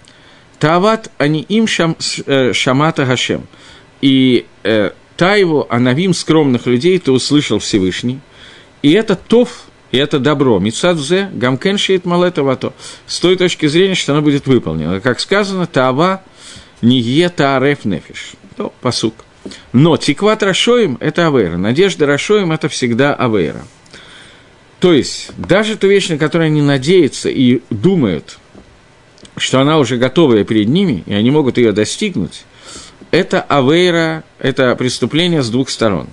Тават 0.63 1.11
они 1.19 1.41
им 1.41 1.67
шам, 1.67 1.97
э, 2.25 2.53
шамата 2.53 3.05
Гашем. 3.05 3.49
И 4.01 4.47
э, 4.63 4.91
та 5.17 5.35
его, 5.35 5.67
анавим 5.69 6.15
скромных 6.15 6.67
людей, 6.67 7.01
ты 7.01 7.11
услышал 7.11 7.59
Всевышний. 7.59 8.21
И 8.81 8.93
это 8.93 9.17
тов, 9.17 9.65
и 9.91 9.99
это 9.99 10.21
добро. 10.21 10.61
Мицадзе, 10.61 11.31
гамкен 11.33 11.79
шеет 11.79 12.05
малетовато. 12.05 12.75
С 13.09 13.19
той 13.19 13.35
точки 13.35 13.67
зрения, 13.67 13.97
что 13.97 14.13
оно 14.13 14.23
будет 14.23 14.47
выполнено. 14.47 15.01
Как 15.01 15.19
сказано, 15.19 15.67
тава 15.67 16.23
не 16.81 17.01
е 17.01 17.29
таареф 17.29 17.85
нефиш. 17.85 18.35
То, 18.57 18.73
посук. 18.81 19.17
Но 19.73 19.97
тикват 19.97 20.45
Рашоим– 20.45 20.97
это 21.01 21.27
авейра. 21.27 21.57
Надежда 21.57 22.07
Рашоим– 22.07 22.53
это 22.53 22.69
всегда 22.69 23.15
авейра. 23.15 23.65
То 24.79 24.93
есть, 24.93 25.33
даже 25.37 25.77
ту 25.77 25.89
вещь, 25.89 26.09
на 26.09 26.19
которую 26.19 26.47
они 26.47 26.63
надеются 26.63 27.31
и 27.31 27.63
думают, 27.71 28.39
что 29.43 29.61
она 29.61 29.79
уже 29.79 29.97
готовая 29.97 30.45
перед 30.45 30.69
ними, 30.69 31.03
и 31.05 31.13
они 31.13 31.33
могут 31.33 31.59
ее 31.59 31.73
достигнуть, 31.73 32.45
это 33.11 33.43
авейра, 33.43 34.23
это 34.39 34.77
преступление 34.77 35.43
с 35.43 35.51
двух 35.51 35.69
сторон. 35.69 36.07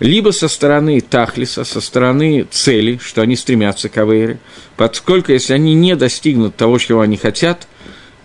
Либо 0.00 0.30
со 0.30 0.48
стороны 0.48 1.00
Тахлиса, 1.00 1.62
со 1.62 1.80
стороны 1.80 2.46
цели, 2.50 2.98
что 3.00 3.22
они 3.22 3.36
стремятся 3.36 3.88
к 3.88 3.96
авейре, 3.96 4.40
поскольку 4.76 5.30
если 5.30 5.52
они 5.52 5.74
не 5.74 5.94
достигнут 5.94 6.56
того, 6.56 6.78
чего 6.78 7.00
они 7.00 7.16
хотят, 7.16 7.68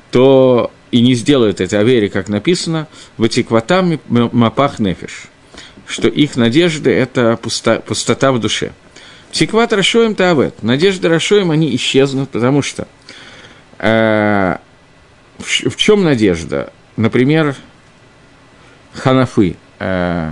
то 0.10 0.72
и 0.90 1.02
не 1.02 1.14
сделают 1.14 1.62
это 1.62 1.80
авери, 1.80 2.08
как 2.08 2.28
написано, 2.28 2.88
в 3.18 3.28
этикватам 3.28 4.00
мапах 4.08 4.80
нефиш, 4.80 5.26
что 5.86 6.08
их 6.08 6.36
надежды– 6.36 6.90
это 6.92 7.38
пусто, 7.40 7.84
пустота 7.86 8.32
в 8.32 8.40
душе. 8.40 8.72
Тикват 9.32 9.74
Рашоем 9.74 10.16
Таавет, 10.16 10.64
надежды 10.64 11.08
Рашоем, 11.08 11.52
они 11.52 11.76
исчезнут, 11.76 12.30
потому 12.30 12.64
что 12.64 12.88
в, 13.84 15.70
в 15.70 15.76
чем 15.76 16.04
надежда? 16.04 16.72
Например, 16.96 17.56
ханафы, 18.94 19.56
э, 19.80 20.32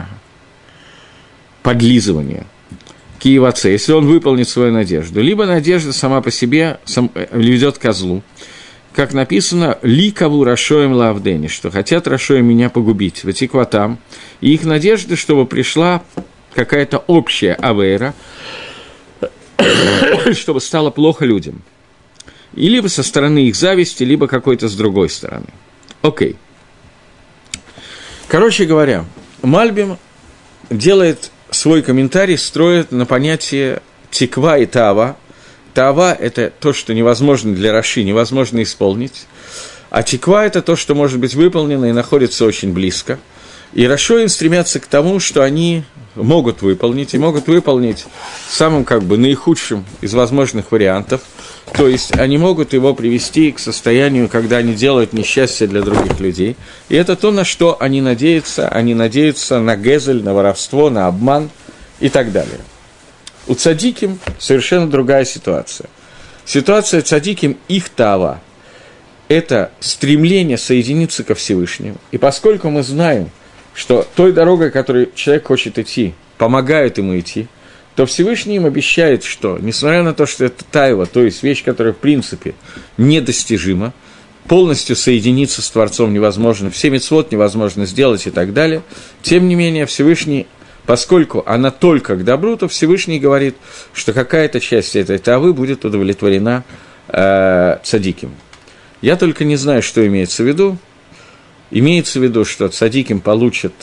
подлизывание, 1.63 2.45
киеваце, 3.19 3.69
если 3.69 3.93
он 3.93 4.07
выполнит 4.07 4.47
свою 4.47 4.71
надежду. 4.71 5.21
Либо 5.21 5.45
надежда 5.45 5.93
сама 5.93 6.21
по 6.21 6.31
себе 6.31 6.79
сам, 6.85 7.11
э, 7.13 7.27
ведет 7.31 7.77
козлу, 7.77 8.23
как 8.93 9.13
написано, 9.13 9.77
«Ликову 9.81 10.43
Рашоем 10.43 10.93
Лавдени», 10.93 11.47
что 11.47 11.71
хотят 11.71 12.07
Рашоем 12.07 12.45
меня 12.45 12.69
погубить, 12.69 13.23
Ватикватам, 13.23 13.99
и 14.41 14.53
их 14.53 14.63
надежда, 14.63 15.15
чтобы 15.15 15.45
пришла 15.45 16.03
какая-то 16.53 16.97
общая 17.07 17.53
авейра, 17.53 18.13
чтобы 20.33 20.59
стало 20.59 20.89
плохо 20.89 21.25
людям. 21.25 21.61
И 22.53 22.67
либо 22.67 22.87
со 22.87 23.03
стороны 23.03 23.47
их 23.47 23.55
зависти, 23.55 24.03
либо 24.03 24.27
какой-то 24.27 24.67
с 24.67 24.75
другой 24.75 25.09
стороны. 25.09 25.47
Окей. 26.01 26.35
Короче 28.27 28.65
говоря, 28.65 29.05
Мальбим 29.41 29.97
делает 30.69 31.31
свой 31.49 31.81
комментарий, 31.81 32.37
строит 32.37 32.91
на 32.91 33.05
понятие 33.05 33.81
тиква 34.09 34.57
и 34.57 34.65
тава, 34.65 35.17
Тава– 35.73 36.13
это 36.19 36.51
то, 36.59 36.73
что 36.73 36.93
невозможно 36.93 37.55
для 37.55 37.71
Раши, 37.71 38.03
невозможно 38.03 38.61
исполнить. 38.61 39.25
А 39.89 40.03
тиква– 40.03 40.45
это 40.45 40.61
то, 40.61 40.75
что 40.75 40.95
может 40.95 41.19
быть 41.19 41.33
выполнено 41.33 41.85
и 41.85 41.91
находится 41.93 42.45
очень 42.45 42.73
близко. 42.73 43.19
И 43.73 43.87
Рашоим 43.87 44.27
стремятся 44.27 44.79
к 44.79 44.87
тому, 44.87 45.19
что 45.19 45.43
они 45.43 45.83
могут 46.15 46.61
выполнить, 46.61 47.13
и 47.13 47.17
могут 47.17 47.47
выполнить 47.47 48.05
самым 48.49 48.83
как 48.83 49.03
бы 49.03 49.17
наихудшим 49.17 49.85
из 50.01 50.13
возможных 50.13 50.71
вариантов. 50.71 51.21
То 51.73 51.87
есть 51.87 52.17
они 52.17 52.37
могут 52.37 52.73
его 52.73 52.93
привести 52.93 53.51
к 53.51 53.59
состоянию, 53.59 54.27
когда 54.27 54.57
они 54.57 54.73
делают 54.73 55.13
несчастье 55.13 55.67
для 55.67 55.81
других 55.81 56.19
людей. 56.19 56.57
И 56.89 56.95
это 56.95 57.15
то, 57.15 57.31
на 57.31 57.45
что 57.45 57.77
они 57.79 58.01
надеются. 58.01 58.67
Они 58.67 58.93
надеются 58.93 59.59
на 59.59 59.75
гезель, 59.75 60.21
на 60.23 60.33
воровство, 60.33 60.89
на 60.89 61.07
обман 61.07 61.49
и 61.99 62.09
так 62.09 62.31
далее. 62.31 62.59
У 63.47 63.55
цадиким 63.55 64.19
совершенно 64.37 64.89
другая 64.89 65.25
ситуация. 65.25 65.89
Ситуация 66.45 67.01
цадиким 67.01 67.57
их 67.67 67.89
тава– 67.89 68.41
это 69.31 69.71
стремление 69.79 70.57
соединиться 70.57 71.23
ко 71.23 71.35
Всевышнему. 71.35 71.95
И 72.11 72.17
поскольку 72.17 72.69
мы 72.69 72.83
знаем, 72.83 73.29
что 73.73 74.05
той 74.15 74.33
дорогой, 74.33 74.71
которой 74.71 75.09
человек 75.15 75.47
хочет 75.47 75.79
идти, 75.79 76.13
помогает 76.37 76.97
ему 76.97 77.17
идти, 77.17 77.47
то 77.95 78.05
Всевышний 78.05 78.55
им 78.55 78.65
обещает, 78.65 79.23
что, 79.23 79.57
несмотря 79.59 80.03
на 80.03 80.13
то, 80.13 80.25
что 80.25 80.45
это 80.45 80.63
тайва, 80.63 81.05
то 81.05 81.23
есть 81.23 81.43
вещь, 81.43 81.63
которая, 81.63 81.93
в 81.93 81.97
принципе, 81.97 82.55
недостижима, 82.97 83.93
полностью 84.47 84.95
соединиться 84.95 85.61
с 85.61 85.69
Творцом 85.69 86.13
невозможно, 86.13 86.71
все 86.71 86.89
мецвод 86.89 87.31
невозможно 87.31 87.85
сделать 87.85 88.27
и 88.27 88.31
так 88.31 88.53
далее, 88.53 88.81
тем 89.21 89.47
не 89.47 89.55
менее 89.55 89.85
Всевышний 89.85 90.47
поскольку 90.85 91.43
она 91.45 91.71
только 91.71 92.15
к 92.15 92.23
добру, 92.23 92.57
то 92.57 92.67
Всевышний 92.67 93.19
говорит, 93.19 93.55
что 93.93 94.13
какая-то 94.13 94.59
часть 94.59 94.95
этой 94.95 95.19
тавы 95.19 95.53
будет 95.53 95.85
удовлетворена 95.85 96.63
э, 97.07 97.77
цадиким. 97.83 98.33
Я 99.01 99.15
только 99.15 99.43
не 99.45 99.55
знаю, 99.55 99.83
что 99.83 100.05
имеется 100.05 100.43
в 100.43 100.47
виду. 100.47 100.77
Имеется 101.71 102.19
в 102.19 102.23
виду, 102.23 102.43
что 102.45 102.67
цадиким 102.67 103.21
получат 103.21 103.73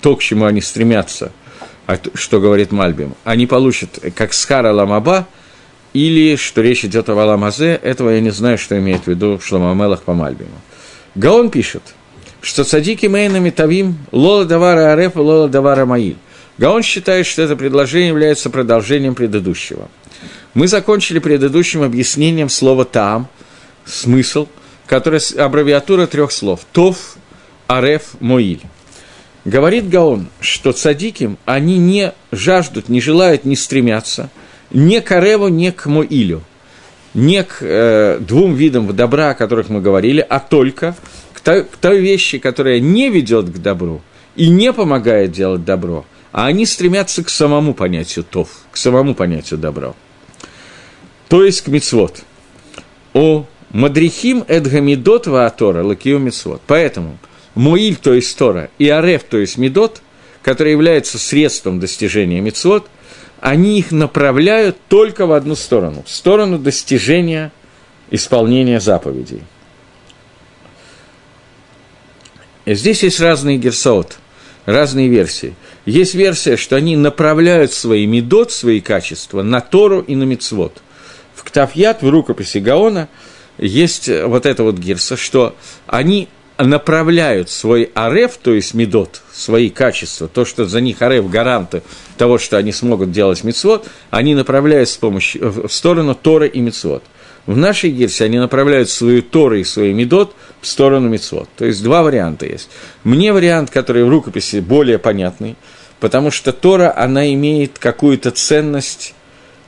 то, 0.00 0.16
к 0.16 0.22
чему 0.22 0.46
они 0.46 0.60
стремятся, 0.60 1.32
что 2.14 2.40
говорит 2.40 2.72
Мальбим. 2.72 3.14
Они 3.24 3.46
получат, 3.46 3.98
как 4.14 4.32
Схара 4.32 4.72
Ламаба, 4.72 5.26
или 5.92 6.36
что 6.36 6.60
речь 6.62 6.84
идет 6.84 7.08
о 7.08 7.14
Валамазе, 7.14 7.78
этого 7.82 8.10
я 8.10 8.20
не 8.20 8.30
знаю, 8.30 8.58
что 8.58 8.76
имеет 8.78 9.04
в 9.04 9.08
виду 9.08 9.38
Шламамелах 9.40 10.02
по 10.02 10.14
Мальбиму. 10.14 10.60
Гаон 11.14 11.50
пишет– 11.50 11.82
что 12.44 12.64
цадики 12.64 13.06
мейнами 13.06 13.50
тавим 13.50 13.96
лола 14.12 14.44
давара 14.44 14.92
арефа 14.92 15.20
лола 15.20 15.48
давара 15.48 15.86
маиль. 15.86 16.18
Гаон 16.58 16.82
считает, 16.82 17.26
что 17.26 17.42
это 17.42 17.56
предложение 17.56 18.08
является 18.08 18.50
продолжением 18.50 19.14
предыдущего. 19.14 19.88
Мы 20.52 20.68
закончили 20.68 21.18
предыдущим 21.18 21.82
объяснением 21.82 22.48
слова 22.48 22.84
«там», 22.84 23.28
смысл, 23.86 24.46
которое 24.86 25.20
аббревиатура 25.38 26.06
трех 26.06 26.30
слов– 26.30 26.60
«тов», 26.72 27.16
«ареф», 27.66 28.12
«моиль». 28.20 28.60
Говорит 29.44 29.88
Гаон, 29.88 30.28
что 30.40 30.72
цадиким 30.72 31.36
они 31.44 31.78
не 31.78 32.12
жаждут, 32.32 32.88
не 32.88 33.00
желают, 33.00 33.44
не 33.44 33.56
стремятся 33.56 34.30
ни 34.70 34.98
к 35.00 35.12
Ареву, 35.12 35.48
ни 35.48 35.70
к 35.70 35.86
Моилю, 35.86 36.42
не 37.12 37.44
к 37.44 37.58
э, 37.60 38.18
двум 38.20 38.54
видам 38.54 38.94
добра, 38.96 39.30
о 39.30 39.34
которых 39.34 39.68
мы 39.68 39.80
говорили, 39.80 40.24
а 40.26 40.40
только 40.40 40.96
той, 41.44 41.64
к 41.64 41.76
той 41.76 42.00
вещи, 42.00 42.38
которая 42.38 42.80
не 42.80 43.10
ведет 43.10 43.50
к 43.50 43.58
добру 43.58 44.02
и 44.34 44.48
не 44.48 44.72
помогает 44.72 45.30
делать 45.30 45.64
добро, 45.64 46.04
а 46.32 46.46
они 46.46 46.66
стремятся 46.66 47.22
к 47.22 47.28
самому 47.28 47.74
понятию 47.74 48.24
тов, 48.24 48.48
к 48.72 48.76
самому 48.76 49.14
понятию 49.14 49.60
добра. 49.60 49.94
То 51.28 51.44
есть 51.44 51.62
к 51.62 51.68
мицвод. 51.68 52.22
О 53.12 53.46
мадрихим 53.70 54.44
эдгамидот 54.48 55.26
ваатора 55.26 55.84
лакио 55.84 56.18
мицвод. 56.18 56.62
Поэтому 56.66 57.18
Муиль, 57.54 57.96
то 57.96 58.12
есть 58.12 58.36
Тора, 58.36 58.70
и 58.78 58.88
Ареф, 58.88 59.24
то 59.24 59.38
есть 59.38 59.58
Медот, 59.58 60.02
который 60.42 60.72
является 60.72 61.18
средством 61.18 61.80
достижения 61.80 62.40
мицвод, 62.40 62.88
они 63.40 63.78
их 63.78 63.90
направляют 63.90 64.76
только 64.88 65.26
в 65.26 65.32
одну 65.32 65.54
сторону, 65.54 66.02
в 66.06 66.10
сторону 66.10 66.58
достижения 66.58 67.52
исполнения 68.10 68.80
заповедей. 68.80 69.42
Здесь 72.66 73.02
есть 73.02 73.20
разные 73.20 73.58
герсот, 73.58 74.18
разные 74.64 75.08
версии. 75.08 75.54
Есть 75.84 76.14
версия, 76.14 76.56
что 76.56 76.76
они 76.76 76.96
направляют 76.96 77.72
свои 77.72 78.06
медот, 78.06 78.50
свои 78.52 78.80
качества 78.80 79.42
на 79.42 79.60
Тору 79.60 80.00
и 80.00 80.16
на 80.16 80.22
Мицвод. 80.22 80.82
В 81.34 81.44
Ктафьят, 81.44 82.02
в 82.02 82.08
рукописи 82.08 82.58
Гаона, 82.58 83.08
есть 83.58 84.08
вот 84.08 84.46
эта 84.46 84.62
вот 84.62 84.78
герса, 84.78 85.16
что 85.16 85.54
они 85.86 86.28
направляют 86.58 87.50
свой 87.50 87.90
ареф, 87.94 88.36
то 88.36 88.52
есть 88.52 88.74
медот, 88.74 89.22
свои 89.32 89.70
качества, 89.70 90.28
то, 90.28 90.44
что 90.44 90.66
за 90.66 90.80
них 90.80 91.02
ареф 91.02 91.28
гаранты 91.28 91.82
того, 92.16 92.38
что 92.38 92.56
они 92.56 92.72
смогут 92.72 93.10
делать 93.10 93.42
мицвод, 93.44 93.88
они 94.10 94.34
направляют 94.34 94.88
с 94.88 94.96
помощью, 94.96 95.50
в 95.50 95.72
сторону 95.72 96.14
Торы 96.14 96.48
и 96.48 96.60
мицвод. 96.60 97.02
В 97.46 97.56
нашей 97.56 97.90
гирсе 97.90 98.24
они 98.24 98.38
направляют 98.38 98.88
свою 98.88 99.20
Торы 99.20 99.60
и 99.60 99.64
свой 99.64 99.92
Медот 99.92 100.34
в 100.62 100.66
сторону 100.66 101.10
Мицвод. 101.10 101.48
То 101.56 101.66
есть 101.66 101.82
два 101.82 102.02
варианта 102.02 102.46
есть. 102.46 102.70
Мне 103.02 103.34
вариант, 103.34 103.70
который 103.70 104.04
в 104.04 104.08
рукописи 104.08 104.60
более 104.60 104.98
понятный, 104.98 105.56
потому 106.00 106.30
что 106.30 106.52
Тора, 106.52 106.94
она 106.96 107.32
имеет 107.34 107.78
какую-то 107.78 108.30
ценность 108.30 109.14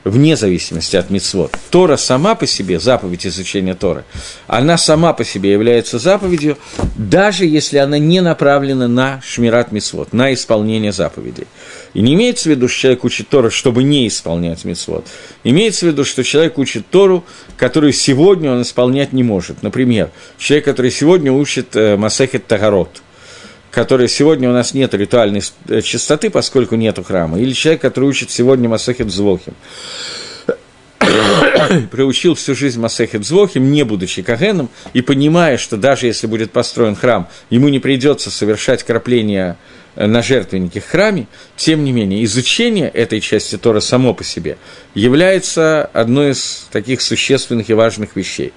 вне 0.06 0.36
зависимости 0.36 0.96
от 0.96 1.10
мицвод. 1.10 1.52
Тора 1.70 1.96
сама 1.96 2.34
по 2.36 2.46
себе, 2.46 2.78
заповедь 2.78 3.26
изучения 3.26 3.74
Торы, 3.74 4.04
она 4.46 4.78
сама 4.78 5.12
по 5.12 5.24
себе 5.24 5.52
является 5.52 5.98
заповедью, 5.98 6.56
даже 6.96 7.44
если 7.44 7.78
она 7.78 7.98
не 7.98 8.20
направлена 8.20 8.86
на 8.86 9.20
шмират 9.22 9.72
мицвод, 9.72 10.12
на 10.12 10.32
исполнение 10.32 10.92
заповедей. 10.92 11.46
И 11.92 12.02
не 12.02 12.14
имеется 12.14 12.48
в 12.48 12.52
виду, 12.52 12.68
что 12.68 12.80
человек 12.82 13.04
учит 13.04 13.28
Тору, 13.28 13.50
чтобы 13.50 13.82
не 13.82 14.06
исполнять 14.06 14.64
мицвод. 14.64 15.06
Имеется 15.42 15.86
в 15.86 15.88
виду, 15.88 16.04
что 16.04 16.22
человек 16.22 16.56
учит 16.58 16.88
Тору, 16.88 17.24
которую 17.56 17.92
сегодня 17.92 18.52
он 18.52 18.62
исполнять 18.62 19.12
не 19.12 19.24
может. 19.24 19.62
Например, 19.62 20.10
человек, 20.38 20.66
который 20.66 20.90
сегодня 20.90 21.32
учит 21.32 21.74
э, 21.74 21.96
Масехет 21.96 22.46
Тагарот– 22.46 23.02
который 23.76 24.08
сегодня 24.08 24.48
у 24.48 24.54
нас 24.54 24.72
нет 24.72 24.94
ритуальной 24.94 25.42
э, 25.68 25.82
чистоты, 25.82 26.30
поскольку 26.30 26.76
нету 26.76 27.04
храма, 27.04 27.38
или 27.38 27.52
человек, 27.52 27.82
который 27.82 28.08
учит 28.08 28.30
сегодня 28.30 28.70
Масехет 28.70 29.10
Звохим, 29.10 29.52
приучил 31.90 32.36
всю 32.36 32.54
жизнь 32.54 32.80
Масехет 32.80 33.26
Звохим, 33.26 33.70
не 33.70 33.82
будучи 33.84 34.22
Кагеном, 34.22 34.70
и 34.94 35.02
понимая, 35.02 35.58
что 35.58 35.76
даже 35.76 36.06
если 36.06 36.26
будет 36.26 36.52
построен 36.52 36.96
храм, 36.96 37.28
ему 37.50 37.68
не 37.68 37.78
придется 37.78 38.30
совершать 38.30 38.82
крапление 38.82 39.58
э, 39.94 40.06
на 40.06 40.22
жертвеннике 40.22 40.80
в 40.80 40.86
храме, 40.86 41.26
тем 41.56 41.84
не 41.84 41.92
менее, 41.92 42.24
изучение 42.24 42.88
этой 42.88 43.20
части 43.20 43.58
Тора 43.58 43.80
само 43.80 44.14
по 44.14 44.24
себе 44.24 44.56
является 44.94 45.84
одной 45.92 46.30
из 46.30 46.66
таких 46.72 47.02
существенных 47.02 47.68
и 47.68 47.74
важных 47.74 48.16
вещей. 48.16 48.54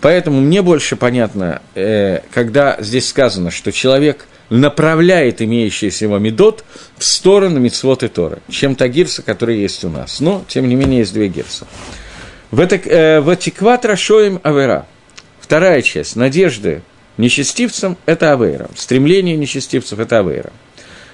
Поэтому 0.00 0.40
мне 0.40 0.62
больше 0.62 0.96
понятно, 0.96 1.60
э, 1.74 2.20
когда 2.32 2.78
здесь 2.80 3.06
сказано, 3.06 3.50
что 3.50 3.70
человек– 3.70 4.24
направляет 4.50 5.42
имеющийся 5.42 6.04
его 6.04 6.18
медот 6.18 6.64
в 6.96 7.04
сторону 7.04 7.60
Мицвод 7.60 8.02
и 8.02 8.08
Тора, 8.08 8.38
чем 8.48 8.76
та 8.76 8.88
гирса, 8.88 9.22
которая 9.22 9.56
есть 9.56 9.84
у 9.84 9.88
нас. 9.88 10.20
Но, 10.20 10.44
тем 10.48 10.68
не 10.68 10.74
менее, 10.74 11.00
есть 11.00 11.12
две 11.12 11.28
гирсы. 11.28 11.66
В, 12.50 12.60
это, 12.60 12.76
э, 12.76 13.20
Рашоем 13.82 14.40
Авера. 14.42 14.86
Вторая 15.40 15.82
часть. 15.82 16.16
Надежды 16.16 16.82
нечестивцам– 17.18 17.96
это 18.06 18.32
Авейра. 18.32 18.68
Стремление 18.76 19.36
нечестивцев– 19.36 19.98
это 20.00 20.18
Авейра. 20.18 20.52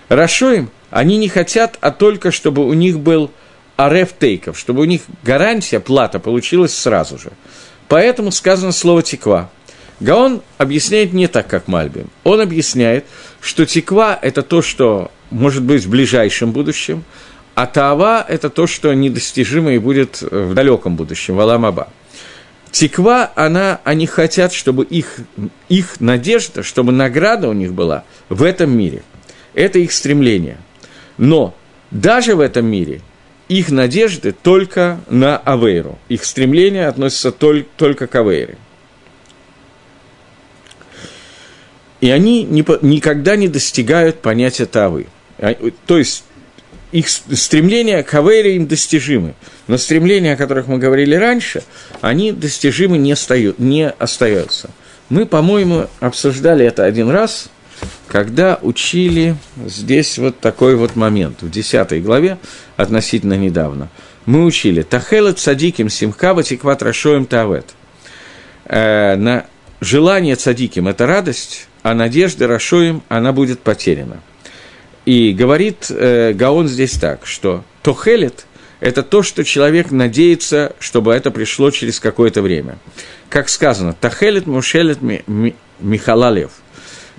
Рашоем 0.09 0.71
они 0.91 1.17
не 1.17 1.29
хотят, 1.29 1.79
а 1.81 1.91
только 1.91 2.31
чтобы 2.31 2.67
у 2.67 2.75
них 2.75 3.01
был 3.01 3.31
ареф 3.77 4.11
тейков, 4.19 4.59
чтобы 4.59 4.83
у 4.83 4.85
них 4.85 5.03
гарантия, 5.23 5.81
плата 5.81 6.19
получилась 6.19 6.75
сразу 6.75 7.19
же. 7.19 7.33
Поэтому 7.89 8.31
сказано 8.31 8.73
слово 8.73 9.03
«тиква». 9.03 9.51
Гаон 10.01 10.43
объясняет 10.59 11.13
не 11.13 11.27
так, 11.29 11.47
как 11.47 11.69
Мальбим. 11.69 12.09
Он 12.25 12.41
объясняет, 12.41 13.05
что 13.41 13.67
тиква– 13.67 14.19
это 14.23 14.43
то, 14.43 14.63
что 14.63 15.11
может 15.31 15.63
быть 15.63 15.85
в 15.85 15.91
ближайшем 15.91 16.53
будущем, 16.53 17.05
а 17.55 17.67
таава– 17.67 18.25
это 18.29 18.51
то, 18.51 18.67
что 18.67 18.93
недостижимо 18.95 19.73
и 19.75 19.79
будет 19.79 20.23
в 20.23 20.55
далеком 20.55 20.97
будущем, 20.97 21.37
в 21.37 21.41
Аламаба. 21.41 21.89
Тиква, 22.71 23.31
она, 23.35 23.81
они 23.85 24.07
хотят, 24.07 24.53
чтобы 24.53 24.85
их, 24.85 25.19
их 25.69 26.01
надежда, 26.01 26.63
чтобы 26.63 26.91
награда 26.91 27.49
у 27.49 27.53
них 27.53 27.75
была 27.75 28.05
в 28.31 28.43
этом 28.43 28.77
мире. 28.77 29.03
Это 29.53 29.79
их 29.79 29.93
стремление. 29.93 30.57
Но 31.19 31.55
даже 31.91 32.35
в 32.35 32.41
этом 32.41 32.65
мире 32.65 33.03
их 33.49 33.71
надежды 33.71 34.33
только 34.33 35.01
на 35.11 35.37
Авейру. 35.37 35.99
Их 36.09 36.25
стремление 36.25 36.89
относится 36.89 37.31
только, 37.31 37.69
только 37.77 38.07
к 38.07 38.15
Авейре. 38.15 38.57
И 42.03 42.11
они 42.11 42.43
не, 42.43 42.65
никогда 42.83 43.37
не 43.37 43.49
достигают 43.49 44.21
понятия 44.21 44.67
тавы. 44.67 45.07
А, 45.39 45.55
то 45.87 45.97
есть 45.97 46.25
их 46.91 47.09
стремления 47.09 48.03
к 48.03 48.13
Авере 48.13 48.57
им 48.57 48.67
достижимы, 48.67 49.35
но 49.69 49.79
стремления, 49.79 50.35
о 50.35 50.37
которых 50.37 50.67
мы 50.67 50.79
говорили 50.79 51.15
раньше, 51.15 51.63
они 52.01 52.33
достижимы 52.33 52.99
не, 52.99 53.15
стают, 53.15 53.61
не 53.61 53.89
остаются. 53.89 54.71
Мы, 55.11 55.27
по-моему, 55.27 55.87
обсуждали 56.01 56.67
это 56.67 56.85
один 56.85 57.09
раз, 57.09 57.49
когда 58.09 58.59
учили 58.63 59.37
здесь 59.65 60.19
вот 60.19 60.41
такой 60.41 60.75
вот 60.75 60.97
момент, 60.97 61.43
в 61.43 61.51
10 61.51 62.03
главе, 62.03 62.37
относительно 62.77 63.35
недавно. 63.35 63.89
Мы 64.27 64.45
учили 64.45 64.83
«Тахелет 64.83 65.39
садиким 65.39 65.89
симхава 65.89 66.43
тикват 66.43 66.83
рашоем 66.83 67.27
тавет». 67.27 67.67
Э, 68.65 69.15
на 69.15 69.47
желание 69.81 70.35
цадиким– 70.35 70.89
это 70.89 71.07
радость, 71.07 71.69
а 71.83 71.95
надежда 71.95 72.47
Рашоим, 72.47 73.03
она 73.09 73.33
будет 73.33 73.61
потеряна. 73.61 74.21
И 75.05 75.33
говорит 75.33 75.87
э, 75.91 76.33
Гаон 76.33 76.69
здесь 76.69 76.93
так, 76.93 77.27
что 77.27 77.65
Тохелет– 77.83 78.47
это 78.81 79.03
то, 79.03 79.23
что 79.23 79.45
человек 79.45 79.91
надеется, 79.91 80.75
чтобы 80.79 81.13
это 81.13 81.31
пришло 81.31 81.71
через 81.71 81.99
какое-то 81.99 82.43
время. 82.43 82.79
Как 83.29 83.49
сказано, 83.49 83.95
Тахелет 83.95 84.47
Мушелет 84.47 85.03
ми, 85.03 85.23
ми, 85.27 85.55
Михалалев, 85.81 86.53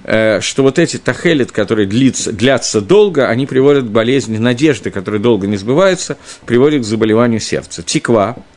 э, 0.03 0.39
что 0.39 0.63
вот 0.63 0.79
эти 0.79 0.97
Тахелет, 0.97 1.51
которые 1.51 1.85
длится, 1.85 2.31
длятся 2.31 2.79
долго, 2.79 3.27
они 3.27 3.45
приводят 3.45 3.85
к 3.85 3.89
болезни 3.89 4.37
надежды, 4.37 4.89
которые 4.89 5.19
долго 5.19 5.47
не 5.47 5.57
сбываются, 5.57 6.17
приводят 6.45 6.83
к 6.83 6.85
заболеванию 6.85 7.41
сердца. 7.41 7.83
Тиква– 7.83 8.37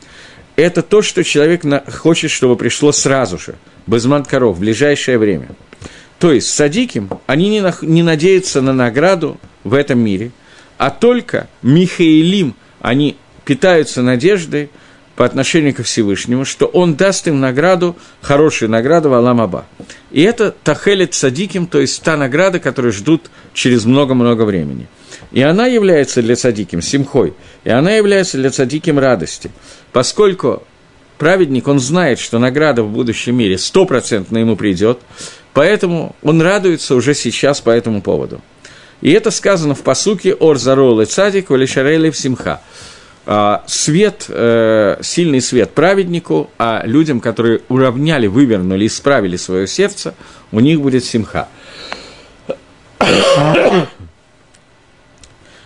это 0.56 0.82
то, 0.82 1.02
что 1.02 1.22
человек 1.22 1.62
хочет, 1.92 2.30
чтобы 2.30 2.56
пришло 2.56 2.92
сразу 2.92 3.38
же, 3.38 3.54
без 3.86 4.04
манкаров, 4.06 4.56
в 4.56 4.60
ближайшее 4.60 5.18
время– 5.18 5.48
то 6.18 6.32
есть 6.32 6.48
садиким, 6.48 7.10
они 7.26 7.48
не, 7.48 7.60
на, 7.60 7.74
не 7.82 8.02
надеются 8.02 8.62
на 8.62 8.72
награду 8.72 9.38
в 9.64 9.74
этом 9.74 9.98
мире, 9.98 10.30
а 10.78 10.90
только 10.90 11.48
Михаилим, 11.62 12.54
они 12.80 13.16
питаются 13.44 14.02
надеждой 14.02 14.70
по 15.14 15.24
отношению 15.24 15.74
ко 15.74 15.82
Всевышнему, 15.82 16.44
что 16.44 16.66
он 16.66 16.94
даст 16.94 17.26
им 17.26 17.40
награду, 17.40 17.96
хорошую 18.20 18.70
награду 18.70 19.10
в 19.10 19.14
Аламаба. 19.14 19.66
И 20.10 20.22
это 20.22 20.50
Тахелет 20.50 21.14
Садиким, 21.14 21.66
то 21.66 21.80
есть 21.80 22.02
та 22.02 22.16
награда, 22.16 22.60
которую 22.60 22.92
ждут 22.92 23.30
через 23.54 23.84
много-много 23.84 24.42
времени. 24.42 24.88
И 25.32 25.42
она 25.42 25.66
является 25.66 26.22
для 26.22 26.36
Садиким 26.36 26.82
симхой, 26.82 27.34
и 27.64 27.70
она 27.70 27.92
является 27.92 28.36
для 28.36 28.52
Садиким 28.52 28.98
радости, 28.98 29.50
поскольку 29.96 30.62
праведник, 31.16 31.68
он 31.68 31.80
знает, 31.80 32.18
что 32.18 32.38
награда 32.38 32.82
в 32.82 32.90
будущем 32.90 33.34
мире 33.34 33.56
стопроцентно 33.56 34.36
ему 34.36 34.54
придет, 34.54 34.98
Поэтому 35.54 36.14
он 36.22 36.42
радуется 36.42 36.94
уже 36.94 37.14
сейчас 37.14 37.62
по 37.62 37.70
этому 37.70 38.02
поводу. 38.02 38.42
И 39.00 39.10
это 39.10 39.30
сказано 39.30 39.74
в 39.74 39.80
посуке 39.80 40.34
«Ор 40.34 40.58
зарол 40.58 41.00
и 41.00 41.06
цадик 41.06 41.48
валишарели 41.48 42.10
в 42.10 42.16
симха». 42.18 42.60
А, 43.24 43.64
свет, 43.66 44.26
э, 44.28 44.98
сильный 45.00 45.40
свет 45.40 45.70
праведнику, 45.70 46.50
а 46.58 46.82
людям, 46.84 47.20
которые 47.20 47.62
уравняли, 47.70 48.26
вывернули, 48.26 48.86
исправили 48.86 49.36
свое 49.36 49.66
сердце, 49.66 50.14
у 50.52 50.60
них 50.60 50.82
будет 50.82 51.06
симха. 51.06 51.48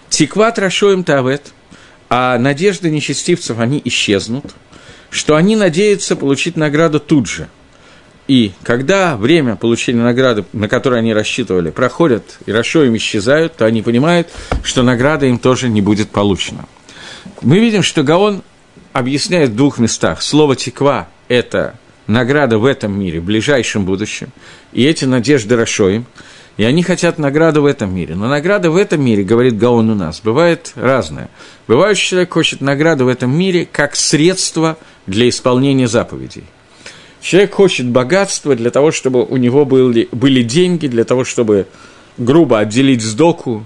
Тикват 0.08 0.60
рашоем 0.60 1.02
тавет, 1.02 1.52
а 2.10 2.38
надежды 2.38 2.90
нечестивцев, 2.90 3.58
они 3.58 3.80
исчезнут, 3.86 4.54
что 5.08 5.36
они 5.36 5.56
надеются 5.56 6.14
получить 6.16 6.56
награду 6.56 7.00
тут 7.00 7.26
же– 7.26 7.48
и 8.30 8.52
когда 8.62 9.16
время 9.16 9.56
получения 9.56 10.02
награды, 10.02 10.44
на 10.52 10.68
которую 10.68 11.00
они 11.00 11.12
рассчитывали, 11.12 11.70
проходит, 11.70 12.38
и 12.46 12.52
Рашо 12.52 12.84
им 12.84 12.96
исчезают, 12.96 13.56
то 13.56 13.64
они 13.64 13.82
понимают, 13.82 14.28
что 14.62 14.84
награда 14.84 15.26
им 15.26 15.36
тоже 15.36 15.68
не 15.68 15.82
будет 15.82 16.10
получена. 16.10 16.66
Мы 17.42 17.58
видим, 17.58 17.82
что 17.82 18.04
Гаон 18.04 18.44
объясняет 18.92 19.50
в 19.50 19.56
двух 19.56 19.80
местах. 19.80 20.22
Слово 20.22 20.54
«теква»– 20.54 21.08
это 21.28 21.74
награда 22.06 22.58
в 22.58 22.66
этом 22.66 22.96
мире, 22.96 23.18
в 23.18 23.24
ближайшем 23.24 23.84
будущем, 23.84 24.28
и 24.72 24.84
эти 24.84 25.06
надежды 25.06 25.56
Рашоим, 25.56 26.06
и 26.56 26.64
они 26.64 26.82
хотят 26.82 27.18
награду 27.18 27.62
в 27.62 27.66
этом 27.66 27.94
мире. 27.94 28.14
Но 28.14 28.28
награда 28.28 28.70
в 28.70 28.76
этом 28.76 29.02
мире, 29.02 29.22
говорит 29.22 29.56
Гаон 29.58 29.90
у 29.90 29.94
нас, 29.94 30.20
бывает 30.22 30.72
разная. 30.74 31.30
Бывает, 31.68 31.96
человек 31.96 32.32
хочет 32.32 32.60
награду 32.60 33.06
в 33.06 33.08
этом 33.08 33.36
мире 33.36 33.66
как 33.70 33.96
средство 33.96 34.76
для 35.06 35.28
исполнения 35.28 35.88
заповедей– 35.88 36.44
Человек 37.20 37.54
хочет 37.54 37.86
богатства 37.86 38.56
для 38.56 38.70
того, 38.70 38.92
чтобы 38.92 39.24
у 39.24 39.36
него 39.36 39.64
были, 39.64 40.08
были 40.10 40.42
деньги, 40.42 40.86
для 40.86 41.04
того, 41.04 41.24
чтобы 41.24 41.66
грубо 42.16 42.58
отделить 42.58 43.02
сдоку, 43.02 43.64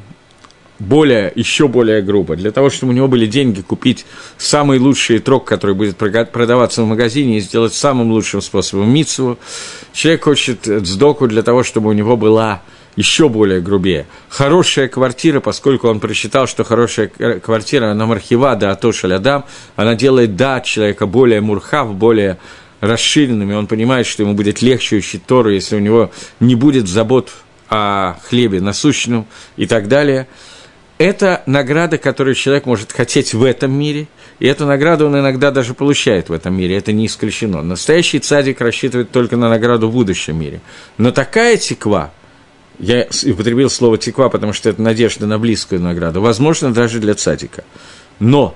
более, 0.81 1.31
еще 1.37 1.69
более 1.69 2.03
грубо, 2.03 2.35
для 2.35 2.51
того, 2.51 2.69
чтобы 2.69 2.93
у 2.93 2.97
него 2.97 3.07
были 3.07 3.27
деньги 3.27 3.61
купить 3.61 4.07
самый 4.37 4.81
лучший 4.81 5.21
трог, 5.21 5.45
который 5.45 5.77
будет 5.77 5.97
продаваться 5.97 6.83
в 6.83 6.87
магазине, 6.87 7.39
и 7.39 7.41
сделать 7.41 7.75
самым 7.75 8.11
лучшим 8.11 8.43
способом 8.43 8.93
митсу. 8.93 9.39
Человек 9.93 10.25
хочет 10.25 10.65
сдоку 10.65 11.29
для 11.29 11.45
того, 11.45 11.63
чтобы 11.63 11.91
у 11.91 11.93
него 11.93 12.17
была 12.17 12.61
еще 12.97 13.29
более 13.29 13.61
грубее. 13.61 14.07
Хорошая 14.29 14.89
квартира, 14.89 15.41
поскольку 15.41 15.89
он 15.89 16.01
прочитал, 16.01 16.47
что 16.47 16.65
хорошая 16.65 17.09
квартира, 17.09 17.91
она 17.91 18.07
мархива, 18.07 18.55
да, 18.57 18.73
атош 18.73 19.05
адам, 19.05 19.45
она 19.77 19.95
делает 19.95 20.37
да 20.37 20.61
человека 20.61 21.07
более 21.07 21.41
мурхав, 21.41 21.95
более 21.95 22.39
расширенными, 22.81 23.55
он 23.55 23.67
понимает, 23.67 24.07
что 24.07 24.23
ему 24.23 24.35
будет 24.35 24.63
легче 24.63 24.97
учить 24.97 25.25
Тору, 25.27 25.51
если 25.51 25.77
у 25.77 25.81
него 25.81 26.11
не 26.41 26.55
будет 26.55 26.87
забот 26.87 27.33
о 27.69 28.17
хлебе 28.29 28.61
насущном 28.61 29.27
и 29.57 29.67
так 29.67 29.89
далее. 29.89 30.29
это 30.99 31.43
награда, 31.47 31.99
которую 31.99 32.35
человек 32.35 32.67
может 32.67 32.93
хотеть 32.93 33.35
в 33.35 33.43
этом 33.43 33.73
мире, 33.73 34.07
и 34.39 34.47
эту 34.47 34.67
награду 34.67 35.07
он 35.07 35.19
иногда 35.19 35.51
даже 35.51 35.75
получает 35.75 36.29
в 36.29 36.33
этом 36.33 36.57
мире, 36.57 36.77
это 36.77 36.93
не 36.93 37.07
исключено. 37.07 37.63
Настоящий 37.63 38.19
цадик 38.19 38.61
рассчитывает 38.61 39.11
только 39.11 39.37
на 39.37 39.49
награду 39.49 39.89
в 39.89 39.93
будущем 39.93 40.39
мире. 40.39 40.61
Но 40.99 41.11
такая 41.11 41.57
теква, 41.57 42.13
я 42.79 43.07
употребил 43.27 43.71
слово 43.71 43.99
теква, 43.99 44.29
потому 44.29 44.53
что 44.53 44.69
это 44.69 44.83
надежда 44.83 45.27
на 45.27 45.39
близкую 45.39 45.81
награду, 45.81 46.21
возможно, 46.21 46.73
даже 46.73 46.99
для 46.99 47.15
цадика. 47.15 47.65
Но 48.19 48.55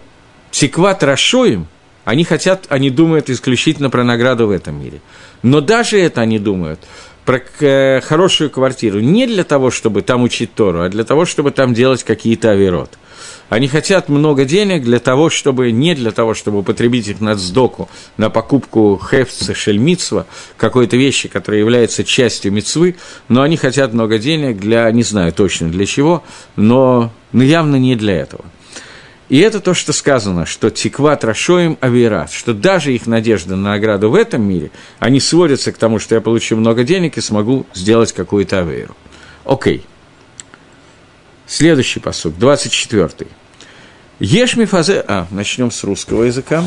теква 0.51 0.95
трошоим, 0.95 1.67
они 2.05 2.25
хотят, 2.25 2.67
они 2.69 2.91
думают 2.91 3.31
исключительно 3.31 3.91
про 3.91 4.05
награду 4.05 4.47
в 4.47 4.51
этом 4.51 4.81
мире. 4.81 5.01
Но 5.43 5.61
даже 5.61 5.99
это 5.99 6.21
они 6.21 6.39
думают– 6.39 6.81
про 7.29 8.01
хорошую 8.01 8.49
квартиру 8.49 9.01
не 9.01 9.27
для 9.27 9.45
того, 9.45 9.71
чтобы 9.71 10.01
там 10.01 10.23
учить 10.23 10.55
Тору, 10.55 10.81
а 10.81 10.89
для 10.89 11.05
того, 11.05 11.27
чтобы 11.27 11.51
там 11.51 11.75
делать 11.75 12.03
какие-то 12.03 12.53
авирот. 12.53 12.99
Они 13.49 13.69
хотят 13.69 14.09
много 14.09 14.45
денег 14.45 14.85
для 14.85 14.99
того, 14.99 15.31
чтобы, 15.31 15.73
не 15.73 15.95
для 15.95 16.11
того, 16.11 16.35
чтобы 16.35 16.59
употребить 16.59 17.09
их 17.09 17.21
на 17.21 17.35
сдоку, 17.35 17.89
на 18.17 18.31
покупку 18.31 19.01
хефца, 19.11 19.55
шельмитсва, 19.55 20.27
какой-то 20.57 20.97
вещи, 20.97 21.29
которая 21.29 21.61
является 21.61 22.05
частью 22.05 22.53
мецвы, 22.53 22.97
но 23.29 23.43
они 23.43 23.57
хотят 23.57 23.93
много 23.93 24.19
денег 24.19 24.59
для, 24.59 24.91
не 24.91 25.03
знаю 25.03 25.33
точно 25.33 25.71
для 25.71 25.87
чего, 25.87 26.23
но, 26.57 27.13
но 27.33 27.43
явно 27.43 27.77
не 27.77 27.97
для 27.97 28.17
этого– 28.17 28.45
и 29.29 29.39
это 29.41 29.61
то, 29.61 29.75
что 29.75 29.93
сказано, 29.93 30.47
что 30.47 30.71
тиква 30.71 31.15
трошоим 31.17 31.77
авира, 31.81 32.29
что 32.33 32.55
даже 32.55 32.95
их 32.95 33.07
надежда 33.07 33.57
на 33.57 33.73
награду 33.73 34.11
в 34.11 34.15
этом 34.15 34.43
мире, 34.43 34.71
они 34.99 35.21
сводятся 35.21 35.71
к 35.71 35.77
тому, 35.77 35.99
что 35.99 36.15
я 36.15 36.23
получу 36.23 36.57
много 36.57 36.83
денег 36.83 37.19
и 37.19 37.21
смогу 37.21 37.67
сделать 37.75 38.13
какую-то 38.13 38.61
авейру. 38.61 38.97
Окей. 39.45 39.85
Следующий 41.49 41.99
посуд, 41.99 42.39
24. 42.39 43.31
Ешь 44.21 44.57
мифазе... 44.57 45.03
А, 45.09 45.27
начнем 45.31 45.71
с 45.71 45.83
русского 45.83 46.25
языка. 46.25 46.63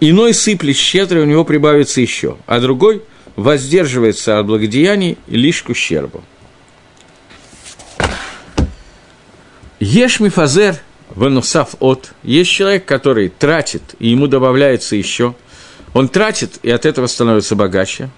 Иной 0.00 0.32
сыплет 0.32 0.76
щедрый, 0.76 1.22
у 1.22 1.26
него 1.26 1.44
прибавится 1.44 2.00
еще, 2.00 2.38
а 2.46 2.60
другой 2.60 3.02
воздерживается 3.36 4.38
от 4.38 4.46
благодеяний 4.46 5.18
лишь 5.26 5.62
к 5.62 5.68
ущербу. 5.68 6.24
Еш 9.80 10.18
мифазер 10.18 10.76
ванусав 11.10 11.74
от. 11.80 12.12
Есть 12.22 12.50
человек, 12.50 12.86
который 12.86 13.28
тратит, 13.28 13.82
и 13.98 14.08
ему 14.08 14.28
добавляется 14.28 14.96
еще. 14.96 15.34
Он 15.92 16.08
тратит, 16.08 16.58
и 16.62 16.70
от 16.70 16.86
этого 16.86 17.06
становится 17.06 17.54
богаче. 17.54 18.08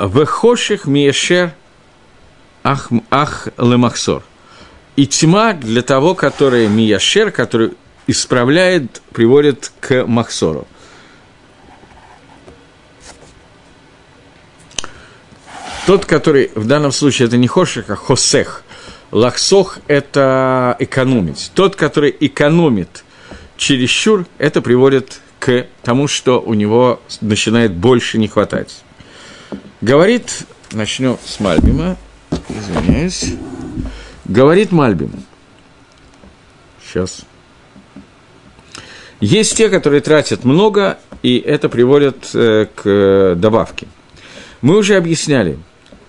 Вехоших 0.00 0.86
миешер 0.86 1.52
ах, 2.64 2.90
ах 3.10 3.48
лемахсор. 3.58 4.22
И 4.96 5.06
тьма 5.06 5.52
для 5.52 5.82
того, 5.82 6.14
который 6.14 6.66
мияшер, 6.68 7.30
который 7.30 7.74
исправляет, 8.06 9.02
приводит 9.12 9.72
к 9.80 10.04
махсору. 10.06 10.66
Тот, 15.86 16.04
который 16.04 16.50
в 16.54 16.66
данном 16.66 16.92
случае 16.92 17.28
это 17.28 17.36
не 17.36 17.46
хоших, 17.46 17.90
а 17.90 17.96
хосех– 17.96 18.64
Лахсох– 19.10 19.78
это 19.88 20.76
экономить. 20.78 21.50
Тот, 21.54 21.74
который 21.74 22.14
экономит 22.20 23.04
чересчур, 23.56 24.26
это 24.38 24.62
приводит 24.62 25.20
к 25.40 25.66
тому, 25.82 26.06
что 26.06 26.40
у 26.40 26.54
него 26.54 27.00
начинает 27.20 27.72
больше 27.72 28.18
не 28.18 28.28
хватать. 28.28 28.82
Говорит, 29.80 30.46
начнем 30.72 31.18
с 31.24 31.40
Мальбима, 31.40 31.96
извиняюсь. 32.48 33.34
Говорит 34.24 34.72
Мальбим. 34.72 35.12
Сейчас. 36.84 37.22
Есть 39.20 39.56
те, 39.56 39.68
которые 39.68 40.00
тратят 40.00 40.44
много, 40.44 40.98
и 41.22 41.38
это 41.38 41.68
приводит 41.68 42.30
э, 42.34 42.66
к 42.74 43.34
добавке. 43.36 43.86
Мы 44.60 44.76
уже 44.76 44.96
объясняли, 44.96 45.58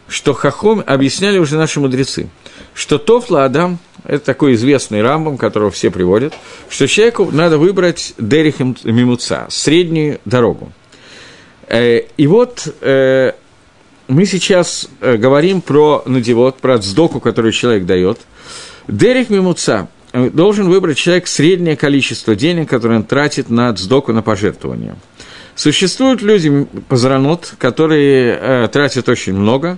что 0.08 0.34
Хахом 0.34 0.84
объясняли 0.86 1.38
уже 1.38 1.58
наши 1.58 1.80
мудрецы– 1.80 2.30
что 2.74 2.98
Тофла 2.98 3.46
Адам– 3.46 3.80
это 4.06 4.26
такой 4.26 4.54
известный 4.54 5.02
рамбом, 5.02 5.38
которого 5.38 5.72
все 5.72 5.92
приводят, 5.92 6.34
что 6.70 6.88
человеку 6.88 7.30
надо 7.32 7.58
выбрать 7.58 8.14
Дерих 8.18 8.60
Мимуца, 8.60 9.48
среднюю 9.50 10.20
дорогу. 10.26 10.72
Э, 11.68 12.02
и 12.18 12.28
вот 12.28 12.68
э, 12.82 13.34
мы 14.12 14.26
сейчас 14.26 14.90
э, 15.00 15.16
говорим 15.16 15.62
про 15.62 16.04
надевод, 16.06 16.58
про 16.58 16.78
цдоку, 16.78 17.22
которую 17.22 17.54
человек 17.54 17.86
дает. 17.86 18.20
Дерих 18.88 19.30
Мимуца 19.30 19.88
должен 20.14 20.68
выбрать 20.68 20.98
человек 20.98 21.28
среднее 21.28 21.78
количество 21.78 22.36
денег, 22.36 22.70
которое 22.70 22.96
он 22.98 23.04
тратит 23.04 23.50
на 23.50 23.74
цдоку, 23.74 24.12
на 24.12 24.22
пожертвование. 24.22 24.96
Существуют 25.56 26.22
люди, 26.22 26.68
позранот, 26.90 27.54
которые 27.58 28.38
э, 28.38 28.68
тратят 28.70 29.08
очень 29.08 29.34
много, 29.34 29.78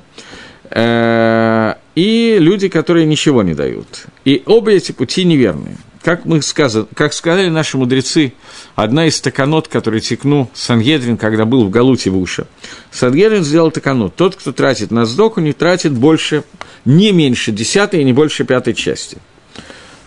э, 0.72 1.74
и 1.94 2.38
люди, 2.40 2.70
которые 2.70 3.06
ничего 3.06 3.44
не 3.44 3.54
дают. 3.54 4.06
И 4.26 4.42
оба 4.48 4.72
эти 4.72 4.94
пути 4.94 5.26
неверные. 5.26 5.78
Как, 6.04 6.26
мы 6.26 6.42
сказали, 6.42 6.86
как 6.96 7.14
сказали 7.14 7.48
наши 7.48 7.78
мудрецы, 7.78 8.34
одна 8.76 9.06
из 9.08 9.22
таканот, 9.22 9.70
который 9.70 10.02
текнул 10.02 10.50
Сангедрин, 10.54 11.16
когда 11.16 11.46
был 11.46 11.66
в 11.66 11.70
Галуте 11.70 12.10
в 12.10 12.18
Уша, 12.18 12.46
Сангедрин 12.92 13.44
сделал 13.46 13.72
таканот. 13.72 14.14
Тот, 14.16 14.36
кто 14.36 14.52
тратит 14.52 14.92
на 14.92 15.06
сдоку, 15.06 15.40
не 15.40 15.54
тратит 15.54 15.94
больше, 15.94 16.44
не 16.84 17.14
меньше 17.14 17.54
десятой 17.54 18.02
и 18.02 18.04
не 18.04 18.12
больше 18.12 18.44
пятой 18.44 18.74
части. 18.74 19.18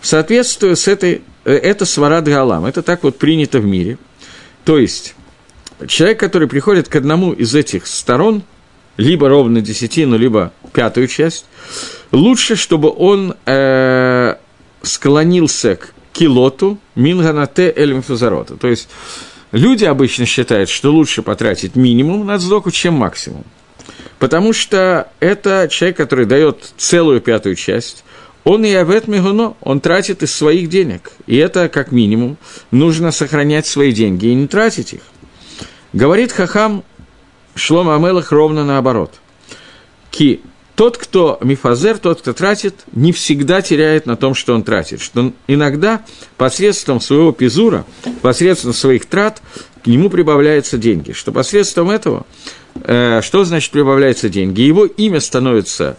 Соответствуя 0.01 0.75
с 0.75 0.87
этой, 0.87 1.23
э, 1.45 1.53
это 1.53 1.85
сварад 1.85 2.25
галам, 2.25 2.65
это 2.65 2.83
так 2.83 3.03
вот 3.03 3.17
принято 3.17 3.57
в 3.57 3.65
мире. 3.65 3.97
То 4.65 4.77
есть, 4.77 5.15
человек, 5.87 6.19
который 6.19 6.47
приходит 6.47 6.89
к 6.89 6.95
одному 6.95 7.33
из 7.33 7.55
этих 7.55 7.87
сторон– 7.87 8.43
либо 8.97 9.29
ровно 9.29 9.61
десятину, 9.61 10.17
либо 10.17 10.51
пятую 10.73 11.07
часть, 11.07 11.45
лучше, 12.11 12.55
чтобы 12.55 12.91
он 12.95 13.35
э, 13.45 14.16
склонился 14.81 15.75
к 15.75 15.93
килоту 16.13 16.79
минганате 16.95 17.73
эль 17.75 18.01
То 18.01 18.67
есть 18.67 18.89
люди 19.51 19.85
обычно 19.85 20.25
считают, 20.25 20.69
что 20.69 20.91
лучше 20.91 21.21
потратить 21.21 21.75
минимум 21.75 22.25
на 22.25 22.39
сдоку, 22.39 22.71
чем 22.71 22.95
максимум. 22.95 23.43
Потому 24.19 24.51
что 24.53 25.09
это 25.19 25.67
человек, 25.69 25.97
который 25.97 26.25
дает 26.25 26.73
целую 26.77 27.21
пятую 27.21 27.55
часть, 27.55 28.03
он 28.43 28.63
и 28.65 28.73
авет 28.73 29.07
мигуно, 29.07 29.55
он 29.61 29.81
тратит 29.81 30.23
из 30.23 30.33
своих 30.33 30.69
денег. 30.69 31.11
И 31.27 31.35
это, 31.35 31.69
как 31.69 31.91
минимум, 31.91 32.37
нужно 32.71 33.11
сохранять 33.11 33.67
свои 33.67 33.91
деньги 33.91 34.27
и 34.27 34.33
не 34.33 34.47
тратить 34.47 34.93
их. 34.93 35.01
Говорит 35.93 36.31
Хахам 36.31 36.83
Шлома 37.55 37.95
Амелах 37.95 38.31
ровно 38.31 38.63
наоборот. 38.63 39.15
Ки 40.11 40.41
тот, 40.77 40.99
кто 40.99 41.39
мифазер, 41.41 41.97
тот, 41.97 42.21
кто 42.21 42.33
тратит, 42.33 42.75
не 42.93 43.11
всегда 43.11 43.63
теряет 43.63 44.05
на 44.05 44.15
том, 44.15 44.35
что 44.35 44.53
он 44.53 44.61
тратит. 44.61 45.01
Что 45.01 45.33
иногда 45.47 46.05
посредством 46.37 47.01
своего 47.01 47.31
пизура, 47.31 47.83
посредством 48.21 48.73
своих 48.73 49.07
трат, 49.07 49.41
к 49.83 49.87
нему 49.87 50.11
прибавляются 50.11 50.77
деньги. 50.77 51.13
Что 51.13 51.31
посредством 51.31 51.89
этого, 51.89 52.27
э, 52.75 53.21
что 53.23 53.43
значит 53.43 53.71
прибавляются 53.71 54.29
деньги? 54.29 54.61
Его 54.61 54.85
имя 54.85 55.19
становится 55.19 55.97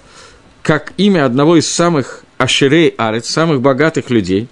как 0.63 0.93
имя 0.97 1.25
одного 1.25 1.57
из 1.57 1.67
самых 1.67 2.23
ашерей 2.39 2.95
арец, 2.97 3.29
самых 3.29 3.61
богатых 3.61 4.11
людей, 4.11 4.47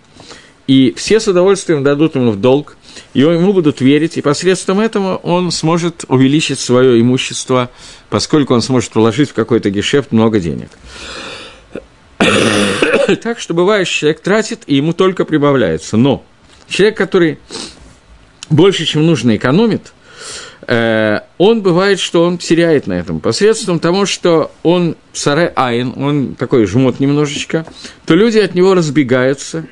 и 0.67 0.93
все 0.97 1.21
с 1.21 1.29
удовольствием 1.29 1.85
дадут 1.85 2.17
ему 2.17 2.33
в 2.33 2.41
долг, 2.41 2.77
и 3.15 3.21
ему 3.21 3.53
будут 3.53 3.81
верить, 3.81 4.17
и 4.17 4.23
посредством 4.23 4.81
этого 4.81 5.17
он 5.17 5.51
сможет 5.51 6.05
увеличить 6.09 6.59
свое 6.59 7.01
имущество, 7.01 7.71
поскольку 8.11 8.55
он 8.55 8.63
сможет 8.63 8.95
вложить 8.95 9.31
в 9.31 9.35
какой-то 9.35 9.71
гешефт 9.71 10.13
много 10.13 10.41
денег. 10.41 10.71
так 13.23 13.39
что 13.39 13.55
бывает, 13.55 13.89
человек 13.89 14.21
тратит, 14.21 14.63
и 14.67 14.77
ему 14.77 14.93
только 14.93 15.25
прибавляется. 15.25 15.97
Но 15.97 16.25
человек, 16.69 16.97
который 16.97 17.39
больше, 18.51 18.85
чем 18.85 19.07
нужно, 19.07 19.37
экономит, 19.37 19.93
э, 20.67 21.21
он 21.39 21.63
бывает, 21.63 22.01
что 22.01 22.25
он 22.25 22.39
теряет 22.39 22.87
на 22.87 22.95
этом. 22.95 23.21
Посредством 23.21 23.79
того, 23.79 24.07
что 24.07 24.53
он 24.63 24.97
саре 25.13 25.53
айн, 25.55 25.93
он 25.97 26.35
такой 26.35 26.67
жмот 26.67 27.01
немножечко, 27.01 27.67
то 28.05 28.15
люди 28.15 28.39
от 28.39 28.55
него 28.55 28.75
разбегаются, 28.75 29.67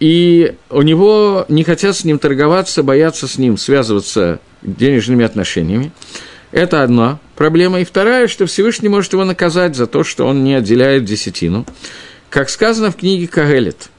и 0.00 0.54
у 0.70 0.82
него 0.82 1.44
не 1.48 1.64
хотят 1.64 1.96
с 1.96 2.04
ним 2.04 2.18
торговаться, 2.18 2.82
боятся 2.82 3.26
с 3.26 3.38
ним 3.38 3.56
связываться 3.56 4.40
денежными 4.62 5.24
отношениями. 5.24 5.92
Это 6.50 6.82
одна 6.82 7.18
проблема. 7.36 7.80
И 7.80 7.84
вторая, 7.84 8.28
что 8.28 8.46
Всевышний 8.46 8.88
может 8.88 9.12
его 9.12 9.24
наказать 9.24 9.76
за 9.76 9.86
то, 9.86 10.04
что 10.04 10.26
он 10.26 10.44
не 10.44 10.54
отделяет 10.54 11.04
десятину. 11.04 11.66
Как 12.30 12.48
сказано 12.48 12.90
в 12.90 12.96
книге 12.96 13.26
Кагелет. 13.26 13.90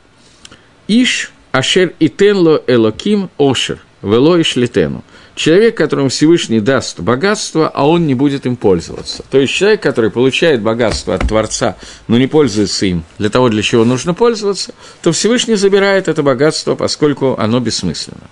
Иш 0.87 1.31
ашер 1.51 1.93
итенло 1.99 2.61
элоким 2.65 3.29
ошер, 3.37 3.79
вело 4.01 4.41
ишлитену. 4.41 5.03
Человек, 5.39 5.77
которому 5.77 6.09
Всевышний 6.09 6.59
даст 6.59 6.99
богатство, 6.99 7.69
а 7.69 7.87
он 7.87 8.05
не 8.05 8.13
будет 8.13 8.45
им 8.45 8.57
пользоваться. 8.57 9.23
То 9.31 9.39
есть 9.39 9.53
человек, 9.53 9.81
который 9.81 10.11
получает 10.11 10.61
богатство 10.61 11.15
от 11.15 11.25
Творца, 11.29 11.77
но 12.09 12.17
не 12.17 12.27
пользуется 12.27 12.87
им 12.87 13.05
для 13.19 13.29
того, 13.29 13.47
для 13.47 13.61
чего 13.61 13.85
нужно 13.85 14.13
пользоваться, 14.13 14.73
то 15.01 15.13
Всевышний 15.13 15.55
забирает 15.55 16.09
это 16.09 16.23
богатство, 16.23 16.75
поскольку 16.75 17.37
оно 17.39 17.61
бессмысленно. 17.61 18.29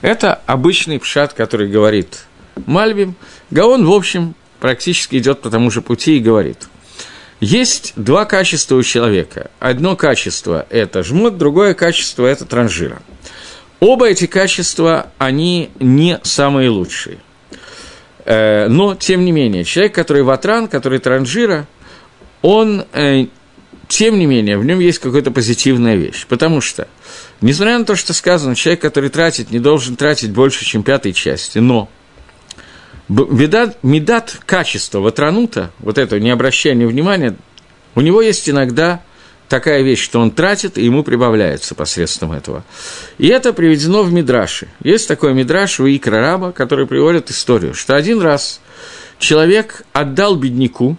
Это 0.00 0.34
обычный 0.46 0.98
пшат, 0.98 1.32
который 1.32 1.68
говорит 1.68 2.24
Мальбим. 2.66 3.14
Гаон, 3.52 3.86
в 3.86 3.92
общем, 3.92 4.34
практически 4.58 5.14
идет 5.14 5.40
по 5.40 5.50
тому 5.50 5.70
же 5.70 5.80
пути 5.80 6.16
и 6.16 6.20
говорит. 6.20 6.66
Есть 7.38 7.92
два 7.94 8.24
качества 8.24 8.74
у 8.74 8.82
человека. 8.82 9.52
Одно 9.60 9.94
качество– 9.94 10.66
это 10.70 11.04
жмот, 11.04 11.38
другое 11.38 11.74
качество– 11.74 12.26
это 12.26 12.46
транжира. 12.46 13.00
Оба 13.80 14.08
эти 14.08 14.26
качества, 14.26 15.10
они 15.18 15.70
не 15.78 16.18
самые 16.22 16.68
лучшие. 16.68 17.18
Э, 18.24 18.66
но, 18.68 18.94
тем 18.94 19.24
не 19.24 19.32
менее, 19.32 19.64
человек, 19.64 19.94
который 19.94 20.22
ватран, 20.22 20.68
который 20.68 20.98
транжира, 20.98 21.66
он, 22.42 22.84
э, 22.92 23.26
тем 23.86 24.18
не 24.18 24.26
менее, 24.26 24.58
в 24.58 24.64
нем 24.64 24.80
есть 24.80 24.98
какая-то 24.98 25.30
позитивная 25.30 25.94
вещь. 25.94 26.26
Потому 26.28 26.60
что, 26.60 26.88
несмотря 27.40 27.78
на 27.78 27.84
то, 27.84 27.94
что 27.94 28.12
сказано, 28.12 28.54
человек, 28.54 28.80
который 28.80 29.10
тратит, 29.10 29.50
не 29.50 29.60
должен 29.60 29.96
тратить 29.96 30.32
больше, 30.32 30.64
чем 30.64 30.82
пятой 30.82 31.12
части, 31.12 31.58
но 31.58 31.88
Медат, 33.08 33.82
медат 33.82 34.38
качества 34.44 35.00
ватранута, 35.00 35.70
вот 35.78 35.96
это 35.96 36.20
необращение 36.20 36.86
внимания, 36.86 37.36
у 37.94 38.02
него 38.02 38.20
есть 38.20 38.50
иногда 38.50 39.00
такая 39.48 39.82
вещь, 39.82 40.02
что 40.02 40.20
он 40.20 40.30
тратит, 40.30 40.78
и 40.78 40.84
ему 40.84 41.02
прибавляется 41.02 41.74
посредством 41.74 42.32
этого. 42.32 42.64
И 43.18 43.28
это 43.28 43.52
приведено 43.52 44.02
в 44.02 44.12
Мидраше. 44.12 44.68
Есть 44.82 45.08
такой 45.08 45.34
Мидраш 45.34 45.80
у 45.80 45.86
Икра 45.86 46.20
Раба, 46.20 46.52
который 46.52 46.86
приводит 46.86 47.30
историю, 47.30 47.74
что 47.74 47.96
один 47.96 48.20
раз 48.20 48.60
человек 49.18 49.82
отдал 49.92 50.36
бедняку 50.36 50.96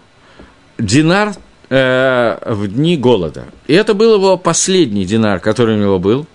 динар 0.78 1.34
э, 1.70 2.38
в 2.46 2.68
дни 2.68 2.98
голода. 2.98 3.46
И 3.68 3.74
это 3.74 3.94
был 3.94 4.16
его 4.16 4.38
последний 4.38 5.06
динар, 5.06 5.40
который 5.40 5.76
у 5.76 5.80
него 5.80 6.00
был. 6.00 6.26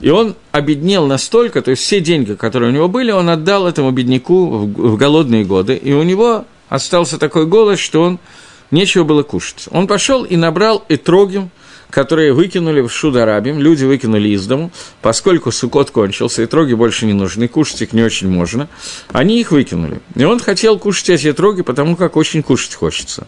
И 0.00 0.10
он 0.10 0.36
обеднел 0.52 1.06
настолько, 1.06 1.62
то 1.62 1.70
есть 1.70 1.82
все 1.82 2.00
деньги, 2.00 2.34
которые 2.34 2.70
у 2.70 2.74
него 2.74 2.88
были, 2.88 3.10
он 3.10 3.28
отдал 3.28 3.66
этому 3.66 3.90
бедняку 3.90 4.46
в, 4.46 4.92
в 4.92 4.96
голодные 4.96 5.44
годы. 5.44 5.74
И 5.74 5.92
у 5.92 6.02
него 6.02 6.44
остался 6.68 7.18
такой 7.18 7.46
голод, 7.46 7.78
что 7.78 8.02
он 8.02 8.18
нечего 8.70 9.04
было 9.04 9.22
кушать. 9.22 9.68
Он 9.70 9.86
пошел 9.86 10.24
и 10.24 10.36
набрал 10.36 10.84
этрогим, 10.88 11.50
которые 11.90 12.32
выкинули 12.32 12.80
в 12.80 12.90
Шударабим, 12.90 13.58
люди 13.58 13.84
выкинули 13.84 14.28
из 14.28 14.46
дому, 14.46 14.70
поскольку 15.02 15.52
сукот 15.52 15.90
кончился, 15.90 16.42
и 16.42 16.46
троги 16.46 16.74
больше 16.74 17.06
не 17.06 17.12
нужны, 17.12 17.48
кушать 17.48 17.82
их 17.82 17.92
не 17.92 18.02
очень 18.02 18.28
можно, 18.28 18.68
они 19.12 19.40
их 19.40 19.50
выкинули. 19.50 20.00
И 20.14 20.24
он 20.24 20.40
хотел 20.40 20.78
кушать 20.78 21.10
эти 21.10 21.32
троги, 21.32 21.62
потому 21.62 21.96
как 21.96 22.16
очень 22.16 22.42
кушать 22.42 22.74
хочется. 22.74 23.26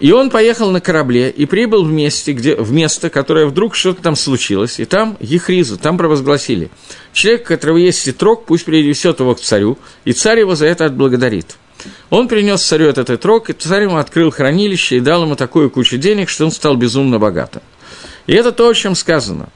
И 0.00 0.10
он 0.12 0.30
поехал 0.30 0.70
на 0.70 0.80
корабле 0.80 1.30
и 1.30 1.46
прибыл 1.46 1.84
в, 1.84 1.90
месте, 1.90 2.32
где, 2.32 2.56
в 2.56 2.72
место, 2.72 3.08
которое 3.08 3.46
вдруг 3.46 3.74
что-то 3.76 4.02
там 4.02 4.16
случилось, 4.16 4.80
и 4.80 4.84
там 4.84 5.16
Ехризу, 5.20 5.78
там 5.78 5.96
провозгласили. 5.96 6.70
Человек, 7.12 7.42
у 7.42 7.44
которого 7.46 7.76
есть 7.76 8.00
ситрок, 8.00 8.46
пусть 8.46 8.64
принесет 8.64 9.20
его 9.20 9.34
к 9.34 9.40
царю, 9.40 9.78
и 10.04 10.12
царь 10.12 10.40
его 10.40 10.54
за 10.54 10.66
это 10.66 10.86
отблагодарит. 10.86 11.56
Он 12.10 12.28
принес 12.28 12.62
царю 12.62 12.86
этот 12.86 13.10
итрок, 13.10 13.50
и 13.50 13.52
царь 13.52 13.84
ему 13.84 13.96
открыл 13.96 14.30
хранилище 14.30 14.96
и 14.96 15.00
дал 15.00 15.24
ему 15.24 15.36
такую 15.36 15.70
кучу 15.70 15.98
денег, 15.98 16.28
что 16.28 16.44
он 16.44 16.50
стал 16.50 16.76
безумно 16.76 17.18
богатым. 17.18 17.62
И 18.26 18.32
это 18.32 18.52
то, 18.52 18.68
о 18.68 18.74
чем 18.74 18.94
сказано. 18.94 19.48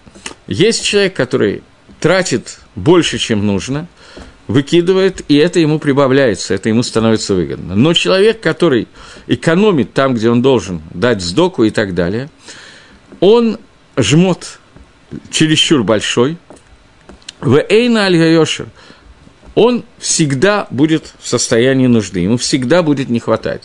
Есть 0.47 0.85
человек, 0.85 1.15
который 1.15 1.63
тратит 2.01 2.61
больше, 2.75 3.19
чем 3.19 3.47
нужно– 3.47 3.89
выкидывает, 4.51 5.23
и 5.29 5.37
это 5.37 5.61
ему 5.61 5.79
прибавляется, 5.79 6.55
это 6.55 6.69
ему 6.69 6.83
становится 6.83 7.35
выгодно. 7.35 7.77
Но 7.77 7.95
человек, 7.95 8.41
который 8.41 8.89
экономит 9.27 9.93
там, 9.93 10.15
где 10.15 10.29
он 10.29 10.43
должен 10.43 10.83
дать 10.93 11.23
сдоку 11.23 11.65
и 11.65 11.71
так 11.71 11.95
далее, 11.95 12.29
он 13.21 13.59
жмот 13.97 14.59
чересчур 15.31 15.83
большой, 15.83 16.37
в 17.41 17.65
Эйна 17.69 18.05
аль 18.05 18.17
он 19.55 19.85
всегда 19.99 20.67
будет 20.71 21.15
в 21.21 21.29
состоянии 21.29 21.87
нужды, 21.87 22.21
ему 22.21 22.37
всегда 22.37 22.83
будет 22.83 23.09
не 23.09 23.21
хватать 23.21 23.63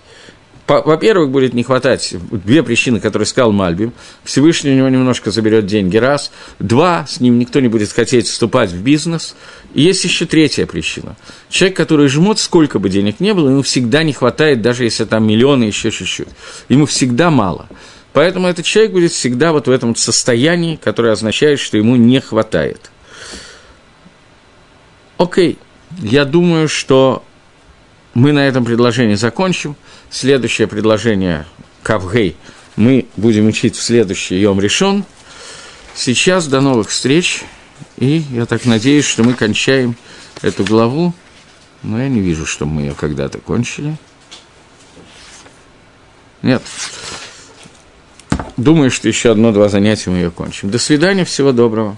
во-первых, 0.67 1.29
будет 1.29 1.53
не 1.53 1.63
хватать 1.63 2.15
две 2.31 2.63
причины, 2.63 2.99
которые 2.99 3.27
сказал 3.27 3.51
Мальбим. 3.51 3.93
Всевышний 4.23 4.71
у 4.71 4.75
него 4.75 4.89
немножко 4.89 5.29
заберет 5.29 5.67
деньги, 5.67 5.97
раз. 5.97 6.31
Два, 6.59 7.05
с 7.07 7.19
ним 7.19 7.37
никто 7.37 7.59
не 7.59 7.67
будет 7.67 7.91
хотеть 7.91 8.27
вступать 8.27 8.71
в 8.71 8.81
бизнес. 8.81 9.35
И 9.75 9.81
есть 9.83 10.03
еще 10.03 10.25
третья 10.25 10.65
причина. 10.65 11.15
Человек, 11.49 11.77
который 11.77 12.07
жмот, 12.07 12.39
сколько 12.39 12.79
бы 12.79 12.89
денег 12.89 13.19
не 13.19 13.33
было, 13.33 13.49
ему 13.49 13.61
всегда 13.61 14.01
не 14.03 14.13
хватает, 14.13 14.61
даже 14.61 14.85
если 14.85 15.05
там 15.05 15.27
миллионы, 15.27 15.65
еще 15.65 15.91
чуть-чуть. 15.91 16.29
Ему 16.67 16.87
всегда 16.87 17.29
мало. 17.29 17.67
Поэтому 18.13 18.47
этот 18.47 18.65
человек 18.65 18.93
будет 18.93 19.11
всегда 19.11 19.51
вот 19.51 19.67
в 19.67 19.71
этом 19.71 19.95
состоянии, 19.95 20.77
которое 20.77 21.11
означает, 21.11 21.59
что 21.59 21.77
ему 21.77 21.95
не 21.95 22.21
хватает. 22.21 22.89
Окей, 25.17 25.59
я 25.97 26.25
думаю, 26.25 26.67
что 26.67 27.23
мы 28.13 28.31
на 28.31 28.47
этом 28.47 28.65
предложении 28.65 29.15
закончим. 29.15 29.75
Следующее 30.09 30.67
предложение 30.67 31.45
Кавгей 31.83 32.35
мы 32.75 33.05
будем 33.17 33.47
учить 33.47 33.75
в 33.75 33.81
следующий 33.81 34.39
Йом 34.39 34.59
решен. 34.59 35.05
Сейчас 35.93 36.47
до 36.47 36.61
новых 36.61 36.89
встреч. 36.89 37.43
И 37.97 38.23
я 38.31 38.45
так 38.45 38.65
надеюсь, 38.65 39.05
что 39.05 39.23
мы 39.23 39.33
кончаем 39.33 39.95
эту 40.41 40.63
главу. 40.63 41.13
Но 41.83 42.01
я 42.01 42.09
не 42.09 42.19
вижу, 42.19 42.45
что 42.45 42.65
мы 42.65 42.81
ее 42.81 42.93
когда-то 42.93 43.39
кончили. 43.39 43.95
Нет. 46.41 46.61
Думаю, 48.57 48.89
что 48.91 49.07
еще 49.07 49.31
одно-два 49.31 49.69
занятия 49.69 50.09
мы 50.09 50.17
ее 50.17 50.31
кончим. 50.31 50.69
До 50.69 50.79
свидания, 50.79 51.25
всего 51.25 51.51
доброго. 51.51 51.97